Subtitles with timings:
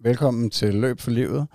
[0.00, 1.46] Velkommen til Løb for Livet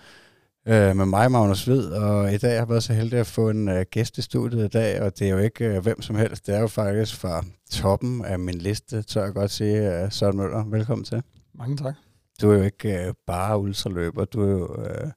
[0.68, 3.50] øh, med mig, Magnus Hvid, og i dag har jeg været så heldig at få
[3.50, 6.16] en øh, gæst i studiet i dag, og det er jo ikke øh, hvem som
[6.16, 10.12] helst, det er jo faktisk fra toppen af min liste, tør jeg godt sige, øh,
[10.12, 10.66] Søren Møller.
[10.66, 11.24] Velkommen til.
[11.54, 11.96] Mange tak.
[12.42, 15.12] Du er jo ikke øh, bare ultraløber, du er jo øh,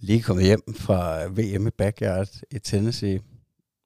[0.00, 3.20] lige kommet hjem fra VM i backyard i Tennessee,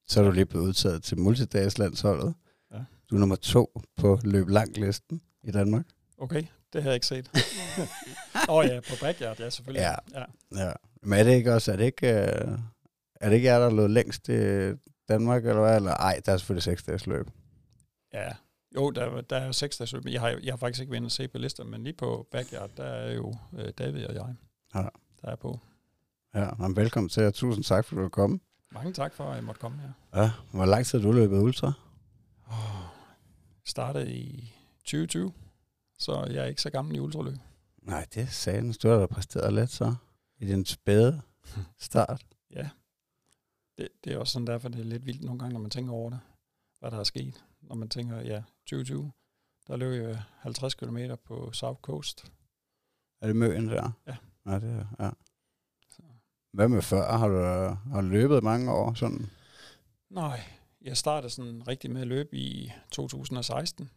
[0.08, 2.34] så er du lige blevet udtaget til multidagslandsholdet.
[2.72, 2.78] Ja.
[3.10, 5.86] Du er nummer to på løb lang listen i Danmark.
[6.18, 6.42] Okay,
[6.72, 7.30] det har jeg ikke set.
[8.48, 9.80] Åh oh, ja, på backyard, ja selvfølgelig.
[9.80, 10.20] Ja.
[10.20, 10.24] ja.
[10.66, 10.72] ja.
[11.02, 12.58] Men er det ikke også, er det ikke, øh,
[13.20, 14.72] er det ikke jer, der lød længst i
[15.08, 15.76] Danmark, eller hvad?
[15.76, 17.30] Eller ej, der er selvfølgelig seks dages løb.
[18.12, 18.32] Ja,
[18.74, 21.04] jo, der, der er seks dages løb, men jeg har, jeg har faktisk ikke været
[21.04, 24.34] at se på lister, men lige på backyard, der er jo øh, David og jeg,
[24.74, 24.82] ja.
[25.22, 25.60] der er på.
[26.34, 28.40] Ja, men velkommen til, og tusind tak, for at du kom.
[28.72, 30.22] Mange tak for, at jeg måtte komme her.
[30.22, 31.72] Ja, hvor lang tid har du løbet ultra?
[32.48, 32.54] Oh,
[33.64, 35.32] startede i 2020,
[35.98, 37.38] så jeg er ikke så gammel i ultraløb.
[37.82, 38.72] Nej, det sagde den.
[38.72, 39.94] Du har da præsteret lidt så
[40.38, 41.22] i den spæde
[41.78, 42.26] start.
[42.56, 42.68] ja,
[43.78, 45.92] det, det er også sådan derfor, det er lidt vildt nogle gange, når man tænker
[45.92, 46.20] over det,
[46.78, 47.44] hvad der er sket.
[47.60, 49.12] Når man tænker, ja, 2020,
[49.68, 52.32] der løb jeg 50 km på South Coast.
[53.20, 53.90] Er det Møen der?
[54.06, 54.16] Ja.
[54.46, 55.10] Ja, det er, ja.
[55.90, 56.02] Så.
[56.52, 57.16] Hvad med før?
[57.16, 57.38] Har du,
[57.92, 59.30] har du løbet mange år sådan?
[60.10, 60.40] Nej,
[60.80, 63.90] jeg startede sådan rigtig med at løbe i 2016.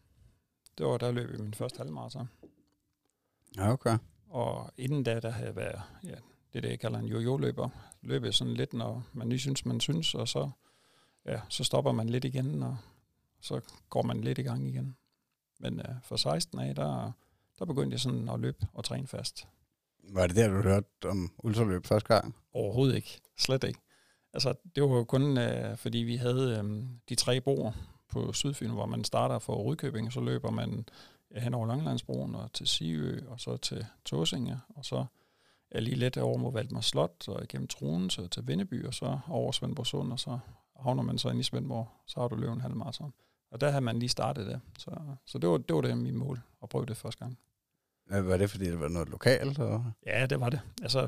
[0.80, 2.30] Det var der løb jeg min første halvmarathon.
[3.58, 3.98] Ja, okay.
[4.30, 6.16] Og inden da, der havde jeg været, ja,
[6.54, 7.70] det det, jeg kalder en jojo-løber.
[8.02, 10.50] Løbet sådan lidt, når man lige synes, man synes, og så,
[11.26, 12.78] ja, så stopper man lidt igen, og
[13.42, 14.96] så går man lidt i gang igen.
[15.60, 17.12] Men uh, for 16 af, der,
[17.60, 19.48] der begyndte jeg sådan at løbe og træne fast.
[20.04, 22.36] Var det der, du hørte om ultraløb første gang?
[22.54, 23.22] Overhovedet ikke.
[23.38, 23.80] Slet ikke.
[24.34, 27.72] Altså, det var jo kun, uh, fordi vi havde um, de tre broer
[28.10, 30.86] på Sydfyn, hvor man starter for Rydkøbing, og så løber man
[31.36, 35.06] hen over Langlandsbroen og til Siø, og så til Tåsinge, og så
[35.72, 39.20] er lige lidt over mod Valdemar Slot, og igennem Tronen så til Vindeby, og så
[39.30, 40.40] over Svendborg Sund, og så
[40.80, 43.14] havner man så ind i Svendborg, så har du løbet en halv maraton.
[43.52, 44.62] Og der har man lige startet det.
[44.78, 44.92] Så,
[45.26, 47.38] så det, var, det var det min mål, at prøve det første gang.
[48.10, 49.60] Var det, fordi det var noget lokalt?
[49.60, 49.86] Og?
[50.06, 50.62] Ja, det var det.
[50.82, 51.02] Altså,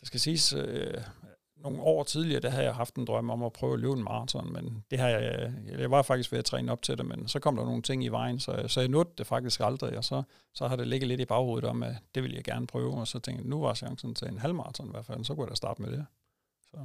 [0.00, 0.94] det skal siges, øh,
[1.62, 4.04] nogle år tidligere, der havde jeg haft en drøm om at prøve at løbe en
[4.04, 7.28] maraton, men det har jeg, jeg var faktisk ved at træne op til det, men
[7.28, 10.04] så kom der nogle ting i vejen, så, så jeg nåede det faktisk aldrig, og
[10.04, 10.22] så,
[10.54, 13.08] så har det ligget lidt i baghovedet om, at det vil jeg gerne prøve, og
[13.08, 15.50] så tænkte jeg, nu var chancen til en halvmaraton i hvert fald, så kunne jeg
[15.50, 16.06] da starte med det.
[16.70, 16.76] Så.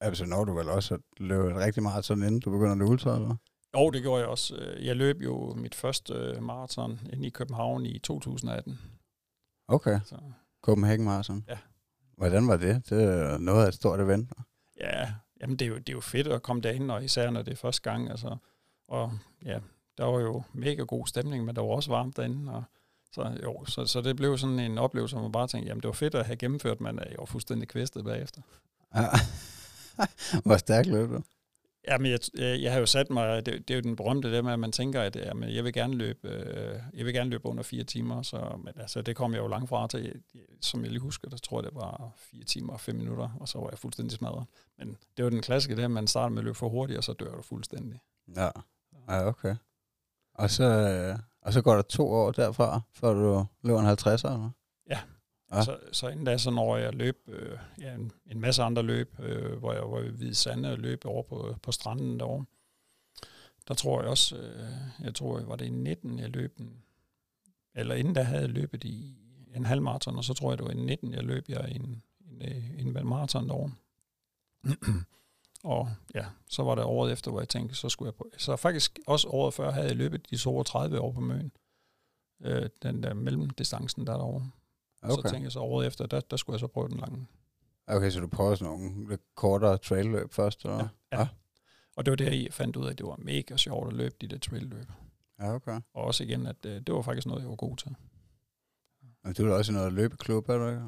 [0.00, 3.14] Altså når du vel også at løbe rigtig maraton, inden du begynder at løbe ultra,
[3.14, 3.36] eller?
[3.76, 4.74] Jo, det gjorde jeg også.
[4.80, 8.78] Jeg løb jo mit første maraton inde i København i 2018.
[9.68, 10.00] Okay.
[10.04, 10.16] Så.
[10.62, 11.44] Copenhagen Marathon.
[11.48, 11.58] Ja,
[12.22, 12.90] Hvordan var det?
[12.90, 14.32] Det er noget af et stort event.
[14.80, 17.42] Ja, jamen det er, jo, det er jo fedt at komme derhen, og især når
[17.42, 18.10] det er første gang.
[18.10, 18.36] Altså,
[18.88, 19.12] og
[19.44, 19.58] ja,
[19.98, 22.52] der var jo mega god stemning, men der var også varmt derinde.
[22.52, 22.64] Og,
[23.12, 25.88] så, jo, så, så det blev sådan en oplevelse, hvor man bare tænkte, jamen det
[25.88, 28.42] var fedt at have gennemført, men jeg var fuldstændig kvæstet bagefter.
[28.94, 29.06] Ja.
[30.44, 31.22] Hvor stærkt løb du?
[31.88, 34.42] Jamen, jeg, øh, jeg, har jo sat mig, det, det er jo den berømte der
[34.42, 37.46] med, at man tænker, at jamen, jeg vil gerne løbe, øh, jeg vil gerne løbe
[37.46, 40.22] under fire timer, så, men altså, det kom jeg jo langt fra til,
[40.60, 43.48] som jeg lige husker, der tror jeg, det var fire timer og fem minutter, og
[43.48, 44.46] så var jeg fuldstændig smadret.
[44.78, 47.04] Men det var den klassiske der, at man starter med at løbe for hurtigt, og
[47.04, 48.00] så dør du fuldstændig.
[48.36, 48.48] Ja,
[49.08, 49.56] ja okay.
[50.34, 54.32] Og så, øh, og så går der to år derfra, før du løber en 50'er,
[54.32, 54.50] eller?
[55.52, 58.82] Ja, Så, så inden da, så når jeg løb øh, ja, en, en masse andre
[58.82, 62.44] løb, øh, hvor jeg var i Hvide Sande og løb over på, på stranden derovre.
[63.68, 66.82] Der tror jeg også, øh, jeg tror, var det i 19, jeg løb en,
[67.74, 69.16] eller inden da havde jeg løbet i
[69.54, 72.02] en halv maraton, og så tror jeg, det var i 19, jeg løb jeg en,
[72.20, 73.72] en, øh, en, en maraton derovre.
[75.64, 78.30] og ja, så var det året efter, hvor jeg tænkte, så skulle jeg på.
[78.38, 81.52] Så faktisk også året før havde jeg løbet de 32 år på Møn.
[82.42, 84.50] Øh, den der mellemdistancen der derovre.
[85.02, 85.14] Okay.
[85.14, 87.26] Så tænkte jeg så året efter, der, der skulle jeg så prøve den lange.
[87.86, 90.64] Okay, så du prøver sådan nogle lidt kortere trail-løb først?
[90.66, 91.20] Og, ja, ja.
[91.20, 91.28] ja.
[91.96, 94.14] Og det var der, jeg fandt ud af, at det var mega sjovt at løbe
[94.20, 94.86] de der trail-løb.
[95.40, 95.80] Ja, okay.
[95.94, 97.96] Og også igen, at øh, det var faktisk noget, jeg var god til.
[99.24, 100.82] Men du er også i noget løbeklub, er du ikke?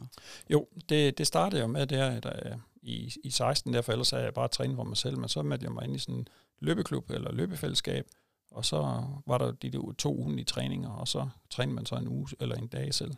[0.51, 4.35] Jo, det, det startede jeg med der, der i, i 16, derfor ellers havde jeg
[4.35, 6.29] bare trænet for mig selv, men så meldte jeg mig ind i sådan en
[6.59, 8.07] løbeklub eller løbefællesskab,
[8.51, 12.09] og så var der de der to ugenlige træninger, og så trænede man så en
[12.09, 13.15] uge eller en dag selv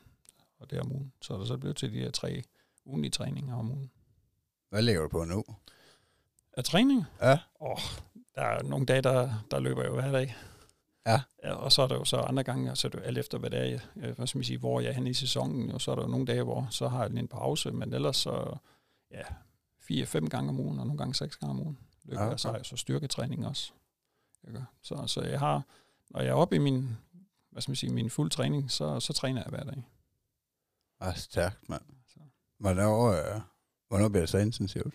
[0.58, 1.12] og det om ugen.
[1.22, 2.42] Så er der så blevet til de her tre
[2.84, 3.90] ugenlige træninger om ugen.
[4.68, 5.44] Hvad lægger du på nu?
[6.52, 7.04] Af træning?
[7.20, 7.38] Ja.
[7.60, 7.78] Åh,
[8.34, 10.36] der er nogle dage, der, der løber jeg jo hver dag.
[11.06, 11.20] Ja.
[11.44, 11.52] ja.
[11.52, 13.50] Og så er der jo så andre gange, så er det jo alt efter, hvad
[13.50, 13.80] det er, jeg,
[14.12, 16.08] hvad skal man sige, hvor jeg er henne i sæsonen, og så er der jo
[16.08, 18.56] nogle dage, hvor så har jeg en pause, men ellers så,
[19.10, 19.22] ja,
[19.80, 22.32] fire-fem gange om ugen, og nogle gange seks gange om ugen løber ja, okay.
[22.32, 23.72] jeg, så har jeg så styrketræning også.
[24.44, 24.64] Jeg gør.
[24.82, 25.62] Så, så jeg har,
[26.10, 26.96] når jeg er oppe i min,
[27.50, 29.82] hvad skal man sige, min fuld træning, så, så træner jeg hver dag.
[31.00, 31.82] Ah, stærkt, mand.
[32.58, 33.40] Hvornår, øh,
[33.88, 34.94] hvornår bliver det så intensivt?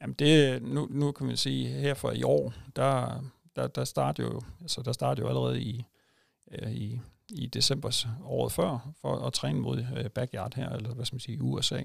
[0.00, 3.24] Jamen det, nu, nu kan man sige, her for i år, der,
[3.56, 5.84] der, der starter jo, altså der starter jo allerede i,
[6.50, 11.04] øh, i, i december året før, for at træne mod øh, backyard her, eller hvad
[11.04, 11.82] skal man sige, USA.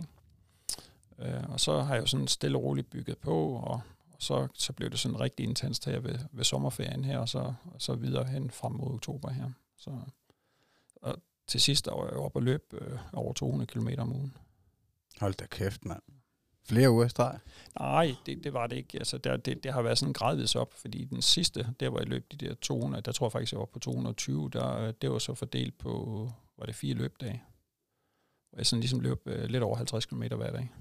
[1.19, 3.81] Øh, og så har jeg jo sådan stille og roligt bygget på, og,
[4.13, 7.53] og så, så blev det sådan rigtig intenst her ved, ved sommerferien her, og så,
[7.65, 9.49] og så videre hen frem mod oktober her.
[9.77, 9.91] Så,
[10.95, 11.17] og
[11.51, 14.37] til sidst var jeg oppe og løb øh, over 200 km om ugen.
[15.19, 16.01] Hold da kæft, mand.
[16.67, 17.39] Flere uger streg?
[17.79, 18.97] Nej, det, det var det ikke.
[18.97, 22.07] Altså, der, det, det har været sådan gradvis op, fordi den sidste, der var jeg
[22.07, 25.19] løb de der 200, der tror jeg faktisk, jeg var på 220, der, det var
[25.19, 27.43] så fordelt på, var det fire løbdage,
[28.49, 30.71] hvor jeg sådan ligesom løb uh, lidt over 50 km hver dag.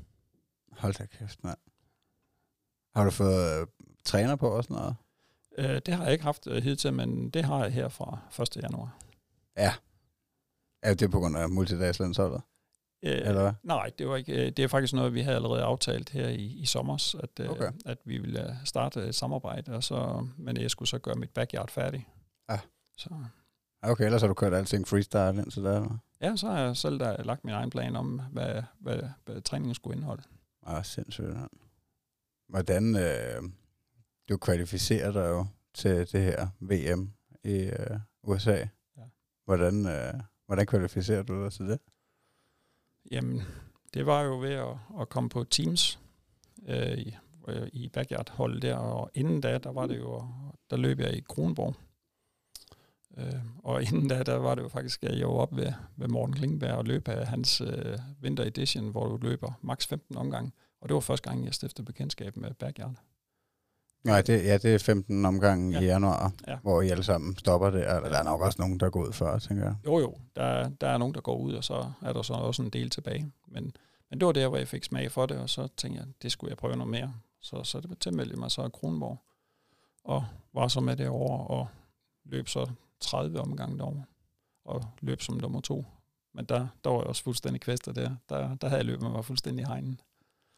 [0.72, 1.58] Hold da kæft, mand.
[2.94, 3.66] Har du fået uh,
[4.04, 4.96] træner på og sådan noget?
[5.58, 8.56] Uh, det har jeg ikke haft uh, hidtil, men det har jeg her fra 1.
[8.62, 8.98] januar.
[9.56, 9.72] Ja.
[10.82, 12.42] Er det på grund af multidagslandsholdet?
[13.02, 13.52] Øh, Eller hvad?
[13.62, 14.32] Nej, det var ikke.
[14.32, 17.50] Øh, det er faktisk noget, vi havde allerede aftalt her i, i sommer, at, øh,
[17.50, 17.72] okay.
[17.86, 21.70] at vi ville starte et samarbejde, og så, men jeg skulle så gøre mit backyard
[21.70, 22.08] færdig.
[22.50, 22.58] Ja.
[22.98, 23.10] Så.
[23.82, 26.00] Okay, ellers har du kørt alting freestyle indtil der?
[26.20, 29.74] Ja, så har jeg selv der lagt min egen plan om, hvad, hvad, hvad træningen
[29.74, 30.22] skulle indeholde.
[30.66, 31.26] Ah, sindssygt.
[32.48, 33.42] Hvordan, øh,
[34.28, 37.12] du kvalificerer dig jo til det her VM
[37.44, 38.56] i øh, USA.
[38.96, 39.02] Ja.
[39.44, 40.14] Hvordan, øh,
[40.50, 41.78] hvordan kvalificerer du dig til det?
[43.10, 43.42] Jamen,
[43.94, 45.98] det var jo ved at, at komme på Teams
[46.68, 47.16] øh, i,
[47.48, 50.24] øh, i backyard-holdet der, og inden da, der var det jo,
[50.70, 51.74] der løb jeg i Kronborg.
[53.18, 56.08] Øh, og inden da, der var det jo faktisk, at jeg var op ved, ved
[56.08, 60.54] Morten Klingberg og løb af hans øh, Winter Edition, hvor du løber maks 15 omgang.
[60.80, 62.94] Og det var første gang, jeg stiftede bekendtskab med backyard.
[64.04, 65.80] Nej, det, ja, det er 15 omgange ja.
[65.80, 66.56] i januar, ja.
[66.62, 67.80] hvor I alle sammen stopper det.
[67.80, 69.74] Eller der er nok også nogen, der går ud før, tænker jeg.
[69.86, 70.14] Jo, jo.
[70.36, 72.90] Der, der er nogen, der går ud, og så er der så også en del
[72.90, 73.32] tilbage.
[73.46, 73.72] Men,
[74.10, 76.32] men det var der, hvor jeg fik smag for det, og så tænkte jeg, det
[76.32, 77.14] skulle jeg prøve noget mere.
[77.40, 79.18] Så, så det tilmeldte mig så Kronborg,
[80.04, 80.24] og
[80.54, 81.68] var så med det over, og
[82.24, 82.66] løb så
[83.00, 84.04] 30 omgange derovre,
[84.64, 85.84] og løb som nummer to.
[86.34, 88.10] Men der, der var jeg også fuldstændig kvæster der.
[88.28, 90.00] Der, der havde jeg løbet mig fuldstændig i hegnen.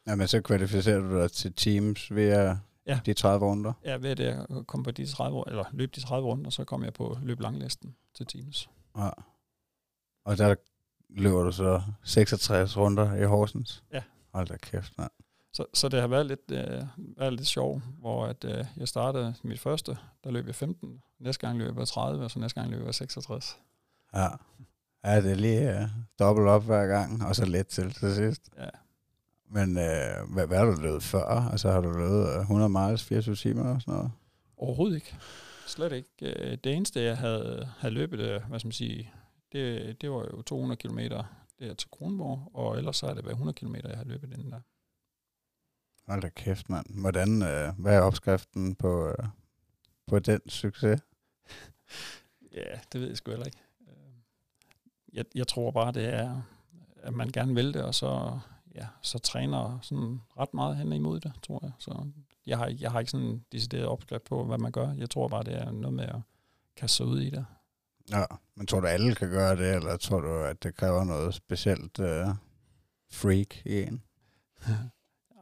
[0.06, 2.56] Ja, men så kvalificerer du dig til teams ved at
[2.86, 3.00] Ja.
[3.06, 3.72] De 30 runder?
[3.84, 6.84] Ja, ved det at komme på de 30, eller løbe de 30 runder, så kom
[6.84, 8.70] jeg på løb langlisten til Teams.
[8.96, 9.10] Ja.
[10.24, 10.54] Og der
[11.08, 13.84] løber du så 66 runder i Horsens?
[13.92, 14.02] Ja.
[14.34, 15.08] Hold da kæft, nej.
[15.52, 19.34] Så, så det har været lidt, øh, været lidt sjovt, hvor at, øh, jeg startede
[19.42, 22.72] mit første, der løb jeg 15, næste gang løb jeg 30, og så næste gang
[22.72, 23.58] løb jeg 66.
[24.14, 24.28] Ja.
[25.04, 25.88] Ja, det er lige uh,
[26.18, 28.50] dobbelt op hver gang, og så let til til sidst.
[28.58, 28.68] Ja.
[29.52, 31.24] Men øh, hvad, hvad har du løbet før?
[31.24, 34.12] Altså har du løbet 100 miles, 24 timer og sådan noget?
[34.56, 35.16] Overhovedet ikke.
[35.66, 36.08] Slet ikke.
[36.22, 39.12] Øh, det eneste, jeg havde, havde løbet, øh, hvad skal man sige,
[39.52, 41.24] det, det var jo 200 km der
[41.74, 44.60] til Kronborg, og ellers så er det været 100 km, jeg har løbet inden der.
[46.06, 47.00] Hold da kæft, mand.
[47.00, 49.26] Hvordan, øh, hvad er opskriften på, øh,
[50.06, 51.00] på den succes?
[52.58, 53.62] ja, det ved jeg sgu heller ikke.
[53.80, 54.14] Øh,
[55.12, 56.42] jeg, jeg tror bare, det er,
[56.96, 58.40] at man gerne vil det, og så
[58.74, 61.72] ja, så træner sådan ret meget hen imod det, tror jeg.
[61.78, 62.06] Så
[62.46, 64.92] jeg har, jeg har ikke sådan en decideret opskrift på, hvad man gør.
[64.92, 66.20] Jeg tror bare, det er noget med at
[66.76, 67.46] kaste sig ud i det.
[68.10, 68.24] Ja,
[68.54, 71.98] men tror du, alle kan gøre det, eller tror du, at det kræver noget specielt
[71.98, 72.34] uh,
[73.12, 74.02] freak i en?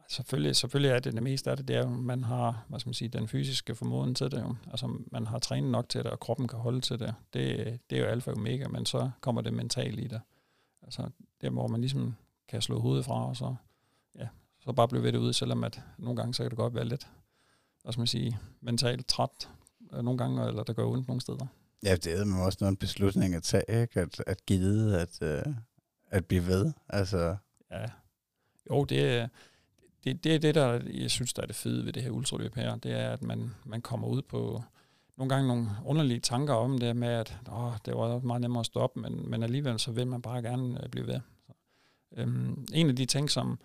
[0.09, 2.95] selvfølgelig, selvfølgelig er det det meste af det, det er man har, hvad skal man
[2.95, 4.57] sige, den fysiske formåden til det jo.
[4.71, 7.15] Altså, man har trænet nok til det, og kroppen kan holde til det.
[7.33, 10.21] Det, det er jo alfa og omega, men så kommer det mentalt i det.
[10.83, 11.11] Altså,
[11.41, 12.17] det hvor man ligesom
[12.51, 13.55] kan slå hovedet fra, og så,
[14.19, 14.29] ja,
[14.61, 16.85] så bare blive ved det ude, selvom at nogle gange, så kan det godt være
[16.85, 17.09] lidt,
[17.83, 19.49] hvad skal man sige, mentalt træt
[19.93, 21.47] øh, nogle gange, eller der går ondt nogle steder.
[21.83, 24.01] Ja, det er man også noget en beslutning at tage, ikke?
[24.01, 25.55] At, at give, at, uh,
[26.11, 26.73] at blive ved.
[26.89, 27.37] Altså.
[27.71, 27.87] Ja,
[28.71, 29.31] jo, det,
[30.05, 32.55] det, det er det, der jeg synes, der er det fede ved det her ultraløb
[32.55, 34.63] her, det er, at man, man kommer ud på
[35.17, 38.67] nogle gange nogle underlige tanker om det med, at åh, det var meget nemmere at
[38.67, 41.21] stoppe, men, men alligevel så vil man bare gerne øh, blive ved.
[42.17, 43.59] Øhm, en af de ting, som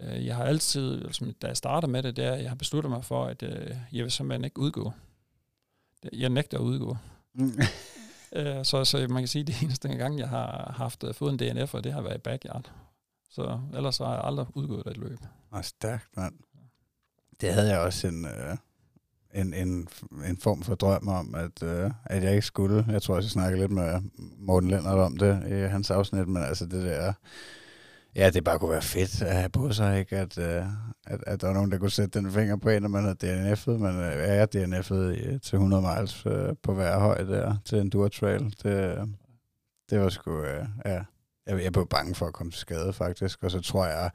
[0.00, 2.56] øh, jeg har altid, altså, da jeg starter med det, det er, at jeg har
[2.56, 4.92] besluttet mig for, at øh, jeg vil simpelthen ikke udgå.
[6.12, 6.96] Jeg nægter at udgå.
[7.34, 7.52] Mm.
[8.36, 11.32] øh, så, så man kan sige, at det eneste gang, jeg har haft øh, fået
[11.32, 12.72] en DNF, og det har været i backyard.
[13.30, 15.18] Så ellers har jeg aldrig udgået et løb.
[15.50, 16.34] Og stærkt, mand.
[17.40, 18.56] Det havde jeg også en, øh,
[19.34, 19.88] en, en,
[20.26, 22.84] en form for drøm om, at, øh, at jeg ikke skulle.
[22.88, 24.00] Jeg tror også, jeg snakkede lidt med
[24.38, 27.12] Morten Lennart om det i hans afsnit, men altså det der
[28.16, 30.16] Ja, det bare kunne være fedt at have på sig, ikke?
[30.16, 30.44] At, uh,
[31.06, 33.52] at, at der var nogen, der kunne sætte den finger på en, når man havde
[33.52, 37.18] DNF'et, men uh, øh, jeg er DNF'et øh, til 100 miles uh, på hver høj
[37.18, 38.54] der, til en Trail.
[38.62, 39.08] Det,
[39.90, 41.04] det var sgu, uh, ja,
[41.46, 43.42] Jeg, jeg blev bange for at komme til skade, faktisk.
[43.42, 44.10] Og så tror jeg,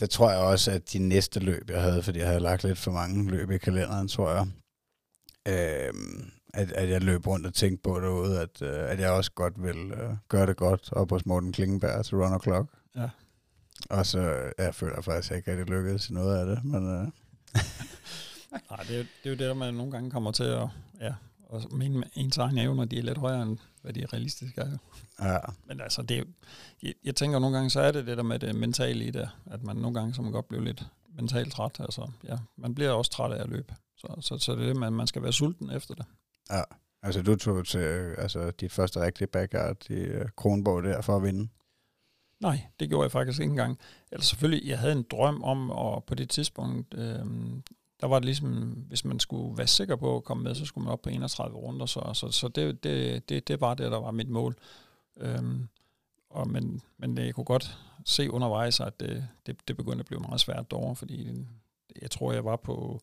[0.00, 2.78] der tror jeg også, at de næste løb, jeg havde, fordi jeg havde lagt lidt
[2.78, 4.46] for mange løb i kalenderen, tror jeg,
[5.48, 5.94] øh,
[6.54, 9.62] at, at jeg løb rundt og tænkte på derude, at, øh, at jeg også godt
[9.62, 12.70] vil øh, gøre det godt op hos Morten Klingenberg til Run Clock.
[12.96, 13.08] Ja.
[13.90, 16.86] Og så jeg føler faktisk ikke, at det lykkedes i noget af det, men...
[16.86, 17.08] Øh.
[18.70, 20.68] Nej, det er, det er jo det, der man nogle gange kommer til at,
[21.00, 21.14] ja,
[21.52, 24.78] at mene ens egne evner, de er lidt højere end hvad de er realistiske er.
[25.22, 25.38] Ja.
[25.66, 26.24] Men altså, det,
[26.82, 29.30] jeg, jeg tænker nogle gange, så er det det der med det mentale i det,
[29.46, 31.80] at man nogle gange så man godt blive lidt mentalt træt.
[31.80, 33.74] Altså, ja, man bliver også træt af at løbe.
[33.96, 36.04] Så, så, så det er det, man, man skal være sulten efter det.
[36.50, 36.62] Ja,
[37.02, 41.16] altså du tog til øh, altså, dit første rigtige backyard i øh, Kronborg der for
[41.16, 41.48] at vinde.
[42.40, 43.78] Nej, det gjorde jeg faktisk ikke engang.
[44.12, 47.24] Eller selvfølgelig, jeg havde en drøm om, og på det tidspunkt, øh,
[48.00, 48.50] der var det ligesom,
[48.88, 51.56] hvis man skulle være sikker på at komme med, så skulle man op på 31
[51.56, 54.56] runder, så, så, så det, det, det, det var det, der var mit mål.
[55.16, 55.68] Øhm,
[56.30, 60.20] og men, men jeg kunne godt se undervejs, at det, det, det begyndte at blive
[60.20, 61.46] meget svært derovre, fordi
[62.02, 63.00] jeg tror, jeg var på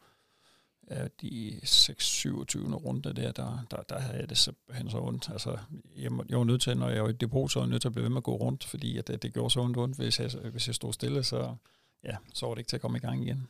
[0.90, 5.30] ja, de 6-27 runde der, der, der, der havde jeg det simpelthen så ondt.
[5.30, 5.58] Altså,
[5.96, 7.90] jeg, jeg var nødt til, når jeg var i depot, så var jeg nødt til
[7.90, 9.98] at blive ved med at gå rundt, fordi at det, det gjorde så ondt, ondt
[9.98, 11.56] hvis, jeg, hvis jeg stod stille, så,
[12.04, 13.48] ja, så var det ikke til at komme i gang igen.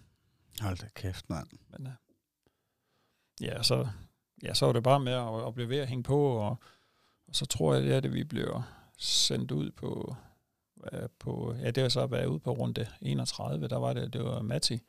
[0.61, 1.47] Hold da kæft, mand.
[1.69, 1.93] Men, uh,
[3.41, 3.87] ja, så,
[4.43, 6.57] ja, så var det bare med at, at blive ved at hænge på, og,
[7.27, 8.61] og så tror jeg, det er det, vi bliver
[8.97, 10.15] sendt ud på,
[10.93, 14.13] uh, på ja, det var så at være ude på runde 31, der var det,
[14.13, 14.79] det var Matti.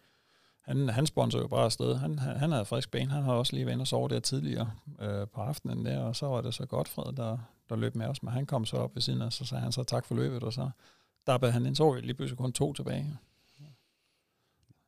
[0.68, 1.94] Han, han sponsor jo bare afsted.
[1.94, 3.10] Han, han havde frisk ben.
[3.10, 4.70] Han har også lige været og sove der tidligere
[5.00, 8.22] øh, på aftenen der, og så var det så Godfred, der, der løb med os.
[8.22, 10.42] Men han kom så op ved siden af, så sagde han så tak for løbet,
[10.42, 10.70] og så
[11.26, 13.18] der han ind, så lige pludselig kun to tilbage.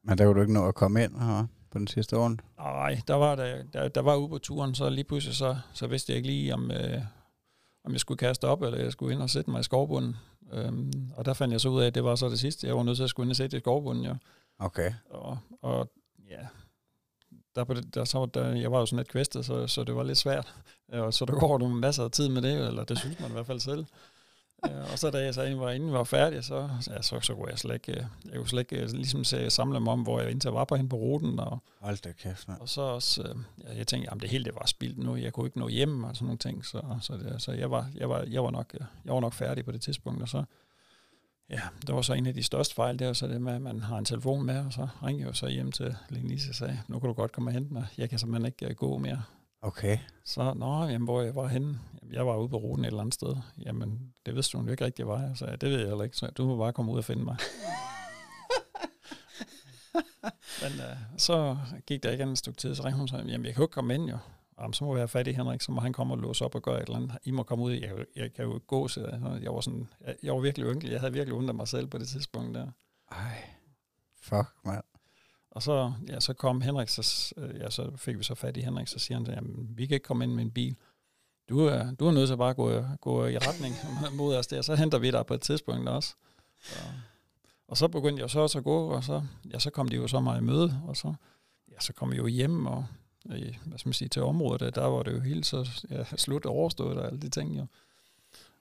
[0.02, 2.36] Men der kunne du ikke nå at komme ind her på den sidste år?
[2.58, 5.86] Nej, der var, der, der, der var ude på turen, så lige pludselig så, så
[5.86, 7.00] vidste jeg ikke lige, om, øh,
[7.84, 10.16] om jeg skulle kaste op, eller jeg skulle ind og sætte mig i skovbunden.
[10.52, 12.66] Øhm, og der fandt jeg så ud af, at det var så det sidste.
[12.66, 14.14] Jeg var nødt til at skulle ind og sætte i skovbunden, ja.
[14.60, 14.92] Okay.
[15.10, 15.90] Og, og
[16.28, 16.46] ja,
[17.54, 19.94] der, på det, der, så, der, jeg var jo sådan lidt kvæstet, så, så det
[19.94, 20.54] var lidt svært.
[20.88, 23.32] Og så der går du masser af tid med det, eller det synes man i
[23.32, 23.86] hvert fald selv
[24.62, 27.58] og så da jeg så var inden var færdig, så, ja, så, så kunne jeg
[27.58, 30.64] slet ikke, jeg kunne slet ikke ligesom se, samle mig om, hvor jeg indtil var
[30.64, 31.40] på hen på ruten.
[31.40, 32.56] Og, Hold da kæft, man.
[32.60, 35.46] Og så også, ja, jeg tænkte, jamen det hele det var spildt nu, jeg kunne
[35.46, 38.24] ikke nå hjem og sådan nogle ting, så, så, det, så jeg, var, jeg, var,
[38.28, 38.74] jeg, var nok,
[39.04, 40.44] jeg var nok færdig på det tidspunkt, og så,
[41.50, 43.62] ja, det var så en af de største fejl, det er så det med, at
[43.62, 46.80] man har en telefon med, og så ringer jeg så hjem til Lenise og sagde,
[46.88, 49.22] nu kan du godt komme og hente mig, jeg kan simpelthen ikke gå mere.
[49.62, 49.98] Okay.
[50.24, 51.78] Så, nå, jamen, hvor jeg var henne?
[52.02, 53.36] Jamen, jeg var ude på ruten et eller andet sted.
[53.58, 55.34] Jamen, det vidste hun jo ikke rigtigt, jeg var.
[55.34, 57.36] Så det ved jeg heller ikke, så du må bare komme ud og finde mig.
[60.62, 63.54] Men uh, så gik der ikke en stykke tid, så ringte hun så, jamen jeg
[63.54, 64.18] kan jo ikke komme ind jo.
[64.60, 66.54] Jamen, så må jeg have fat i Henrik, så må han komme og låse op
[66.54, 67.18] og gøre et eller andet.
[67.24, 69.00] I må komme ud, jeg, jeg kan jo gå, så
[69.42, 70.92] jeg var, sådan, jeg, jeg var virkelig ynkelig.
[70.92, 72.66] Jeg havde virkelig undret mig selv på det tidspunkt der.
[73.12, 73.42] Ej,
[74.20, 74.84] fuck, mand.
[75.50, 78.88] Og så, ja, så kom Henrik, så, ja, så fik vi så fat i Henrik,
[78.88, 80.76] så siger han, jamen, vi kan ikke komme ind med en bil.
[81.48, 83.74] Du er, du er nødt til bare at gå, gå i retning
[84.18, 86.14] mod os der, så henter vi dig på et tidspunkt også.
[86.62, 86.78] Så,
[87.68, 90.08] og så begyndte jeg så også at gå, og så, ja, så kom de jo
[90.08, 91.14] så meget i møde, og så,
[91.72, 92.86] ja, så kom vi jo hjem, og
[93.24, 96.46] hvad skal man sige, til området, øh, der var det jo helt så ja, slut
[96.46, 97.66] overstået og alle de ting jo.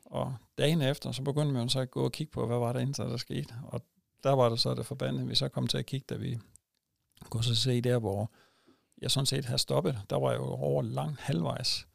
[0.06, 2.80] Og dagen efter, så begyndte vi så at gå og kigge på, hvad var der
[2.80, 3.54] indtil der skete.
[3.64, 3.82] Og
[4.24, 6.38] der var det så det forbandet, vi så kom til at kigge, da vi
[7.30, 8.32] kunne så se der, hvor
[9.02, 10.00] jeg sådan set havde stoppet.
[10.10, 11.88] Der var jeg jo over langt halvvejs.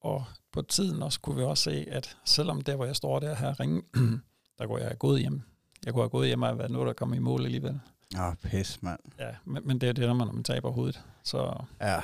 [0.00, 3.34] Og på tiden også kunne vi også se, at selvom der, hvor jeg står der
[3.34, 3.82] her ringe,
[4.58, 5.42] der går jeg gået hjem.
[5.84, 7.80] Jeg kunne have gået hjem og været noget, der kom i mål alligevel.
[8.16, 9.00] Åh, oh, pis, mand.
[9.18, 11.02] Ja, men, men det er det, når man, når man taber hovedet.
[11.22, 12.00] Så, ja.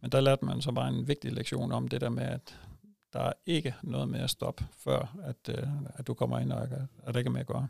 [0.00, 2.58] Men der lærte man så bare en vigtig lektion om det der med, at
[3.12, 6.62] der er ikke noget med at stoppe, før at, uh, at du kommer ind, og
[6.62, 7.68] at der ikke er med at gøre.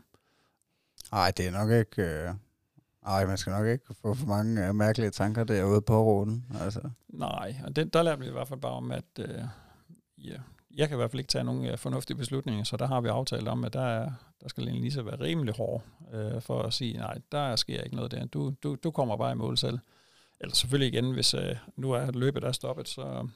[1.11, 2.29] Nej, det er nok ikke...
[2.29, 2.35] Uh
[3.05, 6.45] ej, man skal nok ikke få for mange uh, mærkelige tanker derude på ruten.
[6.59, 6.89] Altså.
[7.07, 9.45] Nej, og det, der lærer vi i hvert fald bare om, at uh,
[10.17, 10.37] ja,
[10.75, 13.07] jeg kan i hvert fald ikke tage nogle uh, fornuftige beslutninger, så der har vi
[13.07, 15.83] aftalt om, at der, er, der skal lige så være rimelig hård
[16.13, 18.25] øh, for at sige, nej, der sker ikke noget der.
[18.25, 19.79] Du, du, du kommer bare i mål selv.
[20.39, 23.27] Eller selvfølgelig igen, hvis øh, nu er løbet der stoppet, så,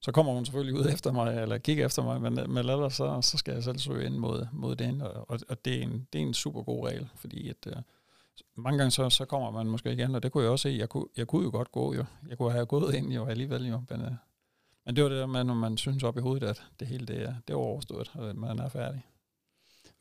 [0.00, 3.20] så kommer hun selvfølgelig ud efter mig, eller kigger efter mig, men, men ellers så,
[3.20, 6.06] så skal jeg selv søge ind mod, mod den, og, og, og det, er en,
[6.12, 7.76] det er en super god regel, fordi at, øh,
[8.56, 10.76] mange gange så, så kommer man måske igen, og det kunne jeg også se.
[10.78, 12.04] Jeg kunne, jeg kunne jo godt gå jo.
[12.28, 13.82] Jeg kunne have gået ind jo alligevel jo.
[13.90, 14.12] Men, øh,
[14.86, 17.06] men det var det der med, når man synes op i hovedet, at det hele
[17.06, 19.02] det er, det er overstået, og man er færdig.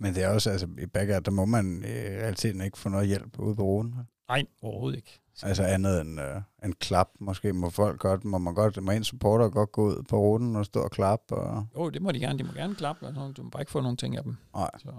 [0.01, 3.08] Men det er også, altså i backyard, der må man i realiteten ikke få noget
[3.08, 3.96] hjælp ude på ruten.
[4.27, 5.20] Nej, overhovedet ikke.
[5.43, 9.03] Altså andet end øh, en klap, måske må folk godt, må man godt, må en
[9.03, 11.36] supporter godt gå ud på ruten og stå og klappe?
[11.36, 11.67] Og...
[11.75, 13.81] Jo, det må de gerne, de må gerne klappe, altså, du må bare ikke få
[13.81, 14.38] nogen ting af dem.
[14.55, 14.70] Nej.
[14.77, 14.93] Så,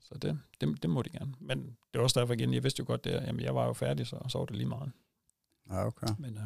[0.00, 1.34] så det, det, det må de gerne.
[1.40, 3.72] Men det er også derfor igen, jeg vidste jo godt det, jamen jeg var jo
[3.72, 4.92] færdig, så, så var det lige meget.
[5.70, 6.06] Ja, okay.
[6.18, 6.42] Men uh,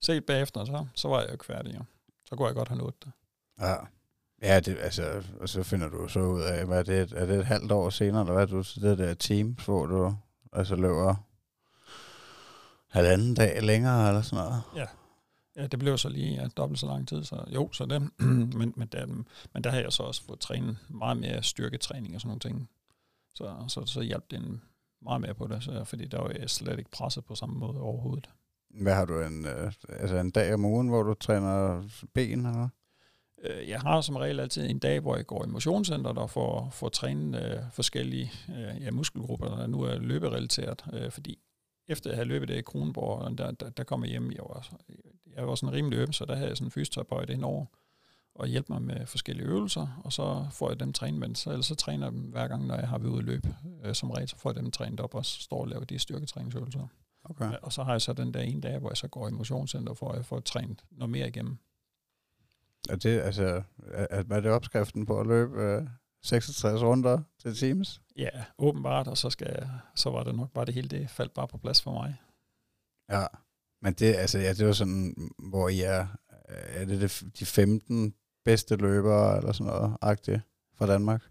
[0.00, 1.84] set bagefter, så, så var jeg jo ikke færdig, jo.
[2.24, 3.12] Så kunne jeg godt have nået det.
[3.60, 3.74] Ja.
[4.42, 7.38] Ja, det, altså, og så finder du så ud af, hvad er det, er det
[7.38, 10.14] et halvt år senere, eller hvad du, det der team, hvor du
[10.52, 11.14] altså løber
[12.88, 14.62] halvanden dag længere, eller sådan noget.
[14.76, 14.86] Ja.
[15.56, 18.10] Ja, det blev så lige ja, dobbelt så lang tid, så jo, så det,
[18.58, 19.06] men, men, der,
[19.52, 22.68] men der har jeg så også fået trænet meget mere styrketræning og sådan nogle ting.
[23.34, 24.60] Så, så, så hjalp det
[25.02, 27.80] meget mere på det, så, fordi der var jeg slet ikke presset på samme måde
[27.80, 28.30] overhovedet.
[28.70, 31.82] Hvad har du, en, øh, altså en dag om ugen, hvor du træner
[32.14, 32.68] ben, eller
[33.68, 36.88] jeg har som regel altid en dag, hvor jeg går i motionscenter og får, får
[36.88, 41.38] trænet øh, forskellige øh, ja, muskelgrupper, der nu er løberelateret, øh, fordi
[41.88, 44.72] efter at have løbet det i Kronborg, der, der, der kom jeg hjem, jeg var,
[45.36, 47.66] jeg var sådan rimelig øm, så der havde jeg sådan en fysioterapeut indover,
[48.34, 51.62] og hjælpe mig med forskellige øvelser, og så får jeg dem trænet, men så, eller
[51.62, 53.54] så træner jeg dem hver gang, når jeg har været ude at løbe.
[53.84, 56.86] Øh, som regel, så får jeg dem trænet op og står og laver de styrketræningsøvelser.
[57.24, 57.52] Okay.
[57.62, 59.94] Og så har jeg så den der ene dag, hvor jeg så går i motionscenter,
[59.94, 61.58] for at få trænet noget mere igennem.
[62.88, 65.86] Er det, altså, er, er det opskriften på at løbe øh,
[66.22, 68.02] 66 runder til Teams?
[68.16, 71.48] Ja, åbenbart, og så, skal så var det nok bare det hele, det faldt bare
[71.48, 72.16] på plads for mig.
[73.10, 73.26] Ja,
[73.82, 76.06] men det, altså, ja, det var sådan, hvor I er,
[76.48, 80.40] er det, det de 15 bedste løbere, eller sådan noget, agtigt,
[80.74, 81.22] fra Danmark?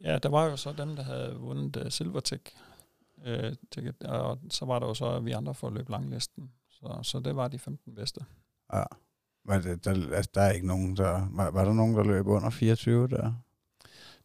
[0.00, 2.56] Ja, der var jo så dem, der havde vundet uh, Silvertech,
[3.18, 3.52] uh,
[4.04, 6.52] og så var der jo så vi andre for at løbe langlisten.
[6.70, 8.24] Så, så det var de 15 bedste.
[8.72, 8.84] Ja.
[9.46, 11.28] Var det, der, altså, der er ikke nogen, der...
[11.32, 13.32] Var, var der nogen, der løb under 24 der?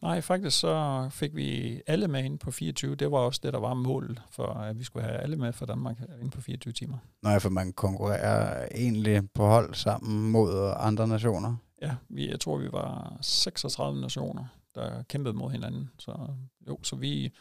[0.02, 2.96] Nej, faktisk så fik vi alle med ind på 24.
[2.96, 5.66] Det var også det, der var målet for, at vi skulle have alle med fra
[5.66, 6.98] Danmark ind på 24 timer.
[7.22, 11.56] Nej, for man konkurrerer egentlig på hold sammen mod andre nationer.
[11.82, 15.90] Ja, vi, jeg tror, vi var 36 nationer, der kæmpede mod hinanden.
[16.00, 16.28] Så
[16.68, 17.34] jo, så vi,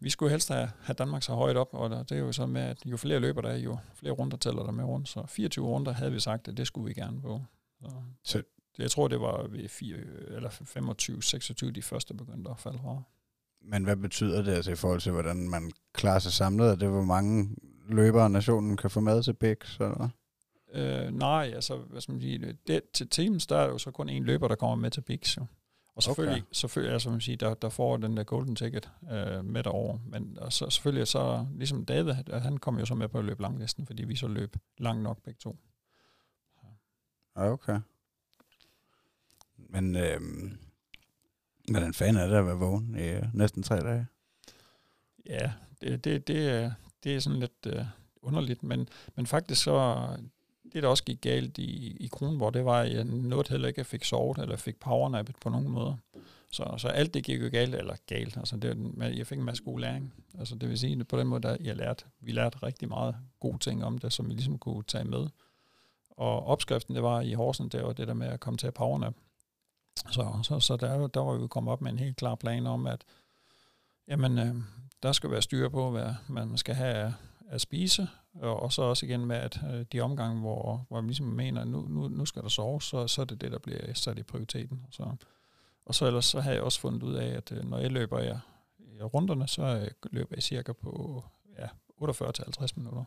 [0.00, 2.62] vi skulle helst have, have Danmark så højt op, og det er jo så med,
[2.62, 5.08] at jo flere løber der er, jo flere runder tæller der med rundt.
[5.08, 7.42] Så 24 runder havde vi sagt, at det skulle vi gerne på.
[7.82, 7.90] Så,
[8.24, 8.42] så
[8.78, 9.96] jeg tror, det var ved 4,
[10.36, 13.02] eller 25, 26, de første begyndte at falde fra.
[13.62, 16.70] Men hvad betyder det altså i forhold til, hvordan man klarer sig samlet?
[16.70, 17.56] Er det, hvor mange
[17.88, 19.56] løbere nationen kan få med til Big?
[19.64, 20.08] Så?
[20.72, 24.08] Øh, nej, altså, hvad skal man sige, det, til teams, der er jo så kun
[24.08, 25.44] en løber, der kommer med til Big, så.
[25.94, 26.52] Og selvfølgelig, okay.
[26.52, 29.98] selvfølgelig altså, man siger, der, der får den der golden ticket øh, med derover.
[30.06, 33.42] Men og så, selvfølgelig så, ligesom David, han kom jo så med på at løbe
[33.42, 35.56] langlisten, fordi vi så løb langt nok begge to.
[37.34, 37.80] Okay.
[39.56, 40.20] Men øh,
[41.70, 44.06] hvordan fanden er det at være vågen i øh, næsten tre dage?
[45.26, 46.72] Ja, det, det, det, er,
[47.04, 47.84] det er sådan lidt øh,
[48.22, 50.06] underligt, men, men faktisk så,
[50.72, 53.76] det der også gik galt i, i Kronborg, det var, at jeg nåede heller ikke,
[53.76, 55.96] at jeg fik sovet, eller fik powernappet på nogen måde.
[56.52, 58.36] Så, så alt det gik jo galt, eller galt.
[58.36, 60.14] Altså det, jeg fik en masse god læring.
[60.38, 63.58] Altså det vil sige, på den måde, der jeg lærte, vi lærte rigtig meget gode
[63.58, 65.26] ting om det, som vi ligesom kunne tage med.
[66.10, 68.74] Og opskriften, det var i Horsen, det var det der med at komme til at
[68.74, 69.14] powernap.
[70.10, 72.86] Så, så, så der, der var vi kommet op med en helt klar plan om,
[72.86, 73.04] at
[74.08, 74.54] jamen, øh,
[75.02, 77.14] der skal være styr på, hvad man skal have
[77.48, 81.26] at spise, og så også igen med, at øh, de omgange, hvor, hvor man ligesom
[81.26, 83.94] mener, at nu, nu, nu skal der sove, så, så er det det, der bliver
[83.94, 84.86] sat i prioriteten.
[84.90, 85.16] Så,
[85.84, 88.18] og så ellers så har jeg også fundet ud af, at øh, når jeg løber
[88.18, 88.40] jeg,
[88.78, 91.24] i runderne, så øh, løber jeg cirka på
[91.58, 91.66] ja,
[92.02, 93.04] 48-50 minutter.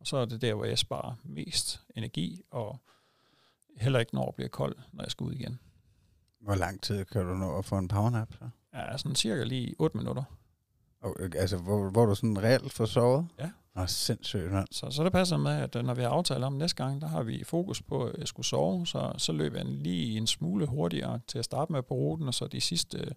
[0.00, 2.80] Og så er det der, hvor jeg sparer mest energi, og
[3.76, 5.58] heller ikke når jeg bliver kold, når jeg skal ud igen.
[6.40, 8.48] Hvor lang tid kan du nå at få en powernap så?
[8.74, 10.24] Ja, sådan cirka lige 8 minutter.
[11.02, 13.26] Og, altså, hvor, hvor du sådan reelt får sovet?
[13.38, 13.50] Ja.
[13.74, 14.68] Nå, sindssygt, mand.
[14.70, 17.06] Så, så det passer med, at øh, når vi har aftalt om næste gang, der
[17.06, 20.66] har vi fokus på, at jeg skulle sove, så, så løber jeg lige en smule
[20.66, 23.14] hurtigere til at starte med på ruten, og så de sidste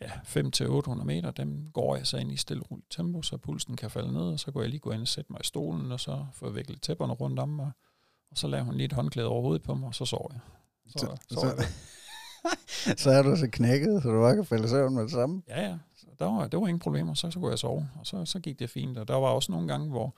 [0.00, 3.90] ja, 5-800 meter, dem går jeg så ind i stille roligt tempo, så pulsen kan
[3.90, 6.00] falde ned, og så går jeg lige gå ind og sætte mig i stolen, og
[6.00, 7.70] så får jeg viklet tæpperne rundt om mig,
[8.30, 10.40] og så laver hun lige et håndklæde over hovedet på mig, og så sover jeg.
[10.86, 11.66] Så, så, så, så,
[13.02, 15.42] så er du så knækket, så du bare kan falde søvn med det samme?
[15.48, 15.78] Ja, ja.
[15.96, 17.14] Så der var, det var ingen problemer.
[17.14, 18.98] Så, så kunne jeg sove, og så, så gik det fint.
[18.98, 20.16] Og der var også nogle gange, hvor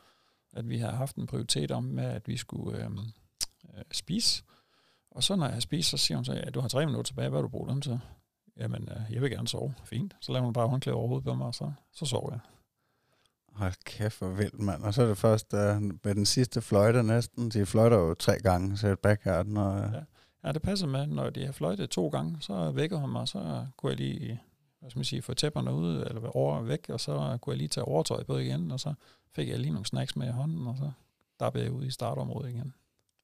[0.56, 2.98] at vi havde haft en prioritet om, med, at vi skulle øhm,
[3.64, 4.42] øh, spise.
[5.10, 7.02] Og så når jeg spist, så siger hun så, at ja, du har tre minutter
[7.02, 8.00] tilbage, hvad har du brugt dem til?
[8.56, 9.74] Jamen, øh, jeg vil gerne sove.
[9.84, 10.16] Fint.
[10.20, 12.40] Så laver hun bare håndklæde over hovedet på mig, og så, så sover jeg.
[13.52, 14.82] Hold kæft, hvor vildt, mand.
[14.82, 17.50] Og så er det først uh, med den sidste fløjte næsten.
[17.50, 19.46] De fløjter jo tre gange, så et backyard.
[19.46, 20.00] Når, ja.
[20.44, 23.66] Ja, det passer med, når de har fløjtet to gange, så vækker hun mig, så
[23.76, 24.40] kunne jeg lige
[24.84, 27.68] hvad skal man sige, få tæpperne ud, eller over væk, og så kunne jeg lige
[27.68, 28.94] tage overtøjet på igen, og så
[29.34, 30.90] fik jeg lige nogle snacks med i hånden, og så
[31.40, 32.74] dabbede jeg ud i startområdet igen.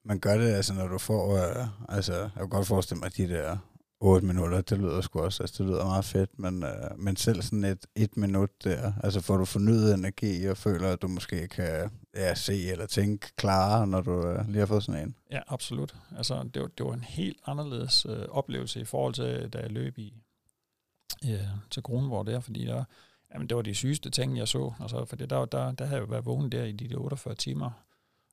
[0.05, 3.17] Man gør det, altså når du får, øh, altså jeg kan godt forestille mig, at
[3.17, 3.57] de der
[4.03, 7.41] 8 minutter, det lyder sgu også, altså det lyder meget fedt, men, øh, men selv
[7.41, 11.47] sådan et, et minut der, altså får du fornyet energi og føler, at du måske
[11.47, 15.15] kan ja, se eller tænke klarere, når du øh, lige har fået sådan en?
[15.31, 15.95] Ja, absolut.
[16.17, 19.71] Altså det var, det var en helt anderledes øh, oplevelse i forhold til, da jeg
[19.71, 20.13] løb i
[21.23, 22.83] ja, til Kronborg der, fordi der,
[23.33, 24.73] jamen, det var de sygeste ting, jeg så.
[24.79, 27.35] Altså, for det, der, der, der havde jeg jo været vågen der i de 48
[27.35, 27.71] timer,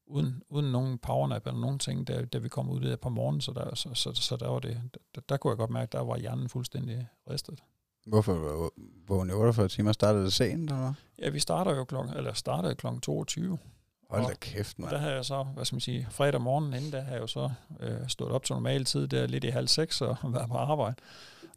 [0.08, 3.40] uden, uden nogen powernap eller nogen ting, da, da vi kom ud der på morgenen,
[3.40, 4.80] så der, så, så, så der var det,
[5.14, 7.62] der, der kunne jeg godt mærke, der var hjernen fuldstændig ristet.
[8.06, 8.34] Hvorfor
[9.30, 9.92] i 48 timer?
[9.92, 13.58] Startede det sent, eller Ja, vi starter jo klokken, eller startede klokken 22.
[14.10, 14.90] Hold da kæft, man.
[14.90, 17.26] Der havde jeg så, hvad skal man sige, fredag morgen inden, der havde jeg jo
[17.26, 20.56] så øh, stået op til normal tid, der lidt i halv seks og været på
[20.56, 20.96] arbejde.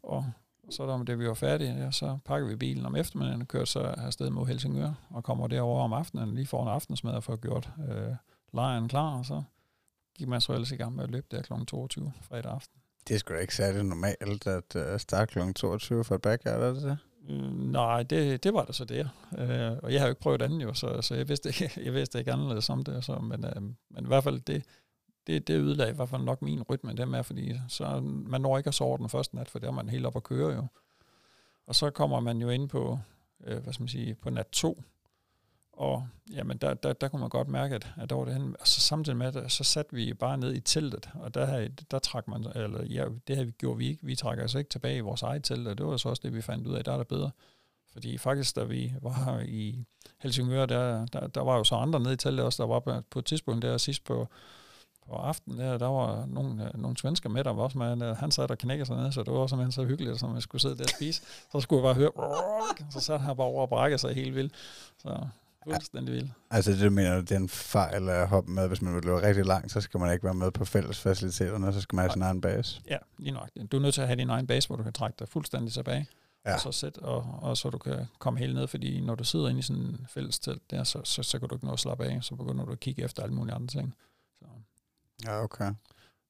[0.02, 0.24] Og
[0.70, 3.64] så da det vi var færdige, ja, så pakker vi bilen om eftermiddagen og kører
[3.64, 7.70] så afsted mod Helsingør og kommer derover om aftenen, lige foran aftensmad og får gjort
[7.88, 8.14] øh,
[8.54, 9.42] lejren klar, og så
[10.14, 11.52] gik man så ellers i gang med at løbe der kl.
[11.66, 12.80] 22 fredag aften.
[13.08, 15.52] Det er sgu da ikke særlig normalt at uh, starte kl.
[15.52, 16.98] 22 for et backyard, er det det?
[17.28, 19.04] Mm, nej, det, det var det så der.
[19.32, 21.94] Uh, og jeg har jo ikke prøvet andet jo, så, så jeg, vidste ikke, jeg
[21.94, 23.04] vidste ikke anderledes om det.
[23.04, 24.64] Så, men, uh, men i hvert fald, det,
[25.26, 28.58] det, det ødelagde i hvert fald nok min rytme, det med, fordi så, man når
[28.58, 30.66] ikke at sove den første nat, for der er man helt op at køre jo.
[31.66, 32.98] Og så kommer man jo ind på,
[33.40, 34.82] uh, hvad skal man sige, på nat 2,
[35.72, 38.56] og jamen, der, der, der kunne man godt mærke, at, at der var det hen.
[38.60, 41.68] Og så samtidig med det, så satte vi bare ned i teltet, og der, havde,
[41.90, 44.06] der trak man, eller ja, det her vi gjort vi ikke.
[44.06, 46.34] Vi trækker altså ikke tilbage i vores eget telt, og det var så også det,
[46.34, 47.30] vi fandt ud af, der er der bedre.
[47.92, 49.84] Fordi faktisk, da vi var i
[50.18, 53.18] Helsingør, der, der, der var jo så andre nede i teltet også, der var på
[53.18, 54.28] et tidspunkt der sidst på,
[55.06, 58.16] på aftenen, der, der var nogle, øh, nogle svensker med, der var også med, øh,
[58.16, 60.62] han sad der knækkede sig ned, så det var simpelthen så hyggeligt, som jeg skulle
[60.62, 61.22] sidde der og spise.
[61.52, 64.54] Så skulle jeg bare høre, så sad han bare over og brækkede sig helt vildt.
[64.98, 65.26] Så
[65.64, 66.32] Fuldstændig vildt.
[66.50, 69.22] Altså det mener du, det er en fejl at hoppe med, hvis man vil løbe
[69.22, 72.12] rigtig langt, så skal man ikke være med på fælles faciliteterne, så skal man have
[72.12, 72.80] sin egen base.
[72.88, 73.50] Ja, lige nok.
[73.72, 75.72] Du er nødt til at have din egen base, hvor du kan trække dig fuldstændig
[75.72, 76.06] tilbage.
[76.46, 76.54] Ja.
[76.54, 79.48] Og så sæt, og, og, så du kan komme helt ned, fordi når du sidder
[79.48, 81.80] inde i sådan en fælles telt der, så, så, så kan du ikke nå at
[81.80, 83.94] slappe af, så begynder du at kigge efter alle mulige andre ting.
[84.38, 84.44] Så.
[85.24, 85.72] Ja, okay.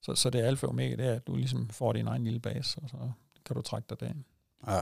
[0.03, 2.25] Så, så det er alfa og omega, det er, at du ligesom får din egen
[2.25, 2.97] lille base, og så
[3.45, 4.25] kan du trække dig derind.
[4.67, 4.81] Ja.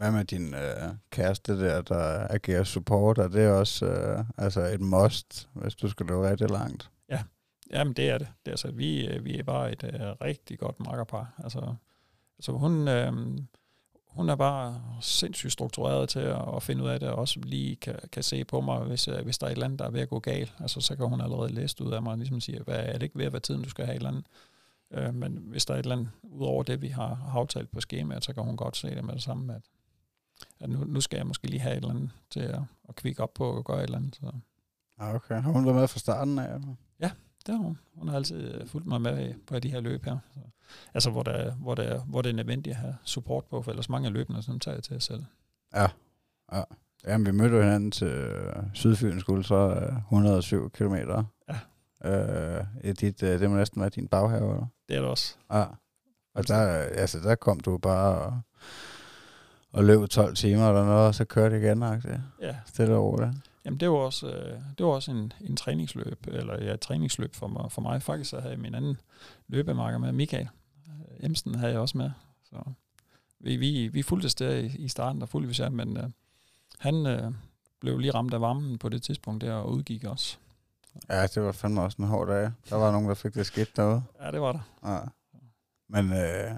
[0.00, 3.18] Hvad med din øh, kæreste der, der agerer support?
[3.18, 6.90] Er det også øh, altså et must, hvis du skal løbe rigtig langt?
[7.08, 7.22] Ja,
[7.70, 8.28] Jamen, det er det.
[8.44, 11.34] det er, altså, vi, øh, vi er bare et øh, rigtig godt makkerpar.
[11.44, 11.74] Altså,
[12.38, 13.12] altså hun, øh,
[14.06, 17.76] hun er bare sindssygt struktureret til at, at finde ud af det, og også lige
[17.76, 19.90] kan, kan se på mig, hvis, øh, hvis der er et eller andet, der er
[19.90, 20.54] ved at gå galt.
[20.60, 23.02] Altså, så kan hun allerede læse ud af mig, og ligesom sige, hvad er det
[23.02, 24.26] ikke ved at være tiden, du skal have et eller andet.
[24.92, 27.80] Øh, men hvis der er et eller andet, ud over det, vi har aftalt på
[27.80, 29.62] skemaet, så kan hun godt se det med det samme, at
[30.60, 33.22] at nu, nu skal jeg måske lige have et eller andet til at, at kvikke
[33.22, 34.16] op på og gøre et eller andet.
[34.16, 34.32] Så.
[34.98, 35.42] Okay.
[35.42, 36.54] Har hun været med fra starten af?
[36.54, 36.74] Eller?
[37.00, 37.10] Ja,
[37.46, 37.78] det har hun.
[37.94, 40.18] Hun har altid fulgt mig med på de her løb her.
[40.34, 40.40] Så,
[40.94, 43.88] altså, hvor, der, hvor, der, hvor det er nødvendigt at have support på, for ellers
[43.88, 45.24] mange af løbene, som tager jeg til selv.
[45.74, 45.86] Ja,
[46.52, 46.62] ja.
[47.06, 50.94] Jamen, vi mødte hinanden til øh, Sydfyns så 107 km.
[50.94, 51.58] Ja.
[52.04, 54.66] Øh, dit, øh, det må næsten være din baghave, eller?
[54.88, 55.36] Det er det også.
[55.52, 55.64] Ja.
[56.34, 58.40] Og der, altså, der kom du bare og
[59.72, 62.20] og løb 12 timer eller noget, og så kørte det igen, ikke?
[62.40, 62.56] Ja.
[62.66, 63.34] Stille over det.
[63.64, 67.34] Jamen, det var også, øh, det var også en, en træningsløb, eller ja, et træningsløb
[67.34, 67.72] for mig.
[67.72, 68.96] For mig faktisk, så havde jeg min anden
[69.48, 70.48] løbemarker med, Michael
[70.88, 72.10] øh, Emsen havde jeg også med.
[72.44, 72.56] Så
[73.40, 76.10] vi, vi, vi fulgte der i, i starten, der fulgte vi sig, men øh,
[76.78, 77.32] han øh,
[77.80, 80.38] blev lige ramt af varmen på det tidspunkt der, og udgik også.
[81.08, 82.50] Ja, det var fandme også en hård dag.
[82.70, 84.02] Der var nogen, der fik det skidt derude.
[84.20, 84.90] Ja, det var der.
[84.90, 84.98] Ja.
[85.88, 86.50] Men øh,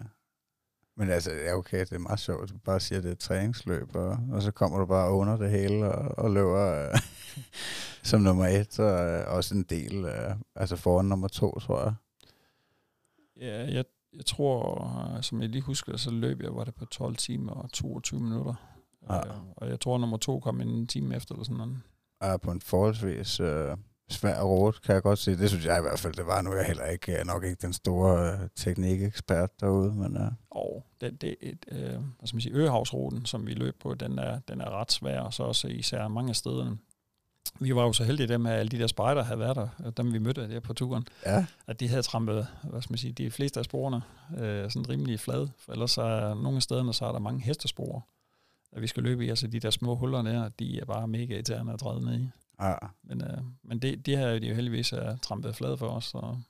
[0.96, 2.50] men altså, ja okay, det er meget sjovt.
[2.50, 5.37] Du bare siger, at det er et træningsløb, og, og så kommer du bare under
[5.37, 6.98] det hele og, og løber øh,
[8.09, 11.94] som nummer et, og øh, også en del, øh, altså foran nummer to, tror jeg.
[13.37, 13.85] Ja, jeg,
[14.16, 17.72] jeg tror, som jeg lige husker, så løb jeg, var det på 12 timer og
[17.72, 18.55] 22 minutter.
[19.09, 19.18] Ja.
[19.18, 21.81] Øh, og jeg tror, nummer to kom en time efter, eller sådan noget.
[22.22, 23.40] Ja, på en forholdsvis...
[23.40, 23.76] Øh,
[24.12, 25.37] svær rute, kan jeg godt sige.
[25.37, 26.53] Det synes jeg i hvert fald, det var nu.
[26.53, 29.92] Jeg er heller ikke, nok ikke den store uh, teknikekspert derude.
[29.94, 30.33] Men, uh.
[30.51, 34.18] Og det, det et, uh, hvad skal man sige, Øhavsruten, som vi løb på, den
[34.18, 36.77] er, den er ret svær, og så også især mange steder.
[37.61, 40.12] Vi var jo så heldige dem, at alle de der spejder havde været der, dem
[40.12, 41.46] vi mødte der på turen, ja.
[41.66, 44.03] at de havde trampet, hvad skal man sige, de fleste af sporene
[44.38, 48.07] øh, sådan rimelig flade, for ellers er nogle af stederne, så er der mange hestespor,
[48.72, 51.35] at vi skal løbe i, altså de der små huller der, de er bare mega
[51.35, 52.29] irriterende at træde ned i.
[52.62, 52.75] Ja.
[53.03, 56.42] Men, øh, men det, her er de jo heldigvis er trampet flade for os, og,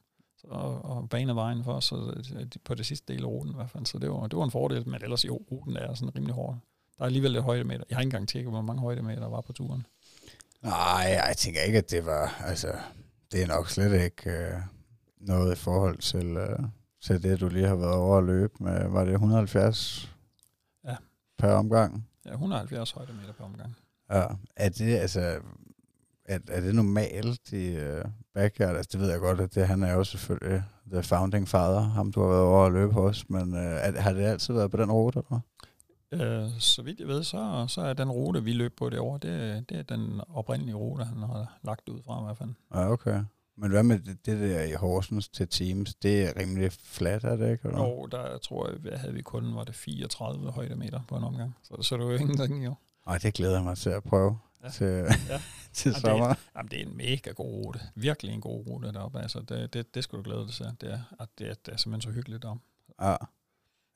[0.45, 2.25] og, og banet vejen for os, så,
[2.65, 3.87] på det sidste del af ruten i hvert fald.
[3.87, 6.59] Så det var, det var en fordel, men ellers jo, ruten er sådan rimelig hård.
[6.99, 7.85] Der er alligevel lidt højdemeter.
[7.89, 9.87] Jeg har ikke engang tjekket, hvor mange højdemeter der var på turen.
[10.63, 12.73] Nej, jeg tænker ikke, at det var, altså,
[13.33, 14.61] det er nok slet ikke øh,
[15.21, 16.59] noget i forhold til, øh,
[17.01, 20.11] til det, du lige har været over at løbe med, var det 170
[20.85, 20.97] ja.
[21.39, 22.09] per omgang?
[22.25, 23.77] Ja, 170 højdemeter per omgang.
[24.11, 25.41] Ja, er det, altså,
[26.35, 28.77] er, er det normalt i uh, backyard?
[28.77, 32.13] Altså, det ved jeg godt, at det, han er jo selvfølgelig the founding father, ham
[32.13, 34.77] du har været over at løbe hos, men uh, er, har det altid været på
[34.77, 35.41] den rute, eller
[36.13, 39.19] Øh, så vidt jeg ved, så, så er den rute, vi løb på det år,
[39.19, 42.51] det, det er den oprindelige rute, han har lagt ud fra i hvert fald.
[42.75, 43.25] Ja, okay.
[43.57, 45.95] Men hvad med det, det der i Horsens til Teams?
[45.95, 47.69] Det er rimelig flat, er det ikke?
[47.69, 47.81] Eller?
[47.81, 51.57] Jo, der tror jeg, hvad havde vi kun, var det 34 højdemeter på en omgang.
[51.63, 52.75] Så, så det var jo ingenting, jo.
[53.07, 54.69] Ej, det glæder jeg mig til at prøve ja.
[54.69, 54.87] til,
[55.29, 55.41] ja.
[55.73, 56.29] til jamen, sommer.
[56.29, 57.81] Det er, jamen, det er en mega god rute.
[57.95, 59.21] Virkelig en god rute deroppe.
[59.21, 60.67] Altså, det, det, det skulle du glæde dig til.
[60.81, 62.61] Det er, at det, det er simpelthen så hyggeligt om.
[63.01, 63.17] Ja.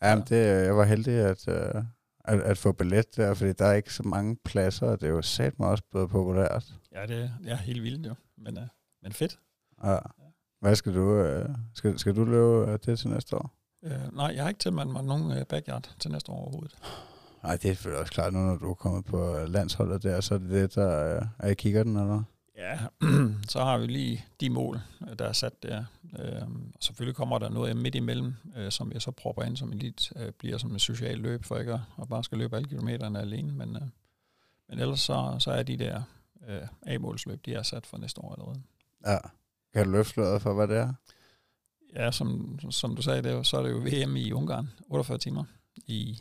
[0.03, 1.83] Jamen, det, jeg var heldig at, uh,
[2.25, 5.11] at, at få billet der, fordi der er ikke så mange pladser, og det er
[5.11, 6.75] jo sat mig også blevet populært.
[6.93, 8.65] Ja, det er helt vildt jo, men, uh,
[9.03, 9.39] men fedt.
[9.85, 9.99] Ja.
[10.61, 13.53] Hvad skal du, uh, skal, skal du løbe det til næste år?
[13.83, 16.79] Uh, nej, jeg har ikke tilmeldt mig nogen uh, backyard til næste år overhovedet.
[17.47, 20.35] Nej, det er selvfølgelig også klart nu, når du er kommet på landsholdet der, så
[20.35, 20.89] er det det, der
[21.39, 22.23] er i kiggerten, eller?
[22.57, 22.79] Ja,
[23.53, 24.81] så har vi lige de mål,
[25.19, 25.85] der er sat der.
[26.19, 29.73] Øhm, og selvfølgelig kommer der noget midt imellem, øh, som jeg så propper ind, som
[29.73, 33.21] lidt øh, bliver som en social løb, for ikke at, bare skal løbe alle kilometerne
[33.21, 33.53] alene.
[33.53, 33.83] Men, øh,
[34.69, 36.03] men ellers så, så er de der
[36.87, 38.63] A-målsløb, de er sat for næste år allerede.
[39.07, 39.19] Ja.
[39.75, 40.93] Kan du løfte for, hvad det er?
[41.95, 45.45] Ja, som, som du sagde, det så er det jo VM i Ungarn, 48 timer
[45.77, 46.21] i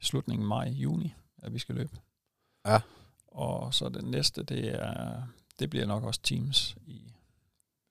[0.00, 1.96] slutningen maj-juni, at vi skal løbe.
[2.66, 2.80] Ja.
[3.26, 5.22] Og så det næste, det er
[5.58, 7.14] det bliver nok også Teams i,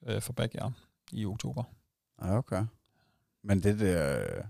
[0.08, 0.74] øh, for Backyard
[1.12, 1.64] i oktober.
[2.22, 2.66] Ja, okay.
[3.44, 4.44] Men det der øh,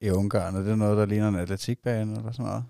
[0.00, 2.64] i Ungarn, er det noget, der ligner en atletikbane eller sådan noget?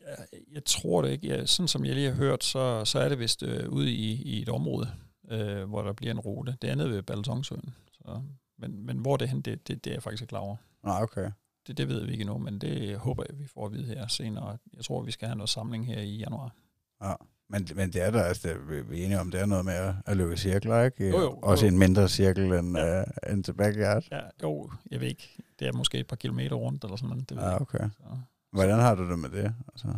[0.00, 1.26] Ja, jeg tror det ikke.
[1.26, 4.22] Ja, sådan som jeg lige har hørt, så, så er det vist øh, ude i,
[4.22, 4.92] i et område,
[5.30, 6.56] øh, hvor der bliver en rute.
[6.62, 7.74] Det andet ved Baltonsøen.
[7.92, 8.22] Så,
[8.58, 10.56] men, men hvor det er hen, det, det, det er jeg faktisk ikke klar over.
[10.82, 11.30] Nej, okay.
[11.70, 14.06] Det, det ved vi ikke endnu, men det håber jeg, vi får at vide her
[14.06, 14.58] senere.
[14.76, 16.54] Jeg tror, vi skal have noget samling her i januar.
[17.02, 17.12] Ja.
[17.48, 18.54] Men, men det er der, altså,
[18.88, 21.08] vi er enige om, det er noget med at, at løbe cirkler, ikke?
[21.08, 21.72] Jo, jo, Også jo.
[21.72, 23.00] en mindre cirkel end, ja.
[23.00, 24.04] uh, end til backyard.
[24.12, 25.36] Ja, jo, jeg ved ikke.
[25.58, 27.28] Det er måske et par kilometer rundt, eller sådan noget.
[27.28, 27.78] Det ved ja, okay.
[27.78, 28.18] Så.
[28.52, 29.54] Hvordan har du det med det?
[29.72, 29.88] Altså?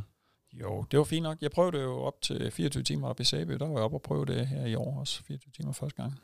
[0.53, 1.39] Jo, det var fint nok.
[1.41, 3.53] Jeg prøvede jo op til 24 timer op i Sæby.
[3.53, 5.25] Der var jeg oppe og prøve det her i år også.
[5.25, 6.15] 24 timer første gang.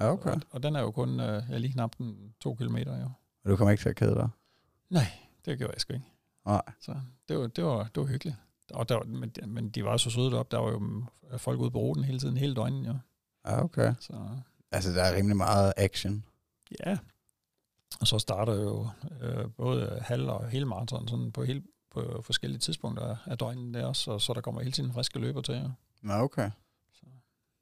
[0.00, 0.30] Ja, okay.
[0.30, 3.10] Og, og den er jo kun jeg lige knap den to kilometer, jo.
[3.44, 4.28] Og du kommer ikke til at kede dig?
[4.90, 5.06] Nej,
[5.44, 6.06] det gjorde jeg sgu ikke.
[6.46, 6.62] Nej.
[6.80, 8.36] Så det var, det var, det var hyggeligt.
[8.70, 10.56] Og der, men, men de var så søde deroppe.
[10.56, 11.04] Der var jo
[11.38, 12.98] folk ude på ruten hele tiden, hele døgnet, jo.
[13.46, 13.94] Ja, okay.
[14.00, 14.28] Så.
[14.72, 16.24] Altså, der er rimelig meget action.
[16.86, 16.98] Ja.
[18.00, 18.88] Og så starter jo
[19.20, 23.86] øh, både halv og hele maraton sådan på, hele, på forskellige tidspunkter af døgnet der
[23.86, 25.54] også, og så der kommer hele tiden friske løber til.
[25.54, 25.68] Ja.
[26.02, 26.50] Nå, okay.
[26.92, 27.06] Så.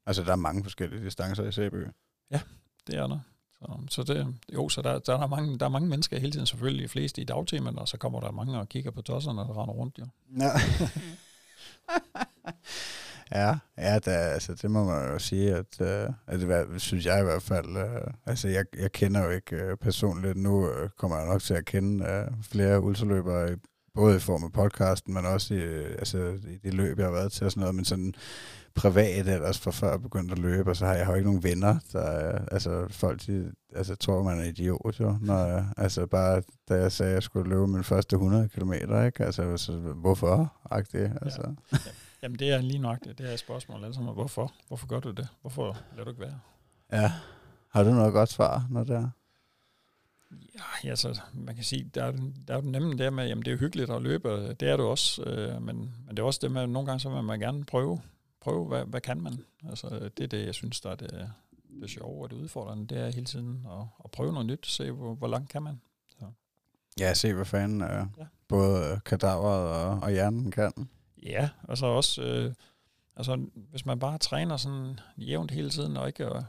[0.05, 1.87] Altså, der er mange forskellige distancer i Sæby?
[2.31, 2.41] Ja,
[2.87, 3.19] det er der.
[3.59, 6.45] Så, så det, jo, så der, der, er mange, der er mange mennesker hele tiden,
[6.45, 9.61] selvfølgelig de fleste i dagtimerne, og så kommer der mange og kigger på tosserne, der
[9.61, 10.05] render rundt, jo.
[10.39, 10.49] Ja.
[13.41, 17.19] ja, ja der, altså, det må man jo sige, at, uh, at det synes jeg
[17.19, 21.17] i hvert fald, uh, altså jeg, jeg kender jo ikke uh, personligt, nu uh, kommer
[21.17, 23.57] jeg nok til at kende flere ultraløbere,
[23.95, 27.31] både i form af podcasten, men også i, altså, i det løb, jeg har været
[27.31, 28.13] til og sådan noget, men sådan
[28.75, 31.43] privat ellers fra før jeg begyndte at løbe, og så har jeg jo ikke nogen
[31.43, 36.75] venner, der, altså folk, de, altså tror man er idiot jo, når, altså bare da
[36.75, 40.53] jeg sagde, at jeg skulle løbe min første 100 km, ikke, altså, altså hvorfor,
[40.91, 41.53] det, altså.
[41.73, 41.77] Ja.
[42.23, 45.11] Jamen det er lige nok det, det er et spørgsmål, altså hvorfor, hvorfor gør du
[45.11, 46.39] det, hvorfor lader du ikke være?
[46.91, 47.11] Ja,
[47.69, 49.09] har du noget godt svar, når det er?
[50.83, 52.11] Ja, altså, man kan sige, der er,
[52.47, 54.85] der er jo nemme der med, jamen det er hyggeligt at løbe, det er det
[54.85, 57.39] også, øh, men, men det er også det med, at nogle gange så vil man
[57.39, 58.01] gerne prøve,
[58.41, 59.39] prøve hvad, hvad kan man?
[59.69, 61.31] Altså, det er det, jeg synes, der er det,
[61.81, 64.91] det sjove og det udfordrende, det er hele tiden at, at prøve noget nyt, se
[64.91, 65.81] hvor, hvor langt kan man.
[66.19, 66.25] Så.
[66.99, 68.25] Ja, se hvad fanden øh, ja.
[68.47, 70.71] både kadaveret og, og hjernen kan.
[71.23, 72.53] Ja, og så også, øh,
[73.17, 76.43] altså hvis man bare træner sådan jævnt hele tiden, og ikke og,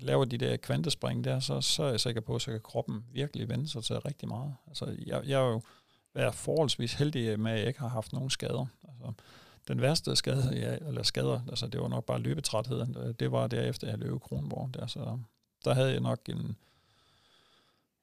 [0.00, 3.04] laver de der kvantespring der, så, så er jeg sikker på, at så kan kroppen
[3.12, 4.54] virkelig vende sig til rigtig meget.
[4.68, 5.60] Altså jeg, jeg er jo
[6.14, 8.66] været forholdsvis heldig med, at jeg ikke har haft nogen skader.
[8.88, 9.12] Altså,
[9.68, 13.88] den værste skade, ja, eller skader, altså det var nok bare løbetrætheden, det var derefter,
[13.88, 14.74] jeg løb Kronborg.
[14.74, 15.18] Der, så
[15.64, 16.56] der havde jeg nok en,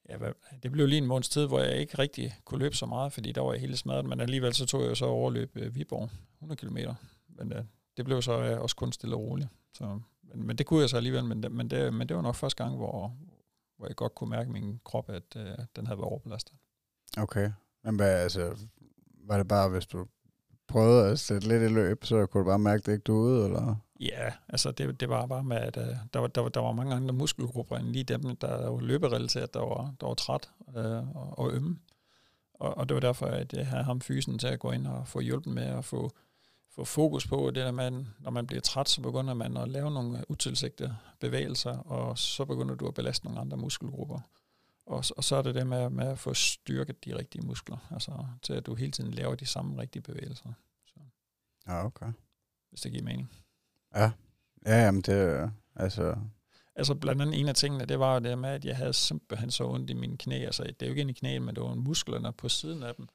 [0.08, 0.16] ja,
[0.62, 3.32] det blev lige en måneds tid, hvor jeg ikke rigtig kunne løbe så meget, fordi
[3.32, 6.58] der var jeg helt smadret, men alligevel så tog jeg så overløb øh, Viborg, 100
[6.58, 6.78] km.
[7.28, 7.64] Men øh,
[7.96, 9.48] det blev så øh, også kun stille og roligt.
[9.74, 12.34] Så, men, men det kunne jeg så alligevel, men, men, det, men det var nok
[12.34, 13.16] første gang, hvor,
[13.76, 16.54] hvor jeg godt kunne mærke i min krop, at øh, den havde været overbelastet.
[17.18, 17.50] Okay.
[17.84, 18.56] Men hvad, altså,
[19.24, 20.06] var det bare, hvis du
[20.68, 23.12] prøvede at sætte lidt i løb, så kunne du bare mærke, at det ikke du
[23.12, 23.76] ude, eller?
[24.00, 25.82] Ja, altså det, det var bare med, at uh,
[26.14, 29.54] der, var, der, var, der var mange andre muskelgrupper end lige dem, der var løberelateret,
[29.54, 31.78] der var, der var træt uh, og, og ømme.
[32.54, 35.08] Og, og det var derfor, at jeg havde ham fysen til at gå ind og
[35.08, 36.10] få hjælpen med at få,
[36.74, 39.90] få fokus på det der med, når man bliver træt, så begynder man at lave
[39.90, 44.20] nogle utilsigtede bevægelser, og så begynder du at belaste nogle andre muskelgrupper.
[44.86, 48.26] Og, og så er det det med, med at få styrket de rigtige muskler, altså
[48.42, 50.52] til at du hele tiden laver de samme rigtige bevægelser.
[50.86, 51.00] Så.
[51.66, 52.12] Ja, okay.
[52.70, 53.30] Hvis det giver mening.
[53.94, 54.10] Ja,
[54.66, 56.16] ja jamen det altså...
[56.74, 59.64] Altså blandt andet en af tingene, det var det med, at jeg havde simpelthen så
[59.64, 60.44] ondt i mine knæ.
[60.44, 62.94] Altså det er jo ikke ind i knæene, men det var musklerne på siden af
[62.94, 63.08] dem.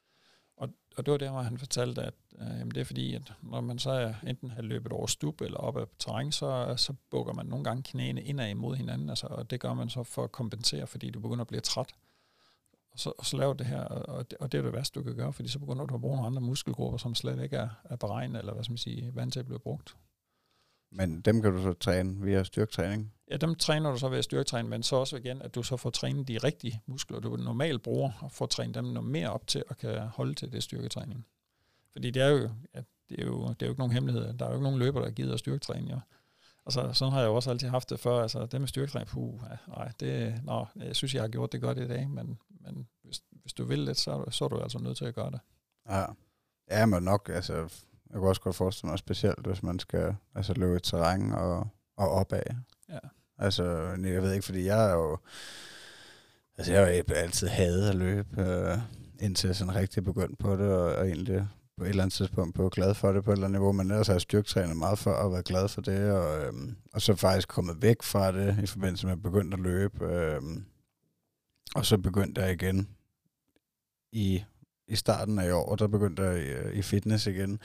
[0.98, 3.60] Og, det var der, hvor han fortalte, at øh, jamen, det er fordi, at når
[3.60, 7.46] man så enten har løbet over stup eller op ad terræn, så, så bukker man
[7.46, 10.86] nogle gange knæene indad imod hinanden, altså, og det gør man så for at kompensere,
[10.86, 11.94] fordi du begynder at blive træt.
[12.92, 15.04] Og så, og så laver det her, og det, og det er det værste, du
[15.04, 17.68] kan gøre, fordi så begynder du at bruge nogle andre muskelgrupper, som slet ikke er,
[17.84, 19.96] er beregnet, eller hvad skal man sige, vant til at blive brugt.
[20.90, 23.12] Men dem kan du så træne via styrketræning?
[23.30, 25.76] Ja, dem træner du så ved at styrketræne, men så også igen, at du så
[25.76, 29.46] får trænet de rigtige muskler, du normalt bruger, og får trænet dem noget mere op
[29.46, 31.26] til at kan holde til det styrketræning.
[31.92, 34.32] Fordi det er jo, ja, det er jo, det er jo ikke nogen hemmelighed.
[34.32, 35.90] Der er jo ikke nogen løber, der gider at styrketræne.
[35.90, 36.00] Ja.
[36.66, 38.22] Altså, sådan har jeg jo også altid haft det før.
[38.22, 41.60] Altså, det med styrketræning, puh, ja, nej, det, nå, jeg synes, jeg har gjort det
[41.60, 44.78] godt i dag, men, men hvis, hvis du vil lidt, så, så er du altså
[44.78, 45.40] nødt til at gøre det.
[45.88, 46.04] Ja,
[46.70, 50.54] ja men nok, altså, jeg kan også godt forestille mig specielt, hvis man skal altså,
[50.54, 52.42] løbe i terræn og, og opad.
[52.88, 52.98] Ja.
[53.38, 53.64] Altså,
[54.04, 55.18] jeg ved ikke, fordi jeg er jo...
[56.58, 58.78] Altså, jeg har jo altid hadet at løbe, øh,
[59.20, 62.54] indtil jeg sådan rigtig begyndt på det, og, og egentlig på et eller andet tidspunkt
[62.54, 64.98] blev glad for det på et eller andet niveau, men ellers har jeg styrketrænet meget
[64.98, 68.58] for at være glad for det, og, øhm, og så faktisk kommet væk fra det
[68.62, 70.04] i forbindelse med at begynde at løbe.
[70.04, 70.64] Øhm,
[71.74, 72.88] og så begyndte jeg igen
[74.12, 74.44] i,
[74.88, 77.60] i starten af år, der begyndte jeg i, i fitness igen.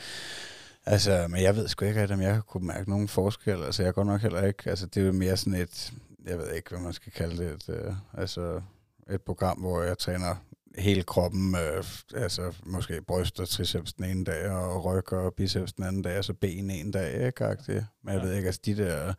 [0.85, 3.63] Altså, men jeg ved sgu ikke, om jeg kunne mærke nogen forskel.
[3.63, 4.69] Altså, jeg går nok heller ikke.
[4.69, 5.93] Altså, det er jo mere sådan et,
[6.25, 8.61] jeg ved ikke, hvad man skal kalde det, et, øh, altså
[9.09, 10.35] et program, hvor jeg træner
[10.77, 11.83] hele kroppen, øh,
[12.15, 16.17] altså måske bryst og triceps den ene dag, og ryg og biceps den anden dag,
[16.17, 17.45] og så ben en dag, ikke?
[17.45, 17.83] Agtigt.
[18.03, 18.27] Men jeg ja.
[18.27, 19.13] ved ikke, altså de der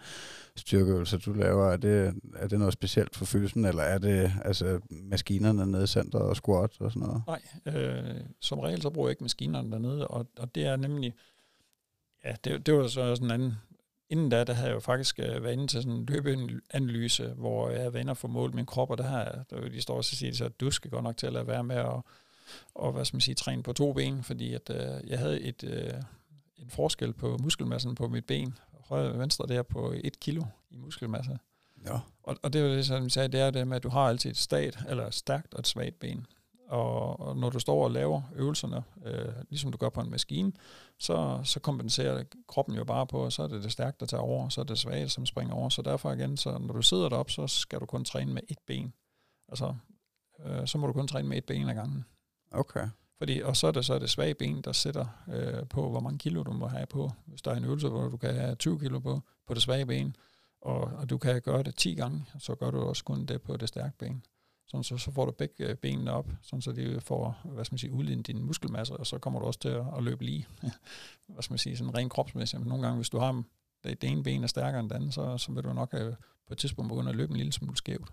[0.56, 4.80] styrkeøvelser, du laver, er det, er det noget specielt for fysen, eller er det altså
[4.90, 7.22] maskinerne nede i centret og squat og sådan noget?
[7.26, 11.14] Nej, øh, som regel så bruger jeg ikke maskinerne dernede, og, og det er nemlig,
[12.24, 13.54] ja, det, det var så sådan en anden
[14.10, 17.70] inden da, der havde jeg jo faktisk øh, været inde til sådan en løbeanalyse, hvor
[17.70, 19.96] jeg havde været inde og få målt min krop, og der har der, de står
[19.96, 22.00] også og siger, at du skal godt nok til at lade være med at
[22.74, 25.64] og, hvad skal man sige, træne på to ben, fordi at, øh, jeg havde et,
[25.64, 25.92] øh,
[26.56, 30.76] en forskel på muskelmassen på mit ben, højre og venstre der på et kilo i
[30.76, 31.38] muskelmasse.
[31.86, 31.98] Ja.
[32.22, 34.00] Og, og det var det, som jeg sagde, det er det med, at du har
[34.00, 36.26] altid et stat, eller stærkt og et svagt ben.
[36.68, 40.52] Og, og når du står og laver øvelserne, øh, ligesom du gør på en maskine,
[40.98, 44.20] så, så kompenserer kroppen jo bare på, og så er det det stærke, der tager
[44.20, 45.68] over, og så er det svage, som springer over.
[45.68, 48.58] Så derfor igen, så når du sidder derop, så skal du kun træne med et
[48.66, 48.92] ben.
[49.48, 49.74] Altså,
[50.44, 52.04] øh, så må du kun træne med et ben ad gangen.
[52.50, 52.88] Okay.
[53.18, 56.18] Fordi, og så er det så det svage ben, der sætter øh, på, hvor mange
[56.18, 57.10] kilo du må have på.
[57.26, 59.86] Hvis der er en øvelse, hvor du kan have 20 kilo på, på det svage
[59.86, 60.16] ben,
[60.60, 63.56] og, og du kan gøre det 10 gange, så gør du også kun det på
[63.56, 64.22] det stærke ben.
[64.66, 67.64] Sådan, så, så får du begge øh, benene op, sådan, så de øh, får hvad
[67.64, 70.24] skal man sige, udlignet din muskelmasse, og så kommer du også til at, at løbe
[70.24, 70.46] lige.
[71.28, 72.60] hvad skal man sige, sådan rent kropsmæssigt.
[72.60, 73.42] Men nogle gange, hvis du har
[73.84, 76.12] det, det ene ben er stærkere end det andet, så, så vil du nok øh,
[76.46, 78.12] på et tidspunkt begynde at løbe en lille smule skævt.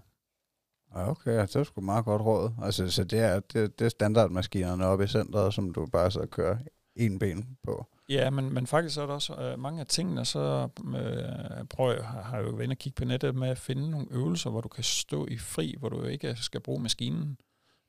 [0.95, 2.51] Ja, okay, det er sgu meget godt råd.
[2.61, 6.25] Altså, så det er, det, det er standardmaskinerne oppe i centret, som du bare så
[6.25, 6.57] kører
[7.05, 7.87] en ben på.
[8.09, 12.03] Ja, men, men faktisk er der også øh, mange af tingene, så øh, prøver jeg,
[12.03, 14.67] har jeg jo været og kigge på nettet med at finde nogle øvelser, hvor du
[14.67, 17.37] kan stå i fri, hvor du ikke skal bruge maskinen.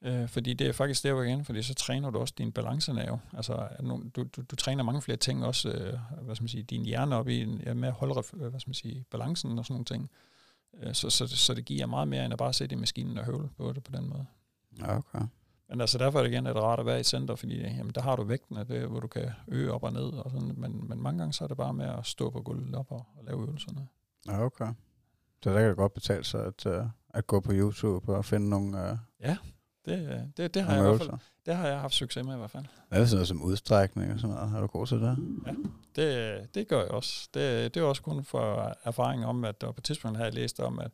[0.05, 3.21] Øh, fordi det er faktisk der igen, fordi så træner du også din balancenerve.
[3.33, 3.69] Altså,
[4.17, 7.17] du, du, du træner mange flere ting, også øh, hvad skal man sige, din hjerne
[7.17, 10.11] op i, ja, med at holde hvad skal man sige, balancen og sådan nogle ting.
[10.83, 13.25] Øh, så, så, så det giver meget mere, end at bare sætte i maskinen og
[13.25, 14.27] høvle på det på den måde.
[14.79, 15.21] Ja, okay.
[15.73, 18.03] Men altså derfor er det igen et rart at være i center, fordi jamen, der
[18.03, 20.03] har du vægten af det, hvor du kan øge op og ned.
[20.03, 20.55] Og sådan.
[20.57, 23.07] Men, men mange gange så er det bare med at stå på gulvet op og,
[23.17, 23.89] og lave øvelserne.
[24.27, 24.73] Ja, okay.
[25.43, 28.51] Så der kan det godt betale sig at, uh, at gå på YouTube og finde
[28.51, 28.79] nogle...
[28.79, 29.37] Uh, ja,
[29.85, 32.39] det, det, det, har jeg i hvert fald, det har jeg haft succes med i
[32.39, 32.65] hvert fald.
[32.91, 34.57] Er det sådan noget som udstrækning og sådan noget?
[34.57, 35.19] Er du god til det?
[35.47, 35.55] Ja,
[35.97, 37.29] det, det gør jeg også.
[37.35, 40.35] Det, det er også kun for erfaring om, at der på et tidspunkt har jeg
[40.35, 40.91] læst om, at,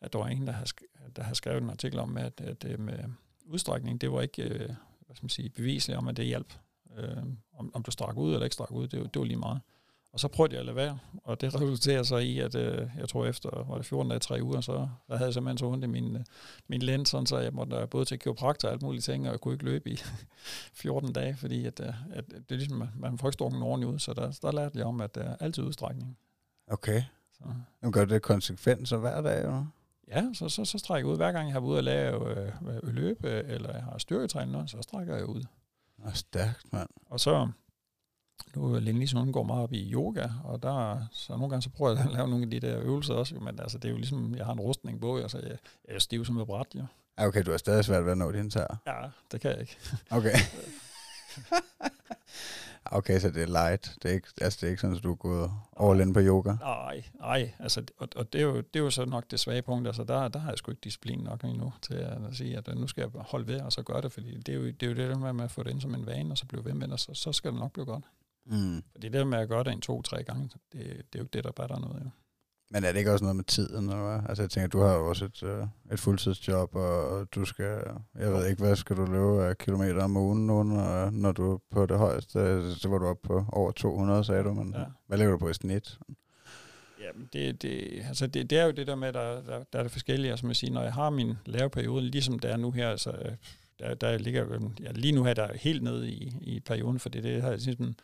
[0.00, 0.66] at der var en, der har,
[1.16, 2.98] der har skrevet en artikel om, at, at det med
[3.46, 4.70] udstrækning, det var ikke øh,
[5.06, 6.54] hvad skal man sige, beviseligt om, at det hjælp.
[6.98, 7.22] Øh,
[7.52, 9.60] om, om du strak ud eller ikke strak ud, det, det var lige meget.
[10.12, 13.08] Og så prøvede jeg at lade være, og det resulterer så i, at øh, jeg
[13.08, 14.72] tror efter, var det 14 dage, 3 uger, så
[15.08, 16.24] der havde jeg simpelthen så ondt i min, øh,
[16.68, 19.40] min lænd, sådan så jeg måtte både til kiropraktor og alt muligt ting, og jeg
[19.40, 19.96] kunne ikke løbe i
[20.82, 23.98] 14 dage, fordi at, øh, at det er ligesom, man får ikke strukken ordentligt ud,
[23.98, 26.18] så der, der lærte jeg om, at det er altid udstrækning.
[26.68, 27.02] Okay.
[27.32, 27.44] Så.
[27.82, 29.66] Nu gør det konsekvent så hver dag, jo?
[30.08, 31.16] Ja, så, så, så strækker jeg ud.
[31.16, 34.82] Hver gang jeg har været ude og lave øh, løb, eller jeg har styrketræning, så
[34.82, 35.44] strækker jeg ud.
[35.98, 36.88] Og stærkt, mand.
[37.06, 37.48] Og så,
[38.54, 41.70] nu er Lene hun går meget op i yoga, og der, så nogle gange så
[41.70, 43.96] prøver jeg at lave nogle af de der øvelser også, men altså, det er jo
[43.96, 46.66] ligesom, jeg har en rustning på, og så jeg, jeg er stiv som et bræt,
[46.74, 46.84] jo.
[47.18, 48.80] Ja, okay, du har stadig svært ved at nå din tær.
[48.86, 49.76] Ja, det kan jeg ikke.
[50.10, 50.34] Okay.
[52.92, 53.94] Okay, så det er light.
[54.02, 56.20] Det er ikke, altså, det er ikke sådan, at du er gået all in på
[56.20, 56.52] yoga?
[56.60, 57.52] Nej, nej.
[57.58, 59.86] Altså, og, og det, er jo, det er jo så nok det svage punkt.
[59.86, 62.86] Altså, der, der har jeg sgu ikke disciplin nok endnu til at sige, at nu
[62.86, 64.94] skal jeg holde ved og så gøre det, fordi det er jo det, er jo
[64.94, 66.86] det der med at få det ind som en vane, og så blive ved med
[66.86, 68.04] det, og så, så skal det nok blive godt.
[68.46, 68.82] Mm.
[68.92, 71.32] Fordi det der med at gøre det en to-tre gange, det, det er jo ikke
[71.32, 72.02] det, der batter noget.
[72.04, 72.10] Jo.
[72.70, 73.84] Men er det ikke også noget med tiden?
[73.88, 74.26] Eller?
[74.28, 77.80] Altså jeg tænker, du har jo også et, uh, et fuldtidsjob, og du skal,
[78.18, 81.52] jeg ved ikke, hvad skal du løbe af kilometer om ugen nu, når, når du
[81.52, 82.74] er på det højeste?
[82.74, 84.84] Så var du oppe på over 200, sagde du, men ja.
[85.06, 85.98] hvad lever du på i snit?
[87.00, 89.82] Ja, det, det, altså det, det er jo det der med, der, der, der er
[89.82, 90.30] det forskellige.
[90.30, 93.12] Altså man siger, når jeg har min laveperiode, ligesom det er nu her, altså,
[93.78, 97.08] der, der ligger, ja, lige nu her, der er helt nede i, i perioden, for
[97.08, 97.94] det, det har jeg ligesom,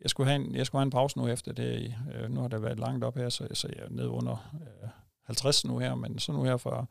[0.00, 1.94] jeg skulle have en, jeg skulle have en pause nu efter det.
[2.14, 4.88] Øh, nu har det været langt op her, så, så jeg er nede under øh,
[5.22, 6.86] 50 nu her, men så nu her fra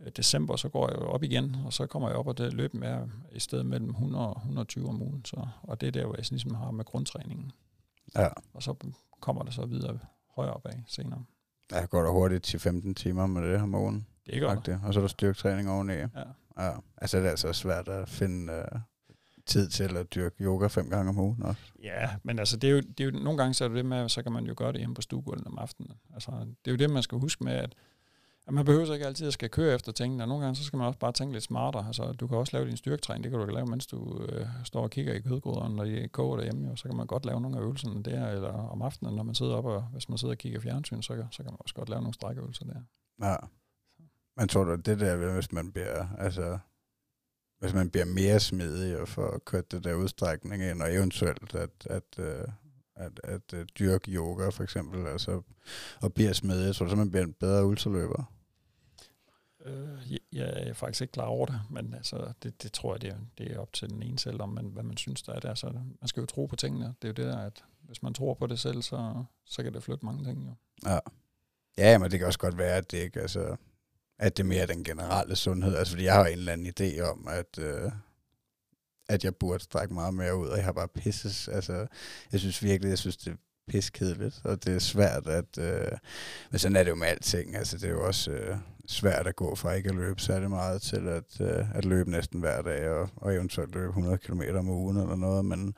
[0.00, 2.78] øh, december, så går jeg op igen, og så kommer jeg op og det løber
[2.78, 5.24] med i stedet mellem 100 og 120 om ugen.
[5.24, 7.52] Så, og det er der, hvor jeg ligesom har med grundtræningen.
[8.16, 8.28] Ja.
[8.54, 8.74] Og så
[9.20, 9.98] kommer det så videre
[10.36, 11.24] højere op af senere.
[11.72, 14.06] Ja, går der hurtigt til 15 timer med det om ugen.
[14.26, 14.80] Det gør det.
[14.84, 15.92] Og så er der styrketræning oveni.
[15.92, 16.06] Ja.
[16.58, 16.72] ja.
[16.96, 18.52] Altså det er altså svært at finde...
[18.52, 18.80] Øh
[19.46, 21.62] tid til at dyrke yoga fem gange om ugen også.
[21.82, 23.86] Ja, men altså det er jo, det er jo nogle gange så er det det
[23.86, 25.92] med, så kan man jo gøre det hjemme på stuegulvet om aftenen.
[26.14, 27.74] Altså det er jo det, man skal huske med, at,
[28.46, 30.64] at man behøver så ikke altid at skal køre efter tingene, og nogle gange så
[30.64, 31.86] skal man også bare tænke lidt smartere.
[31.86, 34.82] Altså du kan også lave din styrketræning, det kan du lave, mens du øh, står
[34.82, 36.76] og kigger i kødgryderne, når de koger derhjemme, jo.
[36.76, 39.54] så kan man godt lave nogle af øvelserne der, eller om aftenen, når man sidder
[39.54, 42.00] op, og hvis man sidder og kigger fjernsyn, så, så kan man også godt lave
[42.00, 42.80] nogle strækøvelser der.
[43.26, 43.36] Ja.
[44.36, 46.58] Men tror du, det der, hvis man bliver, altså
[47.62, 51.70] hvis man bliver mere smidig og får kørt det der udstrækning ind, og eventuelt at,
[51.90, 52.44] at, øh,
[52.94, 55.42] at, at, at dyrke yoga for eksempel, altså,
[56.00, 58.32] og bliver smidig, så man bliver en bedre ultraløber?
[59.64, 63.10] Øh, jeg er faktisk ikke klar over det, men altså, det, det tror jeg, det
[63.10, 65.40] er, det er op til den ene selv, om man, hvad man synes, der er
[65.40, 65.54] der.
[65.54, 66.94] Så man skal jo tro på tingene.
[67.02, 69.72] Det er jo det der, at hvis man tror på det selv, så, så kan
[69.74, 70.54] det flytte mange ting jo.
[70.86, 70.98] Ja.
[71.78, 73.56] Ja, men det kan også godt være, at det ikke, altså,
[74.22, 75.76] at det er mere den generelle sundhed.
[75.76, 77.90] Altså, fordi jeg har en eller anden idé om, at, øh,
[79.08, 81.48] at jeg burde strække meget mere ud, og jeg har bare pisses.
[81.48, 81.86] Altså,
[82.32, 83.36] jeg synes virkelig, jeg synes, det er
[83.68, 85.58] piskedeligt, og det er svært at...
[85.58, 85.92] Øh,
[86.50, 87.56] men sådan er det jo med alting.
[87.56, 88.56] Altså, det er jo også øh,
[88.86, 92.40] svært at gå fra ikke at løbe særlig meget til at, øh, at løbe næsten
[92.40, 95.74] hver dag, og, og eventuelt løbe 100 km om ugen eller noget, men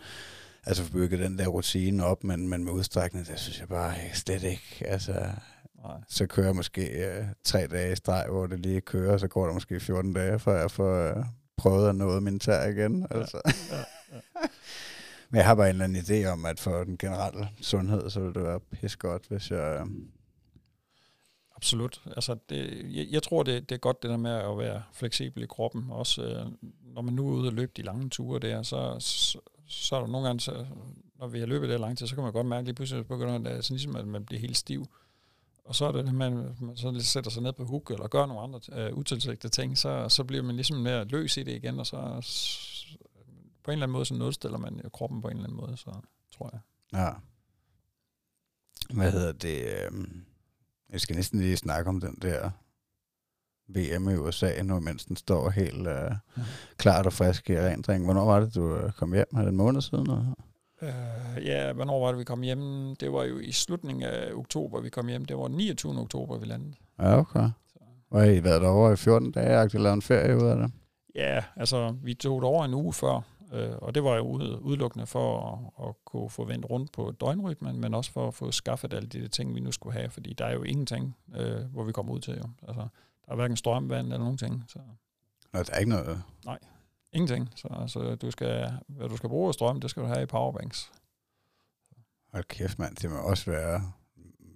[0.67, 4.43] altså bygge den der rutine op, men, men med udstrækning, det synes jeg bare slet
[4.43, 4.85] ikke.
[4.87, 5.31] Altså,
[5.85, 5.97] Nej.
[6.09, 9.47] Så kører jeg måske øh, tre dage i streg, hvor det lige kører, så går
[9.47, 11.25] der måske 14 dage, før jeg får øh,
[11.57, 13.07] prøvet at nå min tær igen.
[13.11, 13.19] Ja.
[13.19, 13.41] Altså.
[13.47, 13.77] Ja,
[14.13, 14.21] ja.
[15.31, 18.21] Men jeg har bare en eller anden idé om, at for den generelle sundhed, så
[18.21, 19.81] vil det være pis godt, hvis jeg...
[19.81, 19.87] Øh,
[21.57, 22.03] Absolut.
[22.07, 25.43] Altså det, jeg, jeg tror, det, det er godt det der med at være fleksibel
[25.43, 25.87] i kroppen.
[25.91, 26.47] Også øh,
[26.95, 30.01] når man nu er ude og løbe de lange ture der, så, så, så er
[30.01, 30.67] der nogle gange, så,
[31.19, 33.07] når vi har løbet det lang tid, så kan man godt mærke lige pludselig, at
[33.07, 34.87] begynder at, ligesom, at man bliver helt stiv.
[35.65, 38.27] Og så er det, at man, man så sætter sig ned på hook, eller gør
[38.27, 41.79] nogle andre uh, utilsigtede ting, så, så bliver man ligesom mere løs i det igen,
[41.79, 41.97] og så
[43.65, 45.91] på en eller anden måde, så nulstiller man kroppen på en eller anden måde, så
[46.37, 46.61] tror jeg.
[46.93, 47.11] Ja.
[48.95, 49.87] Hvad hedder det?
[49.87, 50.25] Øhm,
[50.93, 52.51] jeg skal næsten lige snakke om den der
[53.69, 56.17] VM i USA nu, mens den står helt ja.
[56.77, 58.05] klart og frisk i rendring.
[58.05, 59.27] Hvornår var det, du øh, kom hjem?
[59.37, 60.11] Er det en måned siden?
[60.11, 60.35] Eller?
[60.85, 62.97] Øh, ja, hvornår var det, vi kom hjem?
[62.97, 65.25] Det var jo i slutningen af oktober, vi kom hjem.
[65.25, 66.01] Det var 29.
[66.01, 66.75] oktober, vi landede.
[66.99, 67.49] Ja, okay.
[68.13, 70.73] Har I været derovre i 14 dage, og lavet en ferie ud af det?
[71.15, 73.21] Ja, altså, vi tog det over en uge før,
[73.53, 74.23] øh, og det var jo
[74.61, 78.51] udelukkende for at, at kunne få vendt rundt på døgnrytmen, men også for at få
[78.51, 81.85] skaffet alle de ting, vi nu skulle have, fordi der er jo ingenting, øh, hvor
[81.85, 82.35] vi kommer ud til.
[82.35, 82.49] Jo.
[82.69, 82.83] Altså,
[83.27, 84.65] der er hverken strømvand eller nogen ting.
[84.69, 84.79] Så.
[85.53, 86.23] Nå, der er ikke noget?
[86.45, 86.59] Nej.
[87.15, 87.51] Ingenting.
[87.57, 90.27] Så altså, du skal, hvad du skal bruge af strøm, det skal du have i
[90.27, 90.93] powerbanks.
[92.33, 92.97] Hold kæft, mand.
[92.97, 93.93] Det må også være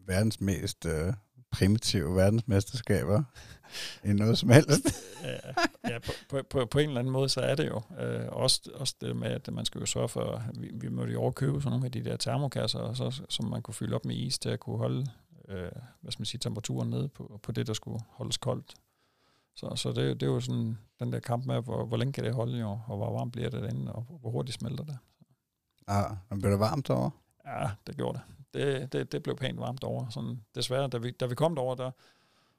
[0.07, 1.13] verdens mest øh,
[1.51, 3.23] primitive verdensmesterskaber
[4.09, 5.05] i noget som helst.
[5.23, 7.83] ja, ja på, på, på, på en eller anden måde, så er det jo.
[8.01, 11.21] Øh, også, også det med, at man skal jo sørge for, vi, vi måtte jo
[11.21, 14.17] overkøbe sådan nogle af de der termokasser, og så, som man kunne fylde op med
[14.17, 15.07] is til at kunne holde
[15.49, 18.75] øh, hvad skal man sige, temperaturen nede på, på det, der skulle holdes koldt.
[19.59, 22.25] Så, så det, det er jo sådan den der kamp med, hvor, hvor længe kan
[22.25, 24.99] det holde, jo, og hvor varmt bliver det derinde, og hvor hurtigt smelter det.
[25.89, 27.11] Ja, men blev det varmt over?
[27.47, 28.25] Ja, det gjorde det.
[28.55, 30.09] Det, det, det blev pænt varmt over.
[30.09, 31.91] Sådan, desværre, da vi, da vi kom derover, der,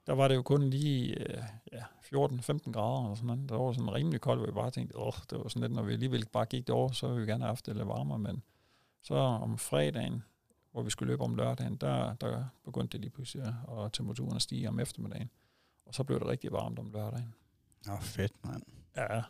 [0.06, 1.42] der var det jo kun lige øh,
[1.72, 3.48] ja, 14-15 grader eller sådan noget.
[3.48, 5.82] Der var sådan rimelig koldt, hvor vi bare tænkte, Åh, det var sådan lidt, når
[5.82, 8.42] vi alligevel bare gik derover, så ville vi gerne have haft det lidt varmere, men
[9.02, 10.24] så om fredagen,
[10.72, 14.42] hvor vi skulle løbe om lørdagen, der, der begyndte det lige pludselig, og temperaturen at
[14.42, 15.30] stige om eftermiddagen.
[15.90, 17.34] Og så blev det rigtig varmt om lørdagen.
[17.90, 18.62] Oh, fedt, mand.
[18.96, 19.06] Ja.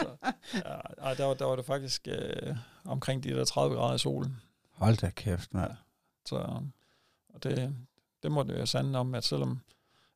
[0.00, 0.16] så,
[0.54, 4.36] ja der, var, der var det faktisk øh, omkring de der 30 grader i solen.
[4.70, 5.70] Hold da kæft, mand.
[5.70, 5.76] Ja.
[6.26, 6.62] Så
[7.28, 7.76] og det,
[8.22, 9.60] det må det være sandt om, at selvom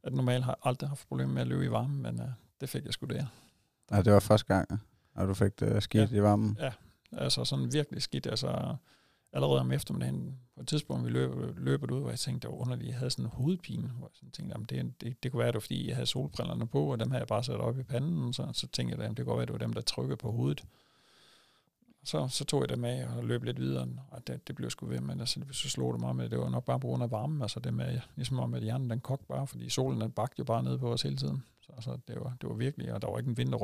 [0.03, 2.27] at normalt har aldrig haft problemer med at løbe i varmen, men uh,
[2.61, 3.27] det fik jeg sgu der.
[3.91, 4.83] Ja, det var første gang,
[5.15, 6.17] at du fik det skidt ja.
[6.17, 6.57] i varmen?
[6.61, 6.73] Ja,
[7.13, 8.27] altså sådan virkelig skidt.
[8.27, 8.77] Altså
[9.33, 12.61] allerede om eftermiddagen, på et tidspunkt, vi løb, løbet ud, hvor jeg tænkte, det var
[12.61, 15.39] underligt, jeg havde sådan en hovedpine, hvor jeg sådan tænkte, jamen det, det, det kunne
[15.39, 17.79] være, det var, fordi jeg havde solbrillerne på, og dem havde jeg bare sat op
[17.79, 20.17] i panden, så, så tænkte jeg, jamen det kunne være, det var dem, der trykkede
[20.17, 20.65] på hovedet.
[22.05, 24.87] Så, så tog jeg dem af og løb lidt videre, og det, det blev sgu
[24.87, 27.11] ved, men altså, så slog det mig med, det var nok bare på grund af
[27.11, 30.35] varmen, altså det med, ligesom om, at hjernen den kogte bare, fordi solen den bagte
[30.39, 31.45] jo bare ned på os hele tiden.
[31.61, 33.59] Så altså, det, var, det var virkelig, og der var ikke en vind, der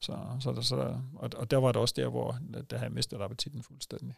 [0.00, 2.38] så, så, så, så og, og der var det også der, hvor
[2.70, 4.14] der havde mistet appetitten fuldstændig.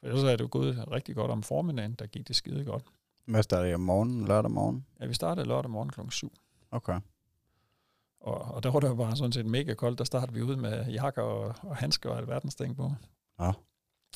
[0.00, 2.84] For ellers er det jo gået rigtig godt om formiddagen, der gik det skide godt.
[3.24, 4.86] Hvad startede I om morgenen, lørdag morgen?
[5.00, 6.00] Ja, vi startede lørdag morgen kl.
[6.10, 6.32] 7.
[6.70, 7.00] Okay.
[8.20, 9.98] Og, og der var det jo bare sådan set mega koldt.
[9.98, 12.92] Der startede vi ud med jakker og, og handsker og alverdens ting på.
[13.40, 13.52] Ja.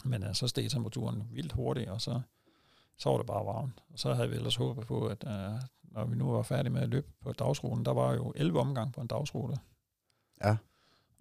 [0.05, 2.20] Men uh, så steg temperaturen vildt hurtigt, og så,
[2.97, 3.82] så var det bare varmt.
[3.93, 6.82] Og så havde vi ellers håbet på, at uh, når vi nu var færdige med
[6.82, 9.57] at løbe på dagsruten, der var jo 11 omgang på en dagsrute.
[10.45, 10.57] Ja.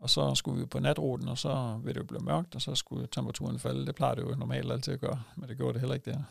[0.02, 2.76] Og så skulle vi på natruten, og så ville det jo blive mørkt, og så
[2.76, 3.86] skulle temperaturen falde.
[3.86, 6.24] Det plejer det jo normalt altid at gøre, men det gjorde det heller ikke der.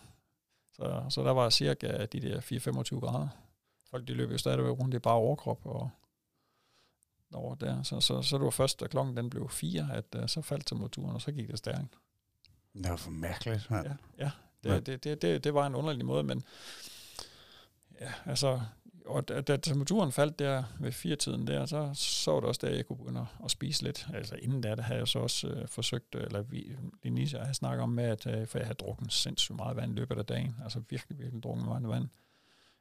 [0.72, 3.28] Så, så der var cirka de der 4-25 grader.
[3.90, 5.90] Folk de løb jo stadigvæk rundt i bare overkrop og
[7.32, 7.82] over der.
[7.82, 10.66] Så, så, så det var først, da klokken den blev fire, at uh, så faldt
[10.66, 11.96] temperaturen, og så gik det stærkt.
[12.74, 13.86] Det var for mærkeligt, mand.
[13.86, 14.30] Ja,
[14.64, 14.76] ja.
[14.76, 16.44] Det, det, det, det, det var en underlig måde, men
[18.00, 18.60] ja, altså,
[19.10, 22.86] og da, da temperaturen faldt der ved firetiden der, så så det også der, jeg
[22.86, 24.08] kunne begynde at spise lidt.
[24.14, 27.44] Altså inden da, der havde jeg så også øh, forsøgt, øh, eller vi, Denise jeg
[27.44, 30.18] havde snakket om med, at, øh, for jeg havde drukket sindssygt meget vand i løbet
[30.18, 32.08] af dagen, altså virkelig, virkelig drukket meget vand,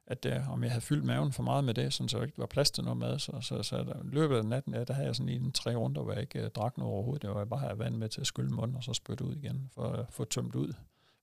[0.08, 2.38] at øh, om jeg havde fyldt maven for meget med det, sådan så der ikke
[2.38, 5.08] var plads til noget mad, så, så, så der, løbet af natten, ja, der havde
[5.08, 7.50] jeg sådan en tre runder, hvor jeg ikke øh, drak noget overhovedet, det var jeg
[7.50, 10.00] bare havde vand med til at skylle munden, og så spytte ud igen, for at
[10.00, 10.74] øh, få tømt ud.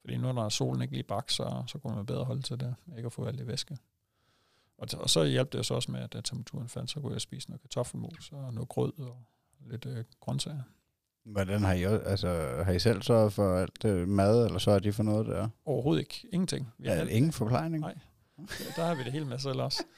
[0.00, 2.74] Fordi nu når solen ikke lige bak, så, så kunne man bedre holde til det,
[2.96, 3.78] ikke at få alt det væske.
[4.79, 7.20] Og, og så hjalp det så også med, at da temperaturen faldt, så kunne jeg
[7.20, 9.22] spise noget kartoffelmos og noget grød og
[9.61, 10.62] lidt øh, grøntsager.
[11.24, 14.79] Hvordan har I, altså, har I selv så for alt det mad, eller så er
[14.79, 15.49] de for noget der?
[15.64, 16.29] Overhovedet ikke.
[16.33, 16.72] Ingenting.
[16.79, 17.81] Vi ja, ingen forplejning?
[17.81, 17.99] Nej.
[18.77, 19.83] Der har vi det hele med selv også.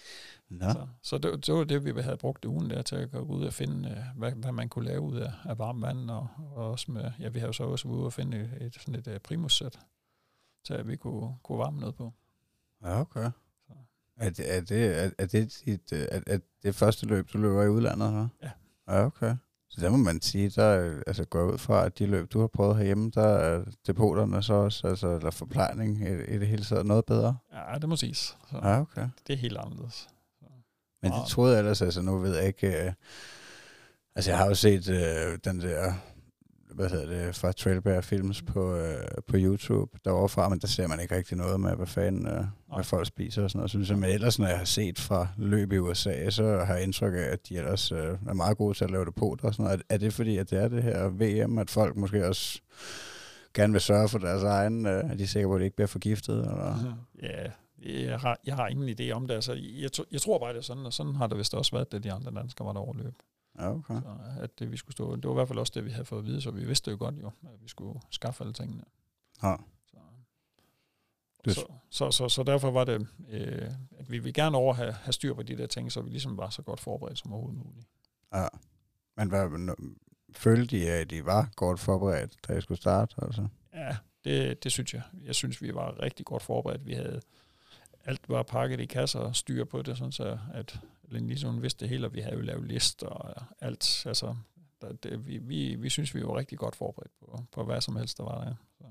[0.49, 0.71] Nå.
[0.73, 3.45] Så, så det, det var det, vi havde brugt ugen der til at gå ud
[3.45, 6.71] og finde, øh, hvad, hvad man kunne lave ud af, af varmt vand, og, og
[6.71, 9.07] også med, ja, vi har jo så også været ude og finde et, sådan et
[9.07, 9.79] uh, primussæt,
[10.71, 12.13] at vi kunne, kunne varme noget på.
[12.83, 13.31] Ja, okay.
[14.19, 17.39] Er det, er det, er, er det, dit, øh, er, er det første løb, du
[17.39, 18.13] løber i udlandet?
[18.13, 18.29] Her?
[18.43, 18.51] Ja.
[18.89, 19.35] Ja, okay.
[19.71, 22.47] Så der må man sige, der altså går ud fra, at de løb, du har
[22.47, 26.87] prøvet herhjemme, der er depoterne så også, altså, eller forplejning i, i det hele taget
[26.87, 27.37] noget bedre?
[27.53, 28.37] Ja, det må siges.
[28.51, 29.09] Så ja, okay.
[29.27, 30.09] Det er helt anderledes.
[30.39, 30.45] Så.
[31.03, 32.93] Men det troede jeg ellers, altså nu ved jeg ikke, øh,
[34.15, 35.95] altså jeg har jo set øh, den der
[36.75, 40.87] hvad hedder det, fra Trailbear Films på, øh, på YouTube derovre fra, men der ser
[40.87, 42.45] man ikke rigtig noget med, hvad fanden øh,
[42.75, 43.71] hvad folk spiser og sådan noget.
[43.71, 47.15] Så ligesom ellers, når jeg har set fra løb i USA, så har jeg indtryk
[47.15, 49.65] af, at de ellers øh, er meget gode til at lave det på og sådan
[49.65, 49.81] noget.
[49.81, 52.61] Er, er det fordi, at det er det her VM, at folk måske også
[53.55, 55.77] gerne vil sørge for deres egen, øh, at de er sikre på, at det ikke
[55.77, 56.39] bliver forgiftet?
[56.39, 56.97] Eller?
[57.23, 57.51] Ja,
[57.83, 59.35] jeg har, jeg har ingen idé om det.
[59.35, 61.93] Altså, jeg, jeg tror bare, det er sådan, og sådan har det vist også været,
[61.93, 63.15] det de andre danskere var der overløb.
[63.59, 64.01] Okay.
[64.01, 66.05] Så, at det, vi skulle stå, det var i hvert fald også det, vi havde
[66.05, 68.83] fået at vide, så vi vidste jo godt jo, at vi skulle skaffe alle tingene.
[69.43, 69.57] Ja.
[71.47, 74.93] Så, så, så, så, så derfor var det, øh, at vi vil gerne over have,
[74.93, 77.65] have styr på de der ting, så vi ligesom var så godt forberedt som overhovedet
[77.67, 77.87] muligt.
[78.35, 78.49] Ja.
[79.17, 79.75] Men hvad,
[80.33, 83.15] følte de, at de var godt forberedt, da jeg skulle starte?
[83.19, 83.49] Altså?
[83.75, 85.03] Ja, det, det synes jeg.
[85.25, 86.87] Jeg synes, vi var rigtig godt forberedt.
[86.87, 87.21] Vi havde
[88.09, 90.81] alt var pakket i kasser og styr på det, sådan så at
[91.11, 94.07] ligesom vidste det hele, og vi havde jo lavet lister og alt.
[94.07, 94.37] Altså,
[94.81, 97.97] der, det, vi, vi, vi synes, vi var rigtig godt forberedt på, på hvad som
[97.97, 98.55] helst, der var der.
[98.79, 98.85] Så.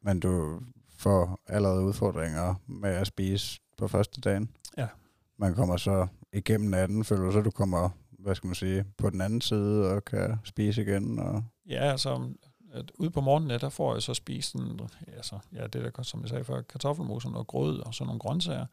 [0.00, 0.60] Men du
[0.96, 4.50] får allerede udfordringer med at spise på første dagen.
[4.76, 4.88] Ja.
[5.36, 9.10] Man kommer så igennem natten, føler du så, du kommer, hvad skal man sige, på
[9.10, 11.18] den anden side og kan spise igen?
[11.18, 12.28] Og Ja, altså,
[12.72, 14.80] at ude på morgenen, der får jeg så spist sådan,
[15.16, 18.20] altså, ja, det der, som jeg sagde før, kartoffelmos og noget grød og sådan nogle
[18.20, 18.66] grøntsager.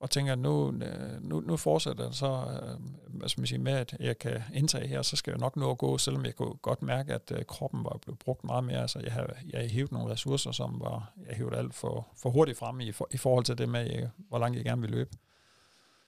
[0.00, 2.76] Og tænker, at nu, øh, nu, nu fortsætter øh, altså, jeg så
[3.08, 5.70] hvad skal man sige, med, at jeg kan indtage her, så skal jeg nok nå
[5.70, 8.80] at gå, selvom jeg kunne godt mærke, at øh, kroppen var blevet brugt meget mere.
[8.80, 12.30] Altså, jeg har, jeg har hævet nogle ressourcer, som var, jeg hævet alt for, for
[12.30, 14.90] hurtigt frem i, for, i forhold til det med, jeg, hvor langt jeg gerne vil
[14.90, 15.10] løbe.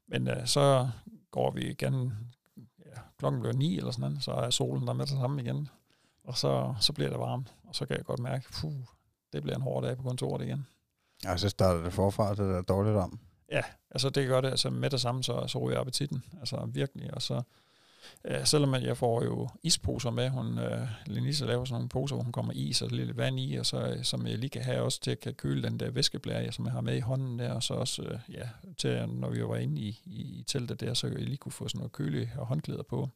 [0.06, 0.88] Men uh, så
[1.30, 2.12] går vi igen,
[2.86, 5.68] ja, klokken bliver ni eller sådan noget, så er solen der med det samme igen.
[6.24, 8.72] Og så, så bliver det varmt, og så kan jeg godt mærke, puh,
[9.32, 10.66] det bliver en hård dag på kontoret igen.
[11.24, 13.20] ja, så starter det forfra, det der dårligt om.
[13.50, 17.14] Ja, altså det gør det, altså med det samme, så, så ryger appetitten, altså virkelig,
[17.14, 17.42] og så,
[18.24, 22.22] øh, selvom jeg får jo isposer med, hun, øh, Lenisse laver sådan nogle poser, hvor
[22.22, 24.82] hun kommer is og lidt vand i, og så, øh, som jeg lige kan have
[24.82, 27.52] også til at kan køle den der væskeblære, som jeg har med i hånden der,
[27.52, 28.48] og så også, øh, ja,
[28.78, 31.68] til når vi var inde i, i, i teltet der, så jeg lige kunne få
[31.68, 33.08] sådan noget køle og håndklæder på.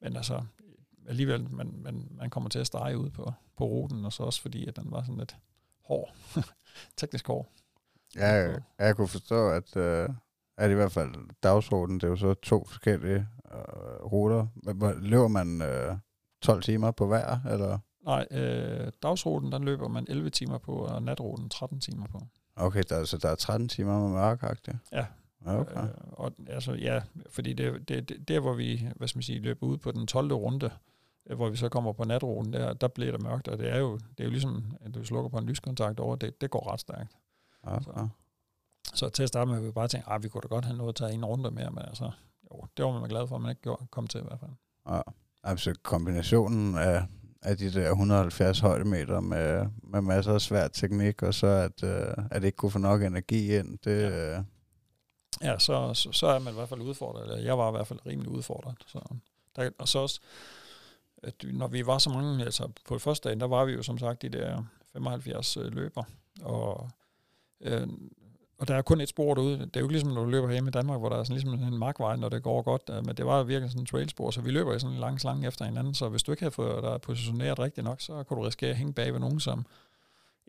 [0.00, 0.42] Men altså,
[1.08, 4.42] alligevel, man, man, man kommer til at stege ud på, på ruten, og så også
[4.42, 5.36] fordi, at den var sådan lidt
[5.84, 6.14] hård,
[6.96, 7.48] teknisk hård.
[8.16, 10.08] Ja, jeg, jeg kunne forstå, at, øh,
[10.56, 14.46] at i hvert fald dagsordenen, det er jo så to forskellige øh, ruter.
[15.00, 15.96] Løber man øh,
[16.42, 17.78] 12 timer på hver, eller?
[18.04, 22.22] Nej, øh, dagsruten, den løber man 11 timer på, og natruten 13 timer på.
[22.56, 24.76] Okay, der, så der er 13 timer med mørkagtigt?
[24.92, 25.06] Ja.
[25.46, 25.82] Okay.
[25.82, 29.40] Øh, og altså, ja, fordi det, det, det, der, hvor vi, hvad skal man sige,
[29.40, 30.32] løber ud på den 12.
[30.32, 30.70] runde,
[31.36, 33.94] hvor vi så kommer på natruten, der, der bliver det mørkt, og det er jo,
[33.96, 36.80] det er jo ligesom, at du slukker på en lyskontakt over, det, det går ret
[36.80, 37.12] stærkt.
[37.62, 38.08] Okay.
[38.94, 40.88] Så til at starte med, vi bare tænke, at vi kunne da godt have noget
[40.88, 42.10] at tage en runde mere, men altså,
[42.52, 44.50] jo, det var man glad for, at man ikke gjorde, kom til i hvert fald.
[44.88, 45.00] Ja.
[45.42, 47.06] Altså kombinationen af,
[47.42, 52.14] af de der 170 højdemeter med, med masser af svær teknik, og så at, øh,
[52.30, 54.38] at ikke kunne få nok energi ind, det, Ja.
[54.38, 54.44] øh,
[55.42, 58.06] Ja, så, så, så er man i hvert fald udfordret, jeg var i hvert fald
[58.06, 58.76] rimelig udfordret.
[58.86, 59.00] Så,
[59.56, 60.20] der, og så også,
[61.22, 63.98] at når vi var så mange, altså på første dagen, der var vi jo som
[63.98, 64.62] sagt de der
[64.92, 66.02] 75 øh, løber,
[66.42, 66.90] og,
[67.60, 67.88] øh,
[68.58, 69.58] og der er kun et spor derude.
[69.58, 71.40] Det er jo ikke ligesom, når du løber hjemme i Danmark, hvor der er sådan
[71.40, 74.30] ligesom en markvej, når det går godt, øh, men det var virkelig sådan en trailspor,
[74.30, 76.50] så vi løber i sådan en lang slange efter hinanden, så hvis du ikke har
[76.50, 79.66] fået dig positioneret rigtigt nok, så kan du risikere at hænge bag ved nogen, som,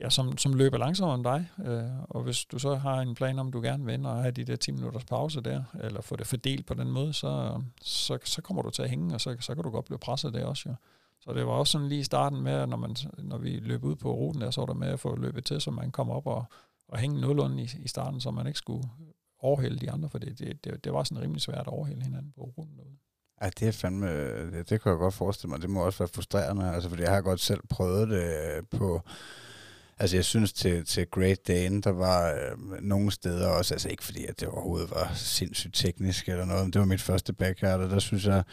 [0.01, 3.39] ja, som, som løber langsommere end dig, øh, og hvis du så har en plan
[3.39, 6.15] om, du gerne vil ind og have de der 10 minutters pause der, eller få
[6.15, 9.37] det fordelt på den måde, så, så, så kommer du til at hænge, og så,
[9.39, 10.75] så kan du godt blive presset der også jo.
[11.21, 13.95] Så det var også sådan lige i starten med, når, man, når vi løb ud
[13.95, 16.27] på ruten der, så var der med at få løbet til, så man kom op
[16.27, 16.45] og,
[16.87, 18.89] og hænge nogenlunde i, i starten, så man ikke skulle
[19.39, 22.31] overhælde de andre, for det, det, det, det var sådan rimelig svært at overhælde hinanden
[22.35, 22.97] på ruten derude.
[23.41, 24.07] Ja, det er fandme,
[24.51, 25.61] det, det kan jeg godt forestille mig.
[25.61, 29.01] Det må også være frustrerende, altså, fordi jeg har godt selv prøvet det på,
[29.99, 34.03] altså jeg synes til, til Great Dane, der var øh, nogle steder også, altså ikke
[34.03, 37.79] fordi, at det overhovedet var sindssygt teknisk eller noget, men det var mit første backyard,
[37.79, 38.43] og der synes jeg,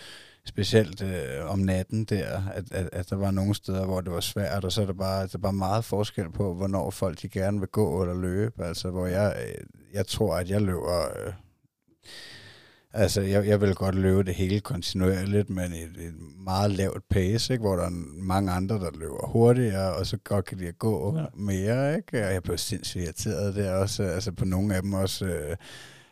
[0.45, 4.21] specielt øh, om natten der, at, at, at der var nogle steder, hvor det var
[4.21, 7.59] svært, og så er der bare, der bare meget forskel på, hvornår folk de gerne
[7.59, 11.27] vil gå eller løbe, altså hvor jeg, øh, jeg tror, at jeg løber...
[11.27, 11.33] Øh,
[12.99, 17.53] Altså, jeg, jeg vil godt løbe det hele kontinuerligt, men et, et meget lavt pace,
[17.53, 17.63] ikke?
[17.63, 17.91] hvor der er
[18.23, 21.25] mange andre, der løber hurtigere, og så godt kan de gå Ja.
[21.35, 21.97] mere.
[21.97, 22.27] Ikke?
[22.27, 24.03] Og jeg blev sindssygt irriteret der også.
[24.03, 25.25] Altså på nogle af dem også...
[25.27, 25.57] Øh,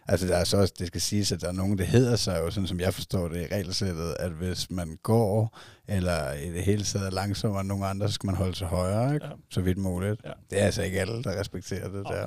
[0.08, 2.40] altså der er så også, det skal siges, at der er nogen, det hedder sig
[2.44, 5.58] jo, sådan som jeg forstår det i regelsættet, at hvis man går,
[5.88, 8.66] eller i det hele taget er langsommere end nogen andre, så skal man holde sig
[8.66, 9.26] højere, ikke?
[9.26, 9.32] Ja.
[9.50, 10.20] så vidt muligt.
[10.24, 10.30] Ja.
[10.50, 12.14] Det er altså ikke alle, der respekterer det Nej.
[12.14, 12.26] der.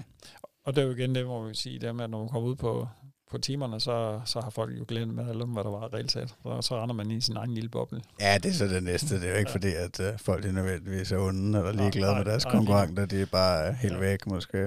[0.65, 2.49] Og det er jo igen det, hvor vi sige, det med, at når man kommer
[2.49, 2.87] ud på,
[3.32, 6.30] på timerne, så, så har folk jo glemt med alle, hvad der var reelt set.
[6.43, 8.01] Så, så render man i sin egen lille boble.
[8.19, 9.15] Ja, det er så det næste.
[9.15, 9.55] Det er jo ikke Ja.
[9.55, 13.05] fordi, at uh, folk er nødvendigvis er onde eller ligeglade nej, med deres nej, konkurrenter.
[13.05, 13.99] De er bare helt Ja.
[13.99, 14.57] væk, måske.
[14.57, 14.65] Ja,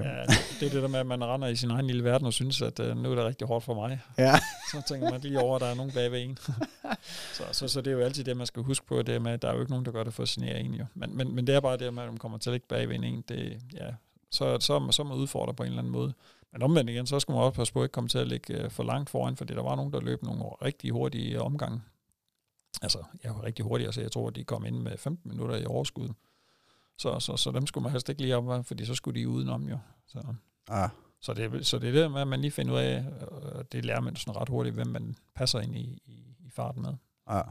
[0.59, 2.61] det, er det der med, at man render i sin egen lille verden og synes,
[2.61, 3.99] at uh, nu er det rigtig hårdt for mig.
[4.17, 4.33] Ja.
[4.71, 6.37] Så tænker man lige over, at der er nogen bag ved en.
[7.37, 9.41] så, så, så det er jo altid det, man skal huske på, det med, at
[9.41, 10.73] der er jo ikke nogen, der gør det for at genere en.
[10.73, 10.85] Jo.
[10.95, 12.89] Men, men, men det er bare det med, at man kommer til at ligge bag
[12.89, 13.23] ved en.
[13.29, 13.87] Det, ja,
[14.31, 16.13] så, så, så er man udfordret på en eller anden måde.
[16.53, 18.63] Men omvendt igen, så skal man også passe på at ikke komme til at ligge
[18.63, 21.81] øh, for langt foran, fordi der var nogen, der løb nogle rigtig hurtige omgange.
[22.81, 25.55] Altså, jeg var rigtig hurtig, altså jeg tror, at de kom ind med 15 minutter
[25.55, 26.09] i overskud.
[26.97, 29.69] Så, så, så dem skulle man helst ikke lige op, fordi så skulle de udenom
[29.69, 29.77] jo.
[30.07, 30.23] Så,
[30.69, 30.89] Ah,
[31.21, 33.85] så, det, så det er det med, at man lige finder ud af, og det
[33.85, 36.93] lærer man sådan ret hurtigt, hvem man passer ind i, i, i farten med.
[37.27, 37.43] ah.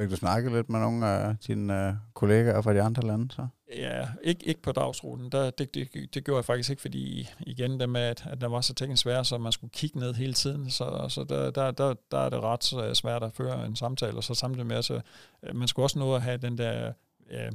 [0.00, 3.46] Fik du snakket lidt med nogle af dine øh, kollegaer fra de andre lande, så?
[3.76, 5.32] Ja, ikke, ikke på dagsruten.
[5.32, 8.48] Der, det, det, det gjorde jeg faktisk ikke, fordi igen det med, at, at der
[8.48, 10.70] var så teknisk svært, så man skulle kigge ned hele tiden.
[10.70, 14.16] Så, så der, der, der, der er det ret øh, svært at føre en samtale,
[14.16, 15.00] og så samtidig med, så
[15.42, 16.92] øh, man skulle også nå at have den der
[17.30, 17.50] ja,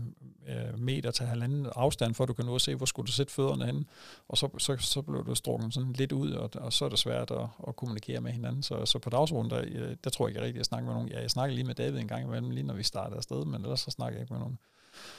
[0.77, 3.33] meter til halvanden afstand, for at du kan nå at se, hvor skulle du sætte
[3.33, 3.85] fødderne hen.
[4.27, 6.99] Og så, så, så blev du strukket sådan lidt ud, og, og så er det
[6.99, 8.63] svært at, at kommunikere med hinanden.
[8.63, 11.09] Så, så på dagsordenen, der, der tror jeg ikke rigtigt, at jeg snakker med nogen.
[11.09, 13.61] Ja, jeg snakker lige med David en gang imellem, lige når vi startede afsted, men
[13.61, 14.59] ellers så snakker jeg ikke med nogen.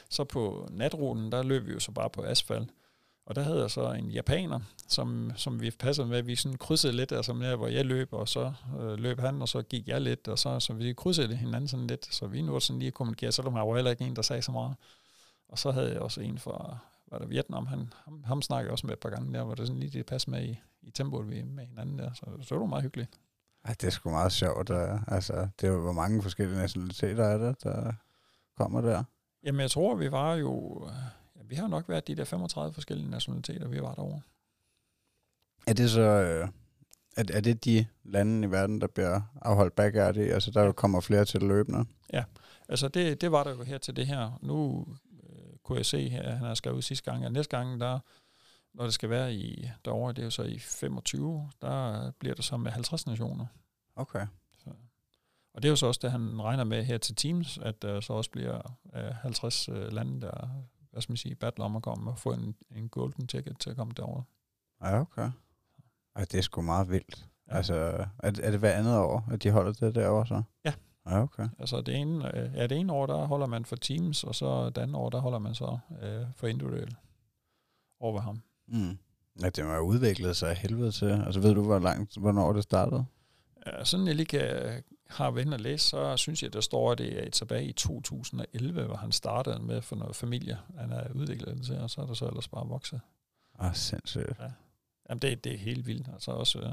[0.08, 2.70] Så på natruten, der løb vi jo så bare på asfalt.
[3.26, 6.22] Og der havde jeg så en japaner, som, som vi passede med.
[6.22, 9.48] Vi sådan krydsede lidt, altså med, hvor jeg løb, og så øh, løb han, og
[9.48, 12.14] så gik jeg lidt, og så, så vi krydsede hinanden sådan lidt.
[12.14, 14.42] Så vi nu sådan lige at kommunikere, selvom der var heller ikke en, der sagde
[14.42, 14.76] så meget.
[15.48, 16.78] Og så havde jeg også en fra
[17.10, 19.54] var der Vietnam, han, ham, ham snakkede jeg også med et par gange der, hvor
[19.54, 22.12] det sådan lige det passe med i, i tempoet vi med hinanden der.
[22.12, 23.10] Så, så det var meget hyggeligt.
[23.64, 24.68] Ej, det er sgu meget sjovt.
[24.68, 27.92] Der, altså, det er jo, hvor mange forskellige nationaliteter er der, der
[28.56, 29.04] kommer der.
[29.42, 30.84] Jamen, jeg tror, vi var jo...
[31.50, 34.20] Vi har nok været de der 35 forskellige nationaliteter, vi var derovre.
[35.66, 36.00] Er det så...
[36.00, 36.48] Øh,
[37.16, 40.20] er, er det de lande i verden, der bliver afholdt backyard i?
[40.20, 40.72] Altså, der ja.
[40.72, 41.84] kommer flere til løbende?
[42.12, 42.24] Ja,
[42.68, 44.38] altså det, det var der jo her til det her.
[44.42, 44.86] Nu
[45.22, 47.98] øh, kunne jeg se, at han har skrevet sidste gang, at næste gang, der,
[48.74, 52.44] når det skal være i derovre, det er jo så i 25, der bliver det
[52.44, 53.46] så med 50 nationer.
[53.96, 54.26] Okay.
[54.58, 54.70] Så.
[55.54, 58.00] Og det er jo så også det, han regner med her til Teams, at der
[58.00, 60.48] så også bliver øh, 50 øh, lande, der
[60.90, 63.70] hvad skal man sige, battle om at komme og få en, en golden ticket til
[63.70, 64.22] at komme derover.
[64.82, 65.30] Ja, okay.
[66.16, 67.26] Ej, det er sgu meget vildt.
[67.48, 67.56] Ja.
[67.56, 67.74] Altså,
[68.18, 70.42] er, er det hver andet år, at de holder det derovre så?
[70.64, 70.72] Ja.
[71.06, 71.48] Ja, okay.
[71.58, 74.70] Altså det ene, øh, ja, det ene år, der holder man for teams, og så
[74.70, 76.96] det andet år, der holder man så øh, for individuelt
[78.00, 78.42] over ham.
[78.68, 78.98] Mm.
[79.42, 81.06] Ja, det har udviklet sig af helvede til.
[81.06, 83.04] Altså ved du, hvor langt, hvornår det startede?
[83.66, 87.26] Ja, sådan jeg lige kan, har og læse, så synes jeg, der står, at det
[87.26, 90.58] er tilbage i 2011, hvor han startede med for noget familie.
[90.78, 93.00] Han er udviklet det til, og så er der så ellers bare vokset.
[93.58, 94.38] Ah, sindssygt.
[94.38, 94.50] Ja.
[95.08, 96.08] Jamen, det, det er helt vildt.
[96.12, 96.72] Altså også, øh,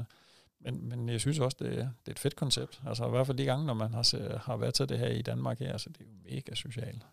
[0.59, 2.81] men, men jeg synes også, det er, det er et fedt koncept.
[2.87, 5.21] Altså i hvert fald de gange, når man har, har været til det her i
[5.21, 7.05] Danmark her, altså det er jo mega socialt.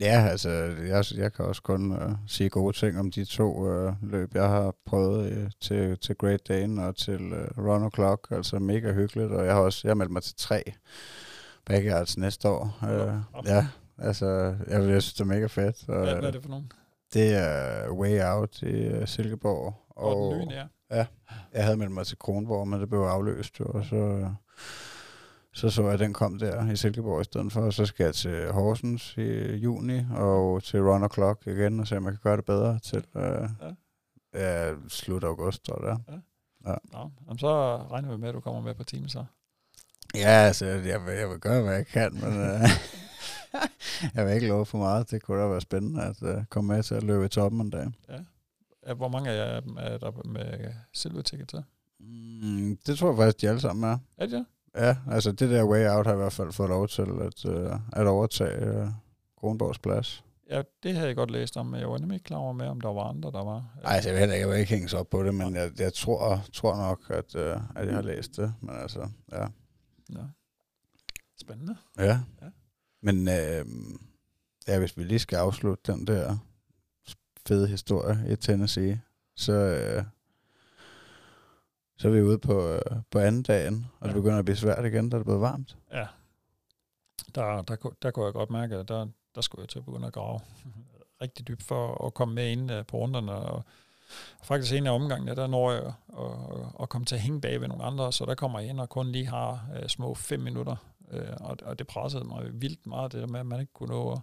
[0.00, 0.50] Ja, altså
[0.88, 4.48] jeg, jeg kan også kun uh, sige gode ting om de to uh, løb, jeg
[4.48, 8.36] har prøvet uh, til, til Great Dane og til uh, Run O'Clock.
[8.36, 10.72] Altså mega hyggeligt, og jeg har også jeg meldt mig til tre
[11.66, 12.78] backyards næste år.
[12.82, 13.50] Uh, okay.
[13.50, 13.66] Ja,
[13.98, 14.26] altså
[14.68, 15.88] jeg, jeg synes, det er mega fedt.
[15.88, 16.72] Og, hvad, hvad er det for nogen?
[17.14, 19.74] Det er Way Out i uh, Silkeborg.
[19.90, 20.66] Og, og den nye, ja.
[20.90, 21.06] Ja,
[21.54, 24.30] jeg havde meldt mig til Kronborg, men det blev afløst, og så,
[25.54, 28.04] så så jeg, at den kom der i Silkeborg i stedet for, og så skal
[28.04, 32.20] jeg til Horsens i juni, og til Run Clock igen, og se, om jeg kan
[32.22, 33.74] gøre det bedre til uh, ja.
[34.34, 35.98] Ja, slut august, tror jeg.
[36.08, 36.18] Ja.
[36.70, 36.76] Ja.
[36.92, 39.24] Nå, jamen, så regner vi med, at du kommer med på team så.
[40.14, 42.70] Ja, altså, jeg vil, jeg vil gøre, hvad jeg kan, men uh,
[44.14, 45.10] jeg vil ikke love for meget.
[45.10, 47.70] Det kunne da være spændende at uh, komme med til at løbe i toppen en
[47.70, 47.86] dag.
[48.08, 48.94] Ja.
[48.94, 51.64] Hvor mange af jer er der med silver ticket til?
[52.00, 53.98] Mm, det tror jeg faktisk, de alle sammen er.
[54.16, 54.46] Er det
[54.76, 57.78] Ja, altså det der way out har i hvert fald fået lov til at, uh,
[57.92, 58.88] at overtage uh,
[59.40, 60.24] Kronborgs plads.
[60.50, 62.66] Ja, det havde jeg godt læst om, men jeg var nemlig ikke klar over med,
[62.66, 63.74] om der var andre, der var.
[63.82, 65.70] Nej, altså, jeg ved ikke, jeg vil ikke hænge så op på det, men jeg,
[65.78, 68.54] jeg tror, tror nok, at, uh, at jeg har læst det.
[68.60, 69.46] Men altså, ja.
[70.12, 70.24] Ja.
[71.40, 71.76] Spændende.
[71.98, 72.20] Ja.
[72.42, 72.48] ja.
[73.02, 73.72] Men uh,
[74.68, 76.36] ja, hvis vi lige skal afslutte den der
[77.46, 79.00] fede historie i Tennessee,
[79.36, 80.04] så, øh,
[81.96, 82.80] så er vi ude på, øh,
[83.10, 84.12] på anden dagen, og ja.
[84.12, 85.76] det begynder at blive svært igen, da det er blevet varmt.
[85.92, 86.06] Ja.
[87.34, 90.06] Der, der, der kunne jeg godt mærke, at der, der skulle jeg til at begynde
[90.06, 90.40] at grave
[91.22, 93.32] rigtig dybt for at komme med ind øh, på runderne.
[93.32, 93.64] Og,
[94.38, 95.82] og faktisk en af omgangene, der når jeg
[96.18, 98.80] at, at, komme til at hænge bag ved nogle andre, så der kommer jeg ind
[98.80, 100.76] og kun lige har uh, små fem minutter.
[101.00, 103.88] Uh, og, og det pressede mig vildt meget, det der med, at man ikke kunne
[103.88, 104.20] nå at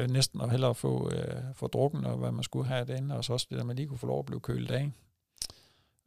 [0.00, 3.24] jeg næsten at hellere få, øh, få drukken, og hvad man skulle have derinde, og
[3.24, 4.90] så også det der, man lige kunne få lov at blive kølet af.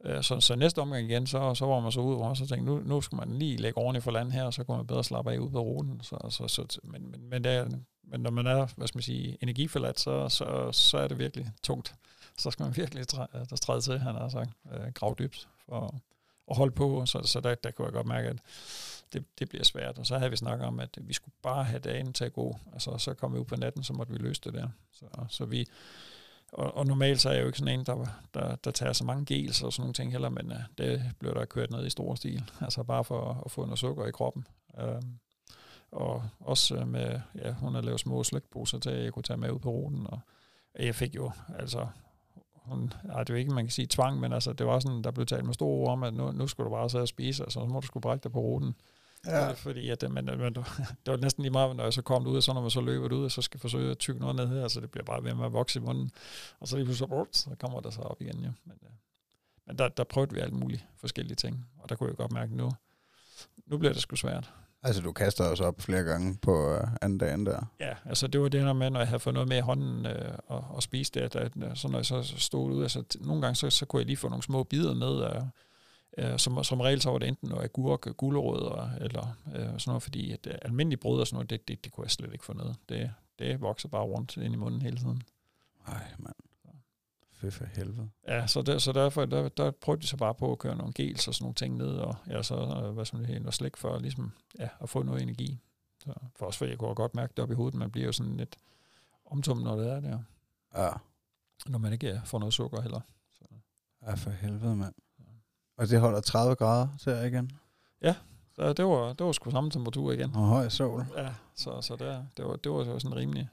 [0.04, 2.66] Øh, så, så næste omgang igen, så, så var man så ud og så tænkte,
[2.66, 5.04] nu, nu skal man lige lægge ordentligt for land her, og så kunne man bedre
[5.04, 6.00] slappe af ud på ruten.
[6.02, 7.68] Så, så, så, men, men, men, det er,
[8.02, 11.50] men når man er, hvad skal man sige, energiforladt, så, så, så er det virkelig
[11.62, 11.94] tungt.
[12.38, 15.94] Så skal man virkelig træ, der træde til, han har sagt, øh, grav dybt for
[16.50, 17.06] at holde på.
[17.06, 18.36] Så, så der, der kunne jeg godt mærke, at
[19.12, 19.98] det, det bliver svært.
[19.98, 22.56] Og så havde vi snakket om, at vi skulle bare have dagen til at gå.
[22.72, 24.68] Altså, så kom vi ud på natten, så måtte vi løse det der.
[24.92, 25.66] Så, så vi,
[26.52, 29.04] og, og normalt så er jeg jo ikke sådan en, der, der, der tager så
[29.04, 31.90] mange gels og sådan nogle ting heller, men uh, det blev der kørt ned i
[31.90, 32.50] stor stil.
[32.60, 34.46] Altså bare for at få noget sukker i kroppen.
[34.78, 35.02] Uh,
[35.90, 39.36] og også øh, med, ja, hun har lavet små slægtposer til, at jeg kunne tage
[39.36, 40.06] med ud på ruten.
[40.06, 40.20] Og
[40.78, 41.86] jeg fik jo, altså,
[42.54, 45.04] hun, ej, det er jo ikke, man kan sige tvang, men altså, det var sådan,
[45.04, 47.08] der blev talt med store ord om, at nu, nu skulle du bare sidde og
[47.08, 48.74] spise, altså, så må du skulle brække dig på ruten.
[49.28, 49.52] Ja.
[49.52, 50.54] Fordi at, men, men,
[51.04, 52.80] det var næsten lige meget, når jeg så kom ud, og så når man så
[52.80, 55.24] løber ud, og så skal forsøge at tykke noget ned her, så det bliver bare
[55.24, 56.10] ved med at vokse i munden.
[56.60, 58.40] Og så lige pludselig, så, så kommer der så op igen.
[58.40, 58.50] Ja.
[58.64, 58.76] Men,
[59.66, 62.56] men der, der prøvede vi alt muligt forskellige ting, og der kunne jeg godt mærke
[62.56, 62.70] nu,
[63.66, 64.52] nu bliver det sgu svært.
[64.82, 67.72] Altså, du kaster os op flere gange på uh, anden dagen der?
[67.80, 70.06] Ja, altså det var det her med, når jeg havde fået noget med i hånden
[70.06, 73.54] øh, og, og spise det, at, så når jeg så stod ud, altså nogle gange,
[73.54, 75.42] så, så kunne jeg lige få nogle små bidder med, øh,
[76.18, 80.02] øh, som, som regel så var det enten noget agurk, gulerødder eller øh, sådan noget,
[80.02, 82.44] fordi at, øh, almindelig brød og sådan noget, det, det, det kunne jeg slet ikke
[82.44, 82.74] få ned.
[82.88, 85.22] Det, det vokser bare rundt ind i munden hele tiden.
[85.88, 86.34] Nej, mand.
[87.32, 88.10] Fy for helvede.
[88.28, 90.92] Ja, så, der, så derfor der, der prøvede de så bare på at køre nogle
[90.92, 93.98] gels og sådan nogle ting ned, og ja, så øh, hvad sådan noget, slik for
[93.98, 95.58] ligesom, ja, at få noget energi.
[95.98, 98.12] Så, for også fordi jeg kunne godt mærke det op i hovedet, man bliver jo
[98.12, 98.56] sådan lidt
[99.26, 100.18] omtummet, når det er der.
[100.76, 100.90] Ja.
[101.66, 103.00] Når man ikke får noget sukker heller.
[103.30, 103.44] Så.
[104.02, 104.94] Ja, for helvede, mand.
[105.78, 107.50] Og det holder 30 grader til igen?
[108.02, 108.14] Ja,
[108.52, 110.34] så det var, det var sgu samme temperatur igen.
[110.34, 111.06] Og høj sol.
[111.16, 113.48] Ja, så, så der, det, var, det var sådan rimelig.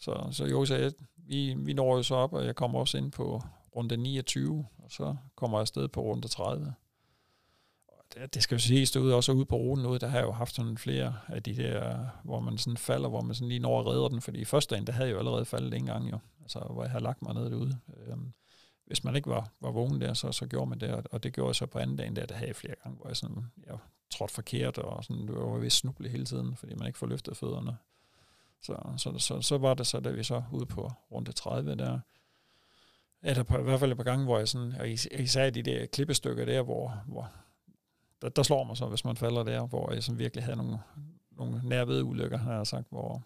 [0.00, 2.98] Så, så jo, så jeg, vi, vi når jo så op, og jeg kommer også
[2.98, 3.42] ind på
[3.76, 6.74] runde 29, og så kommer jeg afsted på runde 30.
[7.88, 10.26] Og det, det skal jo siges, derude også ude på ruten ude, der har jeg
[10.26, 13.60] jo haft sådan flere af de der, hvor man sådan falder, hvor man sådan lige
[13.60, 15.86] når at redder den, fordi i første dagen, der havde jeg jo allerede faldet en
[15.86, 17.78] gang jo, altså hvor jeg havde lagt mig ned derude.
[18.06, 18.32] Øhm,
[18.86, 21.48] hvis man ikke var, var vågen der, så, så gjorde man det, og det gjorde
[21.48, 23.78] jeg så på anden dagen der, der havde jeg flere gange, hvor jeg sådan, jeg
[24.10, 27.06] trådte forkert, og sådan, det var ved at snuble hele tiden, fordi man ikke får
[27.06, 27.76] løftet fødderne.
[28.60, 32.00] Så, så, så, så var det så, da vi så ude på runde 30 der,
[33.22, 35.62] er der på, i hvert fald et par gange, hvor jeg sådan, og især de
[35.62, 37.32] der klippestykker der, hvor, hvor
[38.22, 40.78] der, der slår mig så, hvis man falder der, hvor jeg sådan virkelig havde nogle,
[41.30, 43.22] nogle nærvede ulykker, har jeg sagt, hvor,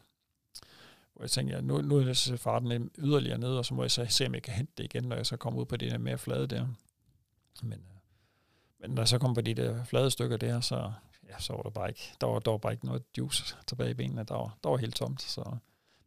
[1.19, 3.91] hvor jeg tænkte, ja, nu, nu er det farten yderligere ned, og så må jeg
[3.91, 5.91] så se, om jeg kan hente det igen, når jeg så kommer ud på det
[5.91, 6.67] der mere flade der.
[7.63, 8.01] Men, øh,
[8.81, 10.93] men når jeg så kom på de der flade stykker der, så,
[11.29, 13.91] ja, så var der bare ikke, der var, der var bare ikke noget juice tilbage
[13.91, 14.25] i benene.
[14.25, 15.23] Der var, der var helt tomt.
[15.23, 15.57] Så.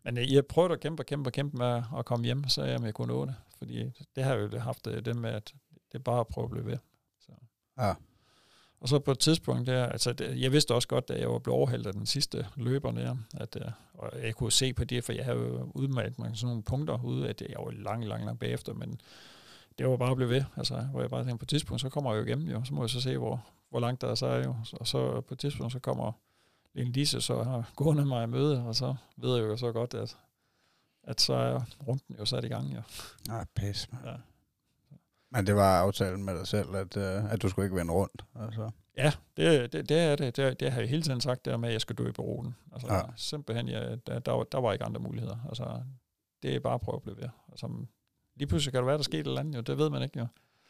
[0.04, 2.64] Men øh, jeg prøvede at kæmpe og kæmpe og kæmpe med at komme hjem, så
[2.64, 3.36] jeg, om jeg kunne nå det.
[3.58, 5.54] Fordi det har jo haft øh, det med, at
[5.92, 6.78] det er bare at prøve at blive ved.
[7.20, 7.32] Så.
[7.78, 7.94] Ja.
[8.82, 11.58] Og så på et tidspunkt der, altså jeg vidste også godt, da jeg var blevet
[11.58, 15.14] overhældt af den sidste løber der, at øh, og jeg kunne se på det, for
[15.14, 18.40] jeg havde jo udmeldt mig sådan nogle punkter ude, at jeg var lang, lang, lang
[18.40, 19.02] bagefter, men
[19.78, 21.90] det var bare at blive ved, altså, hvor jeg bare tænkte, på et tidspunkt, så
[21.90, 24.16] kommer jeg jo igennem, jo, så må jeg så se, hvor, hvor langt der er
[24.16, 24.56] så er jo.
[24.74, 26.12] Og så på et tidspunkt, så kommer
[26.74, 29.94] Lene Lise så har gående mig i møde, og så ved jeg jo så godt,
[29.94, 30.18] at,
[31.04, 32.82] at så er runden jo sat i gang, jo.
[33.28, 34.02] Nej, pis, man.
[34.06, 34.16] Ja.
[35.32, 38.26] Men det var aftalen med dig selv, at, uh, at du skulle ikke vende rundt?
[38.36, 38.70] Altså.
[38.98, 40.38] Ja, det, det, det er det.
[40.38, 40.60] det.
[40.60, 42.56] Det har jeg hele tiden sagt, der med, at jeg skal dø på ruten.
[42.74, 43.02] Altså, ja.
[43.16, 45.38] Simpelthen, ja, der, der, var, der var ikke andre muligheder.
[45.48, 45.82] Altså,
[46.44, 47.30] det er bare at prøve at blive ved.
[47.52, 47.86] Altså,
[48.36, 49.62] lige pludselig kan det være, der sker et eller andet, jo.
[49.62, 50.28] Det ved man ikke, jo.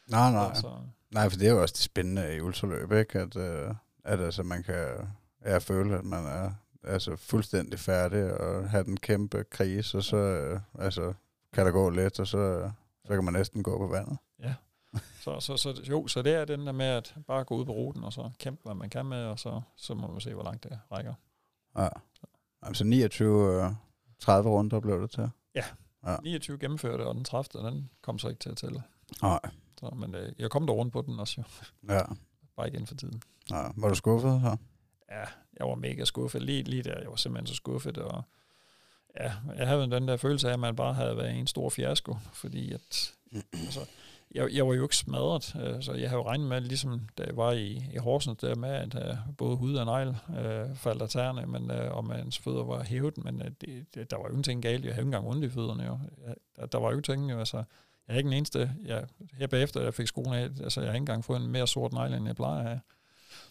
[0.10, 0.48] Nej, nej.
[0.48, 0.78] Altså,
[1.12, 3.20] nej, for det er jo også det spændende i ultraløb, ikke?
[3.20, 4.88] At, uh, at altså, man kan
[5.46, 6.52] ja, føle, at man er
[6.84, 11.14] altså, fuldstændig færdig og have den kæmpe krise, og så uh, altså,
[11.54, 12.72] kan der gå lidt, og så,
[13.06, 14.18] så kan man næsten gå på vandet.
[15.22, 17.72] Så, så, så, jo, så det er den der med at bare gå ud på
[17.72, 20.44] ruten, og så kæmpe, hvad man kan med, og så, så må man se, hvor
[20.44, 21.14] langt det rækker.
[21.78, 21.88] Ja.
[22.62, 23.74] Altså 29, uh,
[24.20, 25.30] 30 runder blev det til?
[25.56, 25.64] Ja.
[26.06, 26.18] ja.
[26.24, 27.68] 29 gennemførte, og den 30.
[27.68, 28.84] den kom så ikke til at tælle.
[29.22, 29.40] Nej.
[29.80, 31.44] Så, men øh, jeg kom der rundt på den også jo.
[31.94, 32.02] Ja.
[32.56, 33.22] Bare igen for tiden.
[33.52, 33.68] Ja.
[33.78, 34.58] Var du skuffet her?
[35.12, 35.26] Ja,
[35.60, 36.42] jeg var mega skuffet.
[36.42, 38.24] Lige, lige der, jeg var simpelthen så skuffet, og
[39.20, 42.16] ja, jeg havde den der følelse af, at man bare havde været en stor fiasko,
[42.34, 43.14] fordi at,
[43.54, 43.80] altså,
[44.36, 47.24] jeg, jeg var jo ikke smadret, øh, så jeg havde jo regnet med, ligesom da
[47.24, 51.02] jeg var i, i Horsens, der med, at øh, både hud og negl øh, faldt
[51.02, 54.24] af tæerne, men, øh, og mans fødder var hævet, men øh, det, det, der var
[54.24, 54.86] jo ingenting galt.
[54.86, 55.84] Jeg havde ikke engang ondt i fødderne.
[55.84, 56.00] Jo.
[56.28, 57.58] Jeg, der, der, var jo ting, jo, altså,
[58.08, 60.96] jeg er ikke den eneste, jeg, her bagefter, jeg fik skoen af, altså jeg har
[60.96, 62.82] ikke engang fået en mere sort negl, end jeg plejer at have.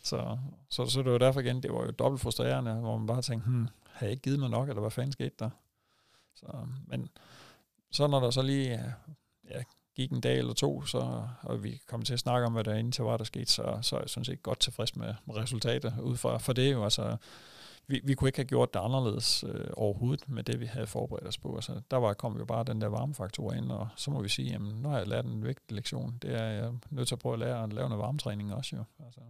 [0.02, 3.22] Så, så, så det var derfor igen, det var jo dobbelt frustrerende, hvor man bare
[3.22, 5.50] tænkte, hmm, har jeg ikke givet mig nok, eller hvad fanden skete der?
[6.34, 6.46] Så,
[6.86, 7.08] men
[7.90, 8.94] så når der så lige
[9.50, 9.62] ja,
[10.00, 12.74] gik en dag eller to, så, og vi kom til at snakke om, hvad der
[12.74, 15.36] indtil til var, der skete, så, så er jeg sådan set godt tilfreds med, med
[15.36, 16.84] resultatet ud fra for det jo.
[16.84, 17.16] Altså,
[17.86, 21.26] vi, vi kunne ikke have gjort det anderledes øh, overhovedet med det, vi havde forberedt
[21.26, 21.54] os på.
[21.54, 24.52] Altså, der var, kom jo bare den der varmefaktor ind, og så må vi sige,
[24.52, 26.18] jamen, nu har jeg lært en vigtig lektion.
[26.22, 28.84] Det er jeg nødt til at prøve at lære at lave noget varmetræning også jo.
[29.04, 29.20] Altså,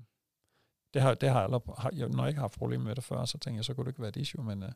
[0.94, 2.94] det har, det har jeg aldrig, har, jeg, når jeg ikke har haft problemer med
[2.94, 4.72] det før, så tænker jeg, så kunne det ikke være et issue, men øh,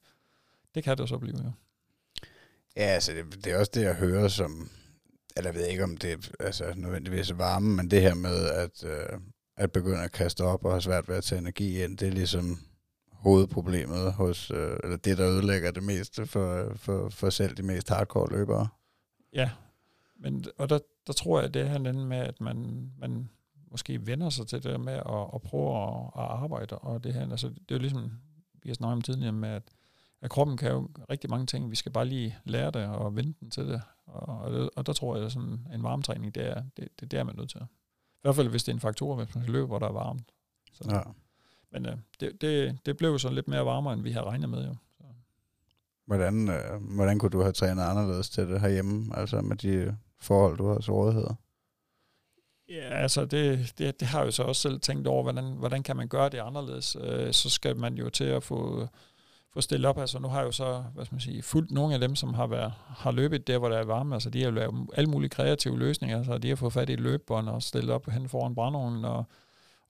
[0.75, 1.53] det kan det så blive jo.
[2.77, 4.71] Ja, altså det, det er også det, jeg hører som,
[5.37, 8.85] eller jeg ved ikke, om det er altså, nødvendigvis varme, men det her med at,
[8.85, 9.21] øh,
[9.57, 12.13] at begynde at kaste op og have svært ved at tage energi ind, det er
[12.13, 12.59] ligesom
[13.13, 17.89] hovedproblemet hos, øh, eller det, der ødelægger det meste for, for, for selv de mest
[17.89, 18.69] hardcore løbere.
[19.33, 19.51] Ja,
[20.21, 23.31] men, og der, der tror jeg, det handler med, at man, man
[23.71, 27.31] måske vender sig til det med at, at prøve at, at arbejde, og det her,
[27.31, 28.13] altså, det er jo ligesom,
[28.63, 29.63] vi har snakket om tidligere med, at,
[30.25, 33.41] at kroppen kan jo rigtig mange ting, vi skal bare lige lære det og vente
[33.41, 36.63] den til det, og, og, og der tror jeg, at sådan en varmetræning, det er,
[36.77, 37.61] det, det, det er man nødt til.
[37.61, 40.33] I hvert fald, hvis det er en faktor, hvis man løber, hvor der er varmt.
[40.73, 40.85] Så.
[40.91, 41.01] Ja.
[41.73, 44.67] men øh, det, det, det blev så lidt mere varmere, end vi havde regnet med.
[44.67, 44.75] Jo.
[44.97, 45.05] Så.
[46.07, 50.59] Hvordan, øh, hvordan kunne du have trænet anderledes til det herhjemme, altså med de forhold,
[50.59, 51.27] du har til rådighed?
[52.69, 55.83] Ja, altså det, det, det har jeg jo så også selv tænkt over, hvordan, hvordan
[55.83, 56.97] kan man gøre det anderledes.
[57.01, 58.89] Øh, så skal man jo til at få,
[59.55, 59.99] få stillet op.
[59.99, 62.35] Altså nu har jeg jo så, hvad skal man sige, fuldt nogle af dem, som
[62.35, 64.15] har, været, har løbet der, hvor der er varme.
[64.15, 66.19] Altså de har jo lavet alle mulige kreative løsninger.
[66.19, 69.05] Altså de har fået fat i et løbebånd og stillet op hen foran brandovnen.
[69.05, 69.25] Og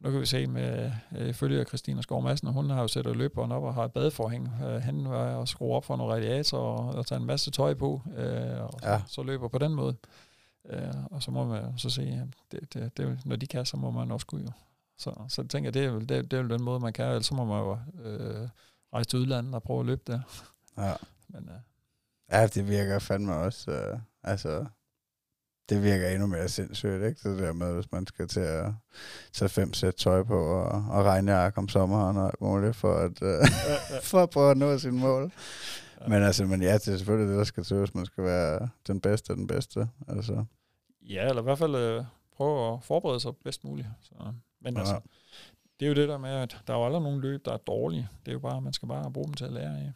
[0.01, 3.53] nu kan vi se med øh, følge Christina Skov Madsen, hun har jo sat løbebånd
[3.53, 4.51] op og har et badeforhæng.
[4.65, 7.75] Øh, han var at skrue op for nogle radiator og, og tage en masse tøj
[7.75, 8.03] på.
[8.17, 8.99] Øh, og ja.
[8.99, 9.97] så, så løber på den måde.
[10.71, 13.77] Øh, og så må man så se, at det, det, det, når de kan, så
[13.77, 14.53] må man også kunne jo.
[14.99, 17.27] Så, så jeg tænker, det er, det, det er jo den måde, man kan, ellers
[17.27, 18.49] så må man jo øh,
[18.95, 20.21] rejse til udlandet og prøve at løbe der.
[20.79, 20.95] Ja.
[21.29, 21.61] Men, øh,
[22.31, 24.67] ja, det virker fandme også, øh, altså,
[25.69, 27.31] det virker endnu mere sindssygt, ikke?
[27.31, 28.73] Det der med, hvis man skal til at
[29.33, 33.23] tage fem sæt tøj på og, og regne om sommeren og alt muligt, for at,
[33.23, 33.47] øh,
[34.11, 35.33] for at prøve at nå sin mål.
[36.09, 38.69] Men altså, men ja, det er selvfølgelig det, der skal til, hvis man skal være
[38.87, 39.89] den bedste af den bedste.
[40.09, 40.45] Altså.
[41.03, 42.05] Ja, eller i hvert fald øh,
[42.37, 43.89] prøve at forberede sig bedst muligt.
[44.03, 44.15] Så,
[44.61, 44.81] men ja.
[44.81, 45.01] altså,
[45.81, 47.57] det er jo det der med, at der er jo aldrig nogen løb, der er
[47.57, 48.09] dårlige.
[48.21, 49.93] Det er jo bare, man skal bare bruge dem til at lære af.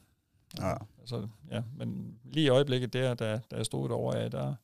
[0.59, 0.75] Ja.
[1.01, 4.55] Altså, ja, men lige i øjeblikket der, da, da jeg stod derovre af, der,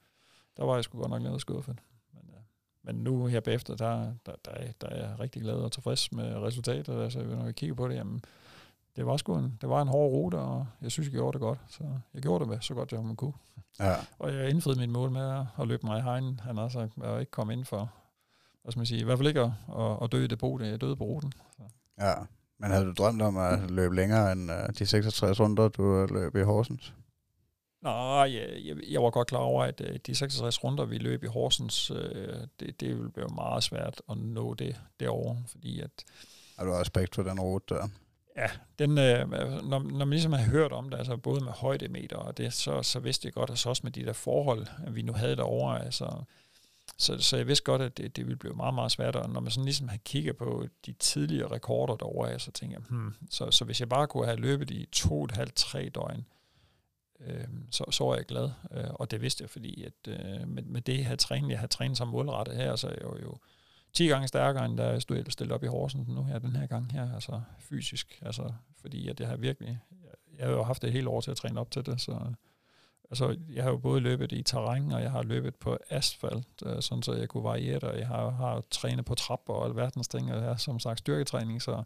[0.57, 1.79] der var jeg sgu godt nok lidt skuffet.
[2.13, 2.39] Men, ja.
[2.83, 6.35] men nu her bagefter, der, der, der, der er jeg rigtig glad og tilfreds med
[6.35, 7.03] resultatet.
[7.03, 8.25] Altså, når vi kigger på det, jamen,
[8.97, 11.41] det var sgu en, det var en hård rute, og jeg synes, jeg gjorde det
[11.41, 11.59] godt.
[11.69, 11.85] Så
[12.15, 13.33] jeg gjorde det med så godt, jeg kunne.
[13.81, 13.95] Ja.
[14.19, 16.41] Og jeg indfriede mit mål med at løbe mig i hegnen.
[16.41, 17.93] Han har sagt, at jeg ikke kom ind for,
[18.65, 19.51] hvad skal man sige, i hvert fald ikke at,
[20.03, 20.67] at dø i depotet.
[20.67, 21.33] Jeg døde på ruten.
[22.01, 22.15] Ja,
[22.59, 26.37] men havde du drømt om at løbe længere end uh, de 66 runder, du løb
[26.37, 26.95] i Horsens?
[27.83, 31.25] Nej, jeg, jeg, jeg var godt klar over, at uh, de 66 runder, vi løb
[31.25, 31.99] i Horsens, uh,
[32.61, 36.05] det, det ville blive meget svært at nå det derovre, fordi at...
[36.59, 37.89] Har du respekt for den rute der?
[38.37, 38.47] Ja,
[38.79, 42.39] den, øh, når, når man ligesom har hørt om det, altså både med højdemeter og
[42.39, 45.13] det, så, så vidste jeg godt, at så også med de der forhold, vi nu
[45.13, 46.25] havde derovre, altså,
[46.97, 49.41] så, så jeg vidste godt, at det, det ville blive meget, meget svært, og når
[49.41, 53.51] man sådan ligesom har kigget på de tidligere rekorder derovre, så tænker jeg, hmm, så,
[53.51, 56.27] så hvis jeg bare kunne have løbet i to og et halvt, tre døgn,
[57.21, 60.63] øh, så, så var jeg glad, øh, og det vidste jeg, fordi at øh, med,
[60.63, 63.19] med det, her træning, trænet, jeg har trænet som målrettet her, så er jeg jo,
[63.23, 63.39] jo
[63.93, 66.67] 10 gange stærkere, end da jeg stod stillet op i Horsen nu her, den her
[66.67, 69.79] gang her, altså fysisk, altså fordi at jeg har virkelig,
[70.39, 72.33] jeg har jo haft det hele år til at træne op til det, så
[73.11, 76.83] altså, jeg har jo både løbet i terræn, og jeg har løbet på asfalt, øh,
[76.83, 80.09] sådan så jeg kunne variere det, og jeg har, har trænet på trapper og alverdens
[80.09, 81.83] ting, og jeg har som sagt styrketræning, så,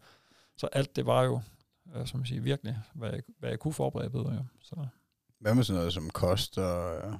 [0.56, 1.40] så alt det var jo,
[1.94, 4.32] øh, som jeg siger, virkelig, hvad jeg, hvad jeg kunne forberede bedre.
[4.32, 4.44] Jo.
[4.62, 4.86] Så.
[5.40, 7.14] Hvad med sådan noget som kost og øh,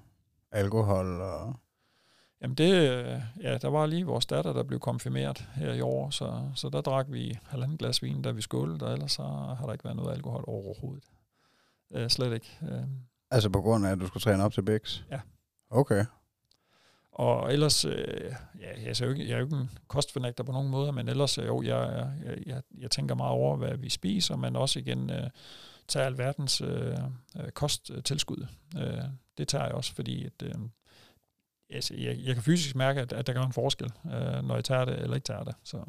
[0.50, 1.54] alkohol og
[2.42, 2.72] Jamen det,
[3.40, 6.80] ja, der var lige vores datter, der blev konfirmeret her i år, så, så der
[6.80, 9.96] drak vi halvanden glas vin, da vi skålede, og ellers så har der ikke været
[9.96, 11.04] noget alkohol overhovedet.
[11.90, 12.58] Uh, slet ikke.
[12.62, 12.84] Uh,
[13.30, 15.00] altså på grund af, at du skulle træne op til Bix?
[15.10, 15.20] Ja.
[15.70, 16.04] Okay.
[17.12, 20.52] Og ellers, øh, ja, jeg, er jo ikke, jeg er jo ikke en kostfornægter på
[20.52, 24.36] nogen måde, men ellers jo, jeg, jeg, jeg, jeg tænker meget over, hvad vi spiser,
[24.36, 25.30] men også igen øh,
[25.88, 26.98] tager alverdens øh,
[27.54, 28.46] kosttilskud.
[28.76, 29.04] Øh,
[29.38, 30.54] det tager jeg også, fordi at, øh,
[31.70, 34.64] altså, jeg, jeg kan fysisk mærke, at, at der være en forskel, øh, når jeg
[34.64, 35.54] tager det eller ikke tager det.
[35.64, 35.84] Så,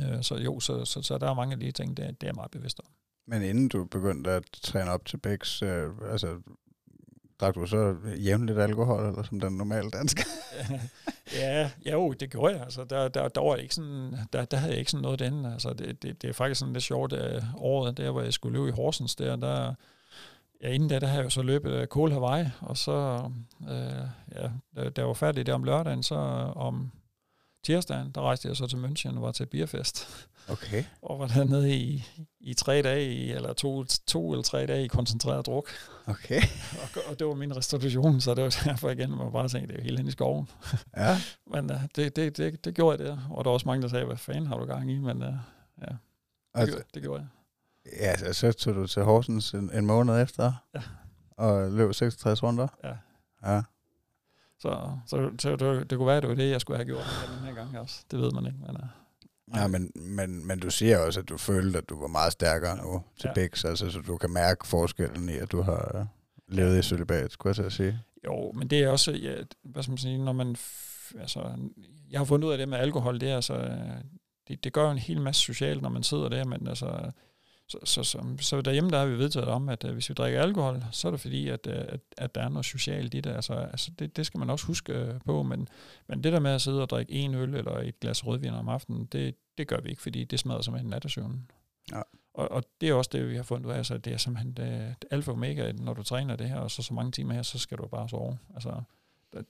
[0.00, 2.28] øh, så jo, så, så, så der er mange af de ting, det, det er
[2.28, 2.86] jeg meget bevidst om.
[3.28, 6.40] Men inden du begyndte at træne op til Bæks, øh, altså,
[7.40, 10.24] drak du så jævnligt alkohol, eller som den normale dansker?
[11.40, 12.62] ja, ja, jo, det gjorde jeg.
[12.62, 15.44] Altså, der, der, der, var ikke sådan, der, der havde jeg ikke sådan noget den.
[15.44, 18.58] Altså, det, det, det er faktisk sådan lidt sjovt, at året der, hvor jeg skulle
[18.58, 19.74] løbe i Horsens, der, der,
[20.62, 23.30] ja, inden da, der havde jeg jo så løbet øh, Kohl Hawaii, og så,
[23.62, 26.90] øh, ja, da, da jeg var færdig der om lørdagen, så øh, om
[27.64, 30.28] tirsdagen, der rejste jeg så til München og var til Bierfest.
[30.50, 30.84] Okay.
[31.02, 32.04] og var dernede i,
[32.40, 35.68] i tre dage, eller to, to eller tre dage i koncentreret druk.
[36.06, 36.42] Okay.
[36.82, 39.80] og, og det var min restitution, så det var derfor igen, man bare tænkte, det
[39.80, 40.48] er helt hen i skoven.
[40.96, 41.16] Ja.
[41.52, 43.88] men uh, det, det, det, det, gjorde jeg der, og der var også mange, der
[43.88, 45.28] sagde, hvad fanden har du gang i, men uh,
[45.80, 45.98] ja, det,
[46.54, 47.28] altså, gjorde, det gjorde jeg.
[48.00, 50.82] Ja, så, så tog du til Horsens en, en måned efter, ja.
[51.36, 52.68] og løb 66 runder.
[52.84, 52.94] Ja.
[53.52, 53.62] Ja.
[54.58, 57.04] Så, så, så det, det kunne være, at det var det, jeg skulle have gjort
[57.30, 58.04] den her gang også.
[58.10, 58.76] Det ved man ikke, men...
[58.76, 58.88] Uh,
[59.54, 62.76] Ja, men, men, men du siger også, at du følte, at du var meget stærkere
[62.76, 63.42] nu til ja.
[63.46, 66.06] Bix, altså, så du kan mærke forskellen i, at du har
[66.48, 68.00] levet i celibat, skulle jeg til at sige.
[68.24, 70.56] Jo, men det er også, ja, hvad skal man sige, når man,
[71.20, 71.52] altså,
[72.10, 73.78] jeg har fundet ud af det med alkohol, det er altså,
[74.48, 77.10] det, det gør jo en hel masse socialt, når man sidder der, men altså,
[77.68, 80.42] så, så, så, så derhjemme der har vi vedtaget om, at uh, hvis vi drikker
[80.42, 83.30] alkohol, så er det fordi, at, uh, at, at der er noget socialt i det.
[83.30, 85.68] Altså, altså det, det skal man også huske uh, på, men,
[86.06, 88.68] men det der med at sidde og drikke en øl eller et glas rødvin om
[88.68, 91.50] aftenen, det, det gør vi ikke, fordi det smadrer simpelthen nattesøvnen.
[91.92, 92.02] Ja.
[92.34, 93.76] Og, og det er også det, vi har fundet ud af.
[93.76, 96.70] Altså, det er simpelthen det, det alfa og omega, når du træner det her, og
[96.70, 98.38] så så mange timer her, så skal du bare sove.
[98.54, 98.82] Altså,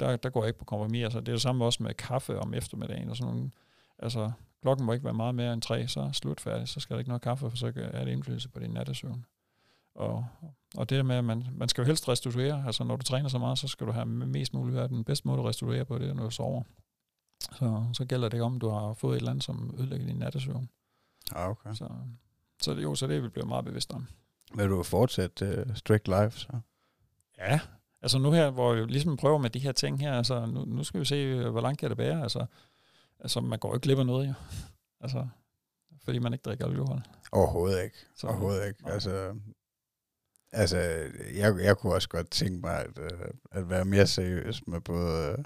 [0.01, 1.05] der, der går jeg ikke på kompromis.
[1.05, 3.51] Altså, det er det samme også med kaffe om eftermiddagen og sådan nogle.
[3.99, 4.31] Altså,
[4.63, 6.99] klokken må ikke være meget mere end tre, så er slut færdig, så skal der
[6.99, 9.25] ikke noget kaffe, for så er det indflydelse på din nattesøvn.
[9.95, 10.27] Og,
[10.77, 13.39] og det med, at man, man skal jo helst restituere, altså når du træner så
[13.39, 16.09] meget, så skal du have mest muligt af den bedste måde at restituere på, det
[16.09, 16.63] er, når du sover.
[17.41, 20.69] Så, så gælder det om, du har fået et eller andet, som ødelægger din nattesøvn.
[21.35, 21.75] Ja, okay.
[21.75, 21.89] Så,
[22.63, 24.07] så det, jo, så det vil blive meget bevidst om.
[24.55, 26.61] Vil du fortsætte uh, Strict Life, så?
[27.39, 27.61] Ja,
[28.03, 30.85] altså nu her, hvor jeg ligesom prøver med de her ting her, altså nu, nu
[30.85, 32.47] skal vi se, hvor langt kan det bære, altså
[33.21, 34.35] Altså, man går ikke glip af noget, jo.
[35.01, 35.27] Altså,
[36.05, 37.03] fordi man ikke drikker alkohol.
[37.33, 37.97] Overhovedet ikke.
[38.17, 38.83] Så, Overhovedet ikke.
[38.83, 38.93] Nej.
[38.93, 39.35] Altså,
[40.53, 40.79] altså
[41.35, 45.31] jeg, jeg kunne også godt tænke mig at, øh, at være mere seriøs med både
[45.39, 45.45] øh,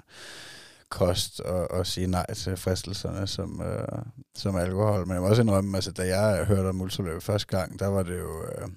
[0.89, 4.03] kost og, og sige nej til fristelserne som, uh,
[4.35, 5.07] som alkohol.
[5.07, 8.03] Men jeg må også indrømme, altså, da jeg hørte om ultraløb første gang, der var
[8.03, 8.41] det jo...
[8.41, 8.69] Uh,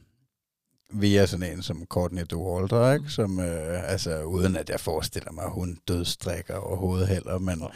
[0.90, 3.02] via sådan en som Courtney DeWalter, ikke?
[3.02, 3.08] Mm.
[3.08, 7.66] som øh, altså uden at jeg forestiller mig, at hun dødstrikker overhovedet heller, men, ja.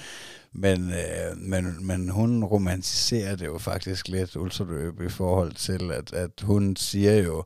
[0.52, 6.12] men, øh, men, men hun romantiserer det jo faktisk lidt ultraløb i forhold til, at,
[6.12, 7.44] at hun siger jo,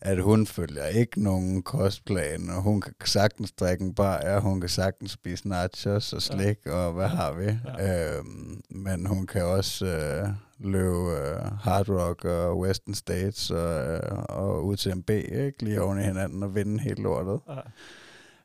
[0.00, 4.70] at hun følger ikke nogen kostplan, og hun kan sagtens drikke en bajer, hun kan
[4.70, 6.72] sagtens spise nachos og slik, ja.
[6.72, 7.16] og hvad ja.
[7.16, 7.44] har vi?
[7.78, 8.16] Ja.
[8.18, 10.28] Øhm, men hun kan også øh,
[10.58, 15.64] løbe øh, hard rock og western states og, øh, og UTMB, ikke?
[15.64, 17.40] lige oven i hinanden og vinde helt lortet.
[17.48, 17.60] Ja.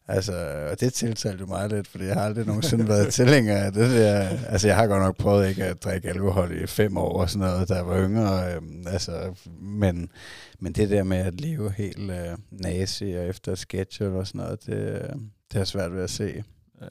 [0.07, 3.71] Altså, og det tiltalte jo mig lidt, fordi jeg har aldrig nogensinde været tilhænger af
[3.71, 4.29] det der.
[4.47, 7.47] Altså, jeg har godt nok prøvet ikke at drikke alkohol i fem år og sådan
[7.47, 8.55] noget, da jeg var yngre.
[8.55, 10.11] Øhm, altså, men,
[10.59, 14.65] men det der med at leve helt øh, nazi og efter schedule og sådan noget,
[14.65, 15.09] det,
[15.53, 16.43] det er svært ved at se.
[16.81, 16.87] Ja.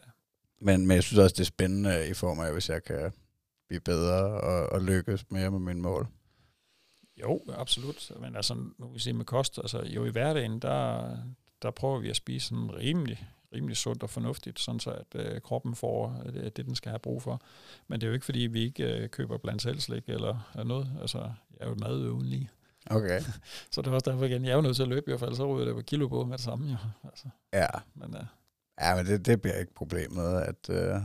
[0.61, 3.13] Men, men jeg synes også, det er spændende i form af, hvis jeg kan
[3.69, 6.07] blive bedre og, og lykkes mere med mine mål.
[7.21, 8.13] Jo, absolut.
[8.21, 11.17] Men altså, nu vil sige med kost, altså jo i hverdagen, der,
[11.63, 15.41] der prøver vi at spise sådan rimelig, rimelig sundt og fornuftigt, sådan så at øh,
[15.41, 17.43] kroppen får øh, det, den skal have brug for.
[17.89, 20.91] Men det er jo ikke, fordi vi ikke øh, køber blandt selv slik eller, noget.
[21.01, 22.51] Altså, jeg er jo madøven lige.
[22.91, 23.21] Okay.
[23.73, 25.21] så det er også derfor igen, jeg er jo nødt til at løbe i hvert
[25.21, 26.71] fald, så ryger det på kilo på med det samme.
[26.71, 26.77] Jo.
[27.05, 27.29] Altså.
[27.53, 27.69] Ja.
[27.95, 28.25] Men, øh,
[28.81, 31.01] ja, men det, det bliver ikke problemet, at, øh,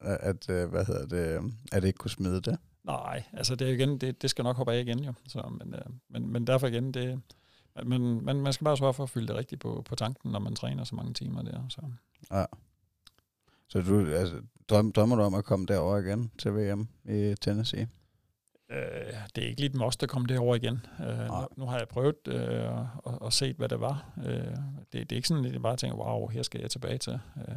[0.00, 2.58] at øh, hvad hedder det, at det ikke kunne smide det.
[2.84, 5.12] Nej, altså det er igen, det, det skal nok hoppe af igen jo.
[5.28, 7.22] Så, men, øh, men, men derfor igen, det,
[7.84, 10.38] men, men man skal bare sørge for at fylde det rigtigt på, på tanken, når
[10.38, 11.68] man træner så mange timer der.
[11.68, 11.80] Så.
[12.30, 12.44] Ja.
[13.68, 17.88] Så du, altså, drøm, drømmer du om at komme derover igen til VM i Tennessee?
[18.70, 20.86] Øh, det er ikke lige et must at komme derover igen.
[21.00, 22.68] Øh, nu, nu har jeg prøvet øh,
[22.98, 24.12] og, og set, hvad det var.
[24.26, 24.56] Øh,
[24.92, 27.20] det, det er ikke sådan, at jeg bare tænker, wow, her skal jeg tilbage til.
[27.48, 27.54] Øh,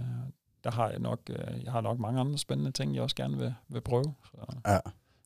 [0.64, 3.38] der har jeg nok, øh, jeg har nok mange andre spændende ting, jeg også gerne
[3.38, 4.14] vil, vil prøve.
[4.24, 4.38] Så.
[4.66, 4.80] Ja.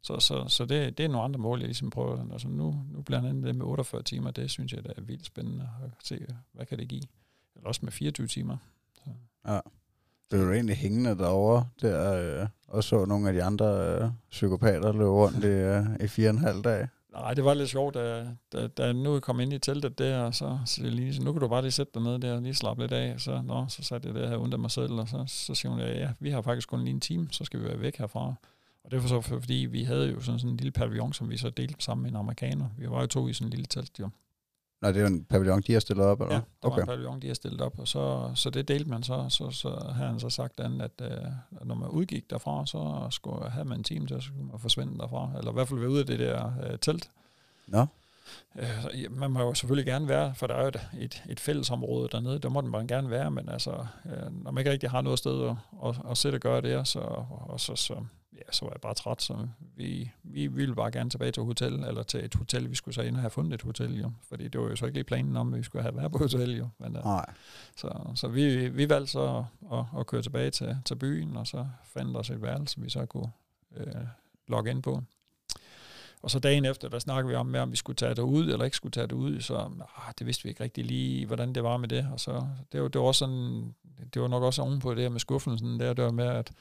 [0.04, 2.32] Så, så, så det, det er nogle andre mål, jeg ligesom prøver.
[2.32, 5.26] Altså nu, nu blandt andet det med 48 timer, det synes jeg, det er vildt
[5.26, 7.04] spændende at se, hvad kan det give.
[7.56, 8.58] Eller også med 24 timer.
[8.94, 9.10] Så.
[9.48, 9.60] Ja.
[10.32, 14.10] Det er jo egentlig hængende derovre, der, øh, og så nogle af de andre øh,
[14.32, 16.88] psykopater løbe rundt i, øh, i fire og en halv dag.
[17.12, 20.36] Nej, det var lidt sjovt, da, da, da nu kom ind i teltet der, og
[20.36, 22.56] så, så lige, så nu kan du bare lige sætte dig ned der og lige
[22.56, 23.20] slappe lidt af.
[23.20, 25.80] Så, nå, så satte jeg det her under mig selv, og så, så siger hun,
[25.80, 28.34] ja, ja, vi har faktisk kun lige en time, så skal vi være væk herfra.
[28.84, 31.38] Og det var så fordi, vi havde jo sådan, sådan en lille pavillon, som vi
[31.38, 32.70] så delte sammen med en amerikaner.
[32.78, 34.10] Vi var jo to i sådan en lille telt, jo.
[34.82, 36.76] Nej, det er en pavillon, de har stillet op, eller Ja, det okay.
[36.76, 39.26] var en pavillon, de har stillet op, og så, så det delte man så.
[39.30, 43.50] Så, så har han så sagt an, at uh, når man udgik derfra, så skulle
[43.50, 45.32] have man en time til, så skulle man forsvinde derfra.
[45.38, 47.10] Eller i hvert fald være ude af det der uh, telt.
[47.68, 47.86] Nå.
[48.56, 52.10] Uh, man må jo selvfølgelig gerne være, for der er jo et, et, et fællesområde
[52.12, 55.20] dernede, der må man gerne være, men altså, uh, når man ikke rigtig har noget
[55.20, 55.56] sted at,
[55.86, 57.94] at, at sætte og gøre det, så, og så, så
[58.34, 61.74] ja, så var jeg bare træt, så vi, vi ville bare gerne tilbage til hotel,
[61.74, 64.12] eller til et hotel, vi skulle så ind og have fundet et hotel, jo.
[64.30, 66.18] Fordi det var jo så ikke lige planen om, at vi skulle have været på
[66.18, 66.68] hotel, jo.
[66.78, 67.34] Men, uh, Nej.
[67.76, 71.48] Så, så vi, vi valgte så at, at, at køre tilbage til, til byen, og
[71.48, 73.32] så fandt os et værelse, vi så kunne
[73.76, 73.86] øh,
[74.48, 75.04] logge ind på.
[76.24, 78.50] Og så dagen efter, der snakkede vi om, med, om vi skulle tage det ud,
[78.50, 81.56] eller ikke skulle tage det ud, så ah, det vidste vi ikke rigtig lige, hvordan
[81.56, 82.10] det var med det.
[82.12, 83.74] Og så, det var, det var, sådan,
[84.14, 86.52] det var nok også ovenpå det her med skuffelsen, der, det var med, at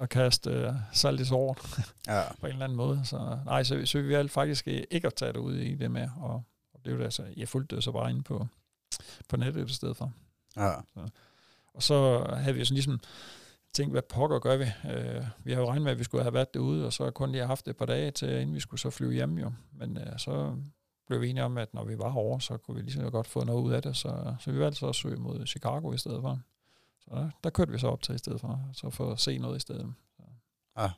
[0.00, 1.58] at kaste uh, salt i såret
[2.06, 2.22] ja.
[2.40, 3.00] på en eller anden måde.
[3.04, 6.08] Så nej, så, så vi valgte faktisk ikke at tage det ud i det med,
[6.16, 6.42] og,
[6.74, 8.46] og det var det, altså, jeg fulgte det så bare inde på,
[9.28, 10.12] på nettet i stedet for.
[10.56, 10.72] Ja.
[10.94, 11.08] Så,
[11.74, 13.00] og så havde vi sådan ligesom
[13.74, 14.64] tænkte, hvad pokker gør vi?
[14.64, 17.32] Øh, vi har jo regnet med, at vi skulle have været derude, og så kun
[17.32, 19.52] lige haft et par dage til, inden vi skulle så flyve hjem jo.
[19.72, 20.56] Men øh, så
[21.06, 23.26] blev vi enige om, at når vi var herovre, så kunne vi lige så godt
[23.26, 23.96] få noget ud af det.
[23.96, 26.40] Så, så vi valgte så at søge mod Chicago i stedet for.
[27.00, 29.38] Så der, der kørte vi så op til i stedet for, så for at se
[29.38, 29.94] noget i stedet.
[30.16, 30.22] Så.
[30.76, 30.90] Ah.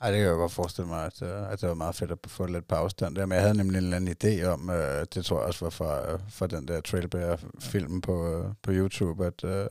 [0.00, 2.18] Ej, det kan jeg godt forestille mig, at, øh, at det var meget fedt at
[2.26, 3.26] få lidt på afstand der.
[3.26, 4.74] Men jeg havde nemlig en eller anden idé om, uh,
[5.14, 9.26] det tror jeg også var fra, uh, fra den der Trailbear-film på, uh, på YouTube,
[9.26, 9.66] at, uh,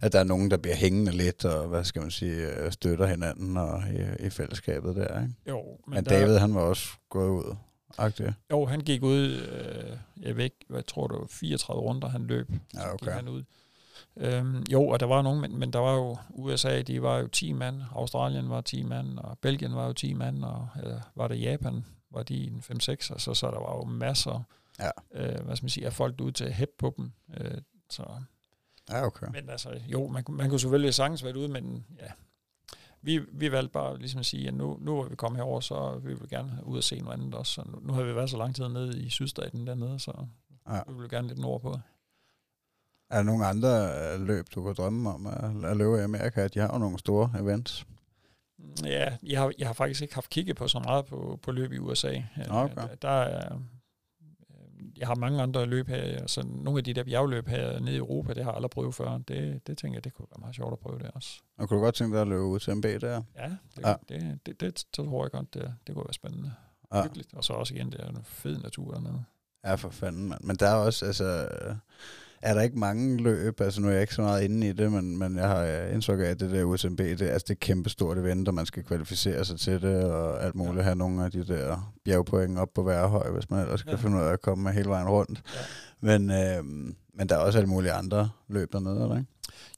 [0.00, 3.56] at der er nogen, der bliver hængende lidt, og hvad skal man sige, støtter hinanden
[3.56, 3.82] og
[4.20, 5.34] i, i fællesskabet der, ikke?
[5.48, 5.62] Jo.
[5.86, 7.56] Men, men David, han var også gået ud.
[7.98, 8.26] Aktiv.
[8.50, 12.08] Jo, han gik ud, øh, jeg ved ikke, hvad jeg tror det var 34 runder,
[12.08, 12.50] han løb.
[12.74, 12.88] Ja, okay.
[12.90, 13.42] Så gik han ud.
[14.16, 17.26] Øhm, jo, og der var nogen, men, men der var jo USA, de var jo
[17.26, 21.28] 10 mand, Australien var 10 mand, og Belgien var jo 10 mand, og øh, var
[21.28, 24.44] det Japan, var de en 5-6, og så, så der var jo masser
[24.78, 24.90] ja.
[25.14, 27.12] øh, hvad skal man sige, af folk ude til at hæppe på dem.
[27.40, 27.58] Øh,
[27.90, 28.04] så.
[28.90, 29.26] Ja, okay.
[29.32, 32.12] Men altså, jo, man, man kunne selvfølgelig sagtens være ude, men ja,
[33.02, 35.98] vi, vi valgte bare ligesom at sige, at nu, nu er vi kommet herover, så
[35.98, 37.52] vi vil gerne ud og se noget andet også.
[37.52, 40.26] Så nu, nu har vi været så lang tid nede i sydstaten dernede, så
[40.68, 40.80] ja.
[40.88, 41.78] vi vil gerne lidt nordpå.
[43.14, 46.48] Er der nogle andre øh, løb, du kan drømme om at løbe i Amerika?
[46.48, 47.86] De har jo nogle store events.
[48.84, 51.72] Ja, jeg har, jeg har faktisk ikke haft kigget på så meget på, på løb
[51.72, 52.22] i USA.
[52.50, 52.74] Okay.
[52.74, 53.58] Der, der er,
[54.96, 57.98] jeg har mange andre løb her, altså nogle af de der bjergløb her nede i
[57.98, 59.18] Europa, det har jeg aldrig prøvet før.
[59.18, 61.40] Det, det tænker jeg, det kunne være meget sjovt at prøve det også.
[61.58, 63.22] Og kunne du godt tænke dig at løbe ud til MB der?
[63.36, 63.94] Ja, det, ja.
[64.08, 66.52] det, det, det, det, det tror jeg godt, det, det kunne være spændende.
[66.94, 67.02] Ja.
[67.02, 67.34] Hyggeligt.
[67.34, 69.24] Og så også igen, det er en fed natur dernede.
[69.64, 70.40] Ja, for fanden, mand.
[70.44, 71.48] Men der er også, altså,
[72.44, 74.92] er der ikke mange løb, altså nu er jeg ikke så meget inde i det,
[74.92, 77.90] men, men jeg har indtryk af, at det der USMB, det, altså det er kæmpe
[77.90, 80.82] stort event, og man skal kvalificere sig til det, og alt muligt, ja.
[80.82, 83.90] have nogle af de der bjergpoint op på hver høj, hvis man ellers ja.
[83.90, 85.42] kan finde ud af at komme hele vejen rundt.
[85.54, 85.60] Ja.
[86.18, 86.64] Men, øh,
[87.14, 89.30] men der er også alle mulige andre løb dernede, eller ikke?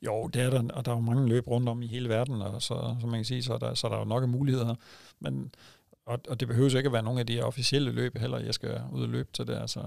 [0.02, 2.42] Jo, det er der, og der er jo mange løb rundt om i hele verden,
[2.42, 4.28] og så, som man kan sige, så er der, så er der jo nok af
[4.28, 4.74] muligheder.
[5.20, 5.50] Men,
[6.06, 8.80] og, og det behøver ikke at være nogle af de officielle løb heller, jeg skal
[8.92, 9.54] ud og løbe til det.
[9.54, 9.80] Altså,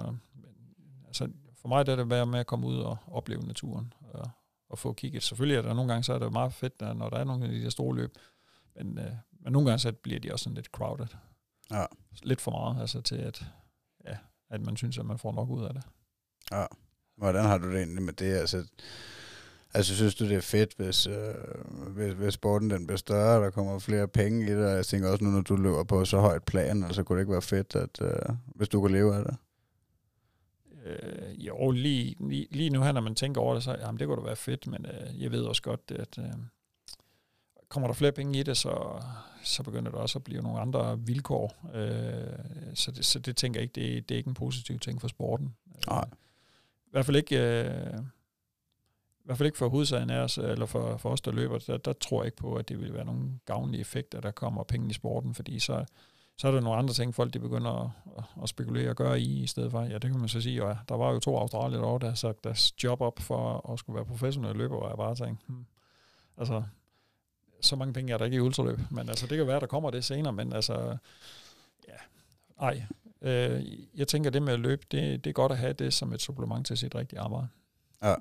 [1.07, 1.27] altså
[1.61, 4.29] for mig det er det værd med at komme ud og opleve naturen og,
[4.69, 5.23] og få kigget.
[5.23, 7.51] Selvfølgelig er der nogle gange, så er det meget fedt, når der er nogle af
[7.51, 8.15] de der store løb,
[8.75, 11.07] men, øh, men nogle gange så bliver de også sådan lidt crowded.
[11.71, 11.85] Ja.
[12.23, 13.45] Lidt for meget, altså til at,
[14.05, 14.17] ja,
[14.49, 15.83] at man synes, at man får nok ud af det.
[16.51, 16.65] Ja.
[17.17, 18.33] Hvordan har du det egentlig med det?
[18.33, 18.65] Altså,
[19.73, 21.35] altså synes du, det er fedt, hvis, øh,
[21.87, 24.65] hvis, hvis sporten den bliver større, der kommer flere penge i det?
[24.65, 27.23] Og jeg tænker også nu, når du løber på så højt plan, altså kunne det
[27.23, 29.37] ikke være fedt, at, øh, hvis du kunne leve af det?
[30.89, 34.07] Øh, jo, lige, lige, lige nu her, når man tænker over det, så jamen, det
[34.07, 36.33] kunne da være fedt, men øh, jeg ved også godt, at øh,
[37.69, 39.03] kommer der flere penge i det, så,
[39.43, 41.69] så begynder der også at blive nogle andre vilkår.
[41.73, 45.01] Øh, så, det, så det tænker jeg ikke, det, det er ikke en positiv ting
[45.01, 45.55] for sporten.
[45.87, 46.05] Nej.
[46.85, 47.63] I hvert fald ikke...
[47.63, 47.99] Øh,
[49.19, 51.77] i hvert fald ikke for hovedsagen af os, eller for, for os, der løber, der,
[51.77, 54.89] der tror jeg ikke på, at det vil være nogle gavnlige effekter, der kommer penge
[54.89, 55.85] i sporten, fordi så,
[56.39, 57.71] så er der nogle andre ting, folk de begynder
[58.17, 59.81] at, at spekulere og gøre i, i stedet for.
[59.81, 60.67] Ja, det kan man så sige.
[60.67, 63.79] ja, der var jo to australier derovre, der har sagt deres job op for at
[63.79, 65.65] skulle være professionelle løber, og jeg bare tænkte, hmm,
[66.37, 66.63] altså,
[67.61, 68.79] så mange penge er der ikke i ultraløb.
[68.91, 70.97] Men altså, det kan være, der kommer det senere, men altså,
[71.87, 71.93] ja,
[72.61, 72.83] ej.
[73.21, 73.63] Øh,
[73.95, 76.21] jeg tænker, det med at løbe, det, det er godt at have det som et
[76.21, 77.47] supplement til sit rigtige arbejde.
[78.03, 78.15] Ja.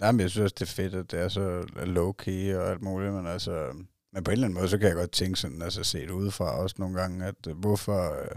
[0.00, 3.26] Jamen, jeg synes det er fedt, at det er så low-key og alt muligt, men
[3.26, 3.72] altså,
[4.16, 6.58] men på en eller anden måde, så kan jeg godt tænke sådan, altså set udefra
[6.58, 8.36] også nogle gange, at øh, hvorfor, uh,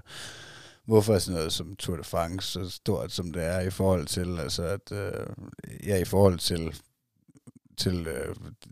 [0.85, 4.05] hvorfor er sådan noget som Tour de France så stort, som det er i forhold
[4.05, 5.27] til, altså at, øh,
[5.87, 6.75] ja, i forhold til
[7.77, 8.07] til,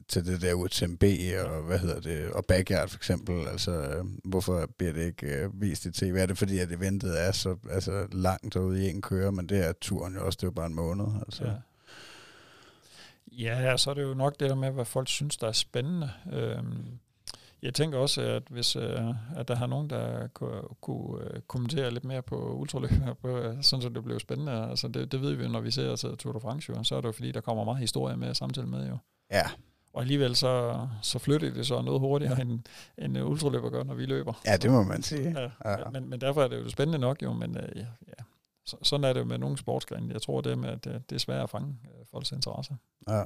[0.07, 1.03] til det der UTMB
[1.45, 5.85] og hvad hedder det, og Backyard for eksempel, altså uh, hvorfor bliver det ikke vist
[5.85, 6.15] i tv?
[6.17, 9.65] Er det fordi, at eventet er så altså, langt ude i en køre, men det
[9.67, 11.45] er turen jo også, det er jo bare en måned, altså.
[11.45, 11.53] Ja.
[13.37, 16.11] Ja, så er det jo nok det der med, hvad folk synes, der er spændende.
[16.33, 16.99] Øhm,
[17.61, 21.91] jeg tænker også, at hvis øh, at der har nogen, der kunne, kunne øh, kommentere
[21.91, 22.91] lidt mere på ultraløb,
[23.21, 24.69] på, sådan så det blev spændende.
[24.69, 26.95] Altså det, det ved vi jo, når vi ser altså, Tour de France, jo, så
[26.95, 28.97] er det jo fordi, der kommer meget historie med samtidig med jo.
[29.31, 29.43] Ja.
[29.93, 32.59] Og alligevel så, så flytter det så noget hurtigere, end,
[32.97, 34.33] end ultraløber gør, når vi løber.
[34.45, 35.39] Ja, det må man sige.
[35.65, 35.89] Ja, ja.
[35.91, 37.85] Men, men derfor er det jo spændende nok jo, men øh, ja,
[38.67, 40.13] så, sådan er det jo med nogle sportsgrene.
[40.13, 42.77] Jeg tror det med, at det, det er svært at fange øh, folks interesse.
[43.07, 43.23] Ja.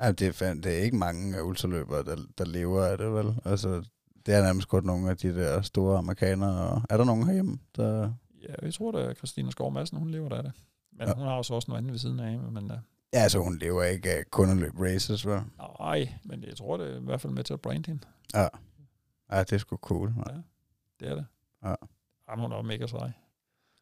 [0.00, 3.40] ja det, er, fand, det er ikke mange ultraløbere, der, der lever af det, vel?
[3.44, 3.84] Altså,
[4.26, 6.70] det er nærmest kun nogle af de der store amerikanere.
[6.70, 8.12] Og er der nogen herhjemme, der...
[8.42, 10.52] Ja, jeg tror, at Christina Skov Madsen, hun lever af det.
[10.92, 11.14] Men ja.
[11.14, 12.38] hun har også noget andet ved siden af.
[12.38, 12.76] Men, uh...
[13.12, 15.40] Ja, altså hun lever ikke af kun at løbe races, vel?
[15.80, 18.06] Nej, men jeg tror, det er i hvert fald med til at brande hende.
[18.34, 18.48] Ja.
[19.32, 20.14] Ja, det er sgu cool.
[20.16, 20.34] Ja,
[21.00, 21.26] det er det.
[21.64, 21.74] Ja.
[22.30, 23.12] Jamen, hun er mega sej.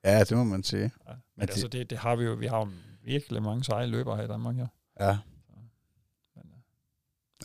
[0.05, 0.83] Ja, det må man sige.
[0.83, 0.89] Ja.
[1.07, 2.35] Men, men altså, det, det har vi jo.
[2.35, 2.69] Vi har jo
[3.05, 4.67] virkelig mange seje løbere her i Danmark, ja.
[5.01, 5.19] Ja.
[5.51, 5.71] Men,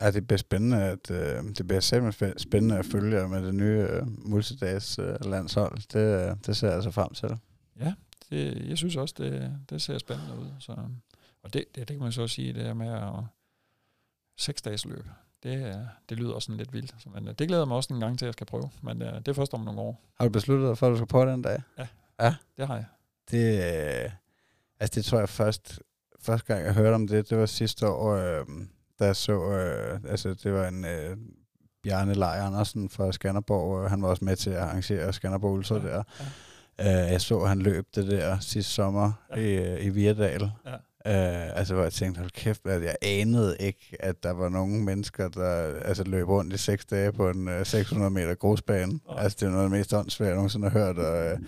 [0.01, 3.87] Ja, det bliver spændende, at, øh, det bliver simpelthen spændende at følge med det nye
[3.89, 5.77] øh, multidags øh, landshold.
[5.93, 7.37] Det, øh, det ser jeg altså frem til.
[7.79, 7.93] Ja,
[8.29, 10.47] det, jeg synes også, det, det ser spændende ud.
[10.59, 10.71] Så,
[11.43, 13.23] og det, det, det kan man så sige, det er med at
[14.37, 15.05] seks dages løb.
[15.43, 16.95] Det, det lyder også sådan lidt vildt.
[17.13, 18.69] Men øh, det glæder mig også en gang til, at jeg skal prøve.
[18.81, 20.01] Men uh, det er først om nogle år.
[20.19, 21.61] Har du besluttet dig for, at du skal prøve den dag?
[21.77, 21.87] Ja,
[22.21, 22.35] ja.
[22.57, 22.85] det har jeg.
[23.31, 23.57] Det,
[24.03, 24.11] øh,
[24.79, 25.79] altså det tror jeg først,
[26.19, 28.45] første gang jeg hørte om det, det var sidste år, øh,
[28.99, 31.17] da jeg så, øh, altså det var en øh,
[31.83, 35.75] Bjarne Lej Andersen fra Skanderborg, og han var også med til at arrangere Skanderborg Ultra
[35.75, 36.03] ja, der.
[36.79, 37.05] Ja.
[37.05, 39.41] Øh, jeg så, han løb det der sidste sommer ja.
[39.41, 40.51] i, i Virdal.
[40.65, 40.75] Ja.
[41.05, 44.83] Uh, altså, hvor jeg tænkte, hold kæft, at jeg anede ikke, at der var nogle
[44.83, 48.99] mennesker, der altså, løb rundt i seks dage på en uh, 600 meter grusbane.
[49.05, 49.23] Oh.
[49.23, 50.97] Altså, det er noget af det mest åndssvagt, jeg nogensinde har hørt.
[50.97, 51.39] Og, uh,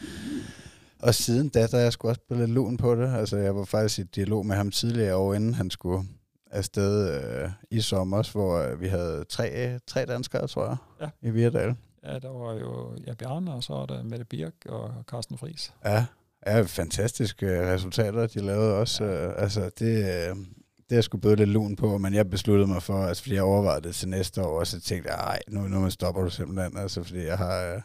[0.99, 3.15] og siden da, der er jeg sgu også blevet lidt lun på det.
[3.15, 6.07] Altså, jeg var faktisk i dialog med ham tidligere år, inden han skulle
[6.51, 11.27] afsted uh, i sommer, hvor uh, vi havde tre, tre danskere, tror jeg, ja.
[11.27, 11.75] i Virdal.
[12.03, 15.73] Ja, der var jo ja, Bjarne, og så var der Mette Birk og Carsten Friis.
[15.85, 16.05] Ja,
[16.45, 19.03] Ja, fantastiske resultater, de lavede også.
[19.03, 19.31] Ja.
[19.31, 23.23] altså, det, det er jeg sgu lidt lun på, men jeg besluttede mig for, altså,
[23.23, 26.21] fordi jeg overvejede det til næste år, og så tænkte jeg, ej, nu, nu stopper
[26.21, 27.81] du simpelthen, altså, fordi jeg har,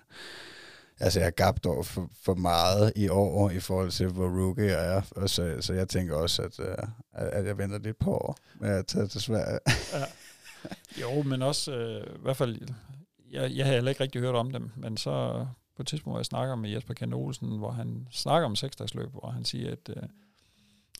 [1.00, 4.64] altså, jeg har gabt over for, for meget i år, i forhold til, hvor rookie
[4.64, 6.60] jeg er, og så, så jeg tænker også, at,
[7.12, 9.58] at jeg venter lidt på år med at tage til Sverige.
[9.92, 10.04] ja.
[11.00, 12.58] Jo, men også, øh, i hvert fald,
[13.32, 15.46] jeg, jeg har heller ikke rigtig hørt om dem, men så
[15.76, 19.10] på et tidspunkt, hvor jeg snakker med Jesper Kent Olsen, hvor han snakker om seksdagsløb,
[19.10, 20.02] hvor han siger, at, øh,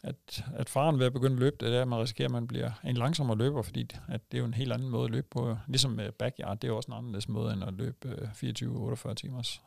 [0.02, 2.46] at, at faren ved at begynde at løbe, det er, at man risikerer, at man
[2.46, 5.26] bliver en langsommere løber, fordi at det er jo en helt anden måde at løbe
[5.30, 5.56] på.
[5.66, 9.16] Ligesom med backyard, det er jo også en anderledes måde, end at løbe 24-48 øh,
[9.16, 9.62] timers.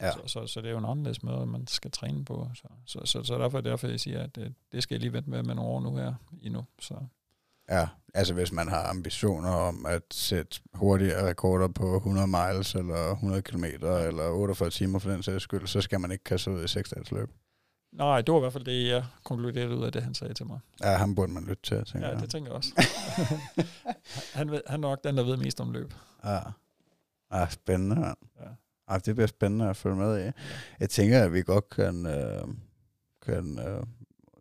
[0.00, 0.12] Ja.
[0.12, 2.50] Så, så, så det er jo en anderledes måde, man skal træne på.
[2.54, 5.30] Så, så, så, så derfor, derfor jeg siger, at det, det skal jeg lige vente
[5.30, 6.64] med med nogle år nu her endnu.
[6.80, 6.94] Så.
[7.70, 13.10] Ja, altså hvis man har ambitioner om at sætte hurtigere rekorder på 100 miles, eller
[13.10, 16.64] 100 km, eller 48 timer for den sags skyld, så skal man ikke kaste ud
[16.64, 17.30] i 6 løb.
[17.92, 20.46] Nej, det var i hvert fald det, jeg konkluderede ud af det, han sagde til
[20.46, 20.58] mig.
[20.80, 22.70] Ja, han burde man lytte til, tænker Ja, det tænker jeg også.
[24.38, 25.94] han, ved, han er nok den, der ved mest om løb.
[26.24, 26.38] Ja,
[27.32, 28.16] ja spændende, mand.
[28.40, 28.48] Ja.
[28.92, 30.22] Ja, det bliver spændende at følge med i.
[30.22, 30.32] Ja.
[30.80, 32.44] Jeg tænker, at vi godt kan, øh,
[33.22, 33.82] kan øh,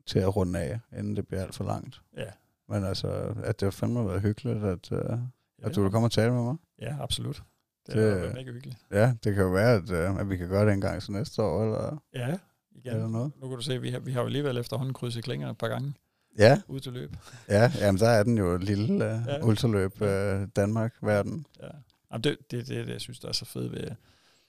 [0.06, 2.02] til at runde af, inden det bliver alt for langt.
[2.18, 2.32] Ja.
[2.72, 3.08] Men altså,
[3.44, 6.34] at det har fandme været hyggeligt, at, uh, ja, at du vil komme og tale
[6.34, 6.56] med mig.
[6.82, 7.44] Ja, absolut.
[7.88, 8.78] Det, det har været mega hyggeligt.
[8.92, 11.12] Ja, det kan jo være, at, uh, at vi kan gøre det en gang til
[11.12, 12.38] næste år, eller, ja,
[12.76, 12.94] igen.
[12.94, 13.32] eller noget.
[13.42, 15.58] Nu kan du se, at vi har, vi har jo alligevel efterhånden krydset klinger et
[15.58, 15.94] par gange.
[16.38, 16.62] Ja.
[16.68, 17.16] Ud til løb.
[17.50, 19.44] ja, jamen der er den jo et lille uh, ja.
[19.44, 20.08] ultraløb uh,
[20.56, 21.46] Danmark-verden.
[21.62, 21.68] Ja.
[22.12, 23.88] Jamen det, det, det, det, jeg synes, der er så fedt ved,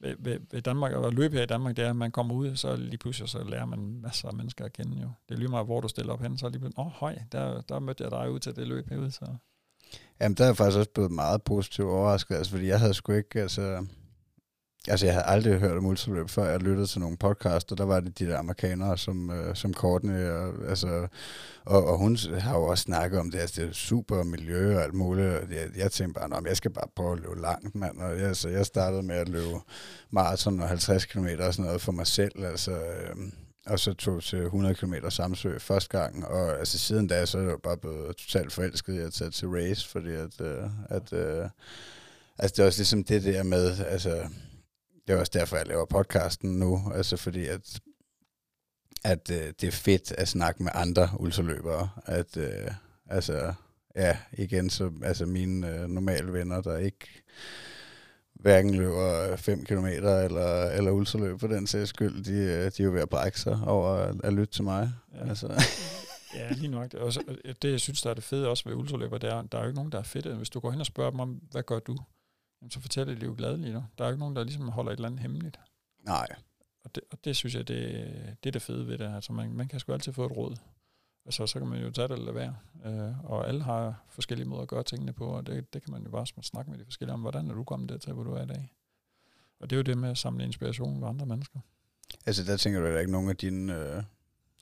[0.03, 2.57] ved, ved, ved Danmark, og løbe her i Danmark, det er, at man kommer ud,
[2.57, 5.11] så lige pludselig så lærer man masser af mennesker at kende jo.
[5.29, 7.19] Det er lige meget, hvor du stiller op hen, så lige pludselig, åh oh, høj,
[7.33, 9.27] der, der mødte jeg dig ud til det løb herude, så...
[10.21, 13.13] Jamen, der er jeg faktisk også blevet meget positivt overrasket, altså, fordi jeg havde sgu
[13.13, 13.87] ikke, altså,
[14.89, 17.85] Altså, jeg havde aldrig hørt om ultraløb, før jeg lyttede til nogle podcasts, og der
[17.85, 21.09] var det de der amerikanere, som, øh, som Courtney, og, altså,
[21.65, 24.83] og, og hun har jo også snakket om det, altså det er super miljø og
[24.83, 27.75] alt muligt, og jeg, jeg tænkte bare, at jeg skal bare prøve at løbe langt,
[27.75, 29.55] mand, og jeg, så jeg startede med at løbe
[30.11, 33.17] maraton og 50 km og sådan noget for mig selv, altså, øh,
[33.67, 37.43] og så tog til 100 km Samsø første gang, og altså siden da, så er
[37.43, 41.49] jeg bare blevet totalt forelsket i at tage til race, fordi at, øh, at øh,
[42.39, 44.29] altså det er også ligesom det der med, altså,
[45.07, 47.81] det er også derfor, jeg laver podcasten nu, altså fordi at,
[49.05, 52.71] at øh, det er fedt at snakke med andre ultraløbere, at øh,
[53.07, 53.55] altså,
[53.97, 57.23] ja, igen, så altså mine øh, normale venner, der ikke
[58.35, 62.85] hverken løber 5 km eller, eller ultraløb på den sags skyld, de, øh, de er
[62.85, 64.93] jo ved at brække sig over at, at lytte til mig.
[65.15, 65.29] Ja.
[65.29, 65.47] Altså.
[66.39, 66.95] ja, lige nok.
[66.95, 69.59] Og så, det, jeg synes, der er det fede også ved ultraløber, det er, der
[69.59, 70.27] er jo ikke nogen, der er fedt.
[70.27, 71.99] Hvis du går hen og spørger dem om, hvad gør du?
[72.63, 73.75] Jamen, så fortæller de jo gladeligt.
[73.75, 75.61] Der er jo ikke nogen, der ligesom holder et eller andet hemmeligt.
[76.07, 76.29] Nej.
[76.85, 77.79] Og det, og det synes jeg, det,
[78.43, 79.15] det er det fede ved det.
[79.15, 80.57] Altså, man, man kan sgu altid få et råd.
[81.25, 82.57] Altså, så kan man jo tage det eller være.
[82.85, 86.03] Øh, og alle har forskellige måder at gøre tingene på, og det, det kan man
[86.03, 87.21] jo bare snakke med de forskellige om.
[87.21, 88.73] Hvordan er du kommet dertil, hvor du er i dag?
[89.61, 91.61] Og det er jo det med at samle inspiration med andre mennesker.
[92.27, 94.03] Altså, der tænker du, at der er ikke nogen af dine øh,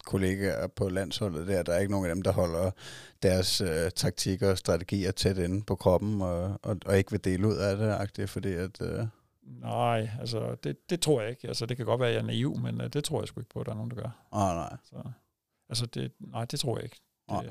[0.04, 1.62] kollegaer på landsholdet der.
[1.62, 2.70] Der er ikke nogen af dem, der holder
[3.22, 7.48] deres øh, taktikker og strategier tæt inde på kroppen, og, og, og ikke vil dele
[7.48, 8.82] ud af det, agtigt, fordi at...
[8.82, 9.06] Øh
[9.42, 11.48] Nej, altså det, det tror jeg ikke.
[11.48, 13.40] Altså det kan godt være, at jeg er naiv, men uh, det tror jeg sgu
[13.40, 14.26] ikke på, at der er nogen, der gør.
[14.32, 14.76] Ah, nej.
[14.84, 15.10] Så,
[15.68, 17.00] altså det, nej, det tror jeg ikke.
[17.28, 17.44] Det, ah.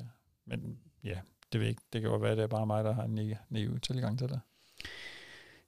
[0.46, 1.20] Men ja,
[1.54, 1.82] det ved jeg ikke.
[1.94, 4.30] Det kan godt være, at det er bare mig, der har en naiv tilgang til
[4.30, 4.40] det.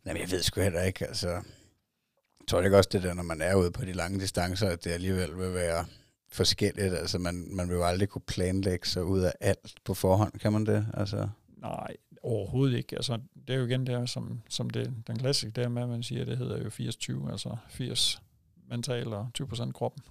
[0.04, 1.08] Nej, men jeg ved sgu heller ikke.
[1.08, 4.70] Altså, jeg tror ikke også det der, når man er ude på de lange distancer,
[4.70, 5.86] at det alligevel vil være
[6.32, 6.94] forskelligt.
[6.94, 10.54] Altså, man, man vil jo aldrig kunne planlægge sig ud af alt på forhånd, kan
[10.54, 10.88] man det?
[10.94, 11.30] Altså.
[11.58, 12.96] Nej, Overhovedet ikke.
[12.96, 16.04] Altså, det er jo igen der, som, som det, den klassiske der med, at man
[16.04, 18.22] siger, det hedder jo 80-20, altså 80
[18.68, 20.04] mental og 20% kroppen.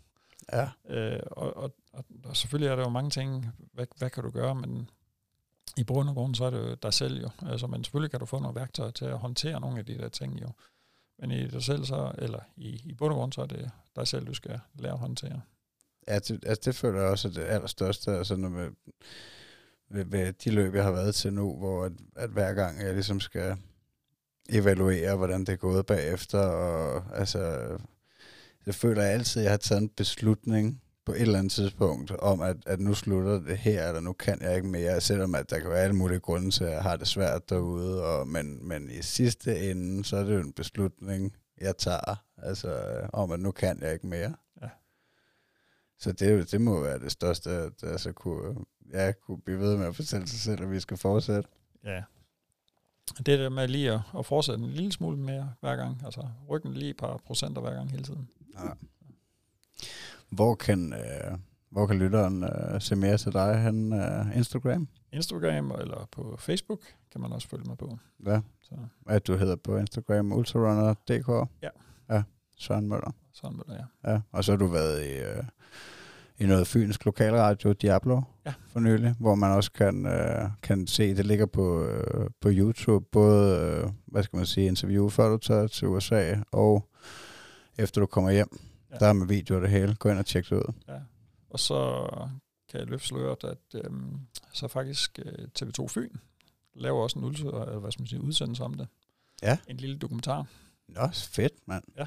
[0.53, 0.69] Ja.
[0.89, 4.31] Øh, og, og, og, og selvfølgelig er der jo mange ting, hvad, hvad kan du
[4.31, 4.91] gøre, men
[5.77, 7.31] i bund og grund, så er det jo dig selv jo.
[7.47, 10.09] Altså, men selvfølgelig kan du få nogle værktøjer til at håndtere nogle af de der
[10.09, 10.49] ting jo.
[11.19, 14.09] Men i dig selv så, eller i, i bund og grund, så er det dig
[14.09, 15.41] selv, du skal lære at håndtere.
[16.11, 18.70] Ja, det, altså det føler jeg også er det allerstørste, altså når med,
[19.91, 22.95] ved, ved de løb, jeg har været til nu, hvor at, at hver gang jeg
[22.95, 23.57] ligesom skal
[24.49, 27.69] evaluere, hvordan det er gået bagefter, og altså,
[28.66, 32.11] jeg føler jeg altid, at jeg har taget en beslutning på et eller andet tidspunkt,
[32.11, 35.51] om at, at nu slutter det her, eller nu kan jeg ikke mere, selvom at
[35.51, 38.69] der kan være alle mulige grunde til, at jeg har det svært derude, og, men,
[38.69, 43.41] men i sidste ende, så er det jo en beslutning, jeg tager, altså om at
[43.41, 44.35] nu kan jeg ikke mere.
[46.01, 49.86] Så det, det må være det største, at altså, kunne, ja, kunne blive ved med
[49.86, 51.48] at fortælle sig selv, at vi skal fortsætte.
[51.85, 52.02] Ja.
[53.16, 56.74] Det der med lige at, at fortsætte en lille smule mere hver gang, altså ryggen
[56.74, 58.28] lige et par procenter hver gang hele tiden.
[58.55, 58.70] Ja.
[60.31, 61.39] Hvor kan, øh,
[61.70, 63.59] hvor kan lytteren øh, se mere til dig?
[63.59, 64.89] Han øh, Instagram?
[65.12, 66.81] Instagram eller på Facebook
[67.12, 67.98] kan man også følge mig på.
[68.27, 68.40] Ja.
[68.62, 68.74] Så.
[69.06, 71.51] At du hedder på Instagram ultrarunner.dk?
[71.62, 71.68] Ja.
[72.10, 72.22] Ja,
[72.56, 73.10] Søren Møller.
[73.32, 74.12] Søren Møller, ja.
[74.12, 75.44] Ja, og så har du været i, øh,
[76.41, 78.55] i noget fynsk lokalradio, Diablo, ja.
[78.69, 83.07] for nylig, hvor man også kan, øh, kan se, det ligger på, øh, på YouTube,
[83.12, 86.89] både, øh, hvad skal man sige, interview, før du tager til USA, og
[87.79, 88.59] efter du kommer hjem.
[88.91, 88.97] Ja.
[88.97, 89.95] Der er med video og det hele.
[89.95, 90.73] Gå ind og tjek det ud.
[90.89, 90.99] Ja.
[91.51, 92.09] Og så
[92.69, 94.21] kan jeg løfte at øhm,
[94.53, 96.17] så faktisk øh, TV2 Fyn
[96.75, 98.89] laver også en eller hvad skal man sige, udsendelse om det.
[99.43, 99.59] Ja.
[99.69, 100.47] En lille dokumentar.
[100.89, 101.85] Nå, fedt, mand.
[101.99, 102.07] Ja.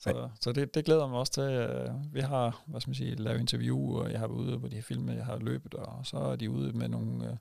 [0.00, 1.42] Så, så det, det glæder mig også til.
[1.42, 4.68] Øh, vi har, hvad skal man sige, lavet interview, og jeg har været ude på
[4.68, 7.36] de her film, jeg har løbet, og så er de ude med nogle øh,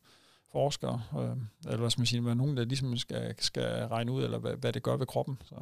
[0.51, 4.23] forskere, øh, eller hvad skal man sige, med nogen, der ligesom skal, skal regne ud,
[4.23, 5.37] eller hvad, hvad det gør ved kroppen.
[5.45, 5.55] Så,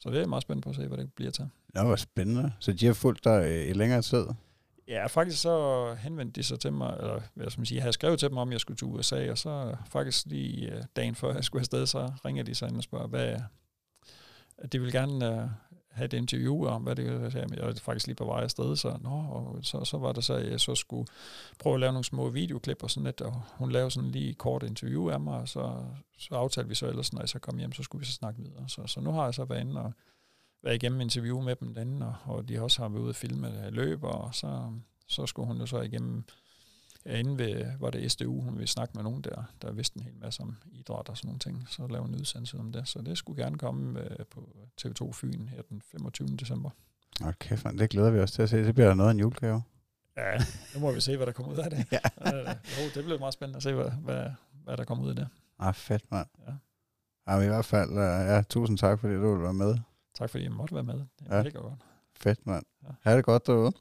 [0.00, 1.48] så det er meget spændt på at se, hvad det bliver til.
[1.74, 2.52] Nå, hvor spændende.
[2.60, 4.26] Så de har fulgt dig i længere tid?
[4.88, 7.92] Ja, faktisk så henvendte de sig til mig, eller hvad skal man sige, jeg havde
[7.92, 11.34] skrevet til dem om, jeg skulle til USA, og så faktisk lige øh, dagen før
[11.34, 13.36] jeg skulle afsted, så ringer de sig ind og spørger, hvad,
[14.72, 15.50] de vil gerne
[15.94, 17.40] have et interview om, hvad det er.
[17.56, 20.34] Jeg er faktisk lige på vej afsted, så, nå, og så, så var det så,
[20.34, 21.06] at jeg så skulle
[21.58, 24.62] prøve at lave nogle små videoklip og sådan lidt, og hun lavede sådan lige kort
[24.62, 25.84] interview af mig, og så,
[26.18, 28.42] så aftalte vi så ellers, når jeg så kom hjem, så skulle vi så snakke
[28.42, 28.68] videre.
[28.68, 29.92] Så, så nu har jeg så været inde og
[30.62, 33.70] været igennem interview med dem derinde, og, og de også har været ude og filme
[33.70, 34.72] løb, og så,
[35.08, 36.24] så skulle hun jo så igennem
[37.06, 40.14] inde ved, var det SDU, hun ville snakke med nogen der, der vidste en hel
[40.16, 42.88] masse om idræt og sådan nogle ting, så lavede en udsendelse om det.
[42.88, 44.48] Så det skulle gerne komme øh, på
[44.82, 46.28] TV2 Fyn her den 25.
[46.28, 46.70] december.
[47.24, 48.64] Okay, fan, det glæder vi os til at se.
[48.64, 49.62] Det bliver noget af en julegave.
[50.16, 50.38] Ja,
[50.74, 51.86] nu må vi se, hvad der kommer ud af det.
[51.92, 51.98] ja.
[52.26, 54.30] øh, jo, det bliver meget spændende at se, hvad, hvad,
[54.64, 55.28] hvad der kommer ud af det.
[55.58, 56.26] Ah, fedt, mand.
[56.46, 56.52] Ja.
[57.28, 59.78] Ja, men i hvert fald, uh, ja, tusind tak, fordi du være med.
[60.14, 60.94] Tak fordi jeg måtte være med.
[60.94, 61.42] Det er ja.
[61.42, 61.80] mega godt.
[62.16, 62.64] Fedt, mand.
[62.82, 62.88] Ja.
[63.02, 63.72] Ha' det godt derude.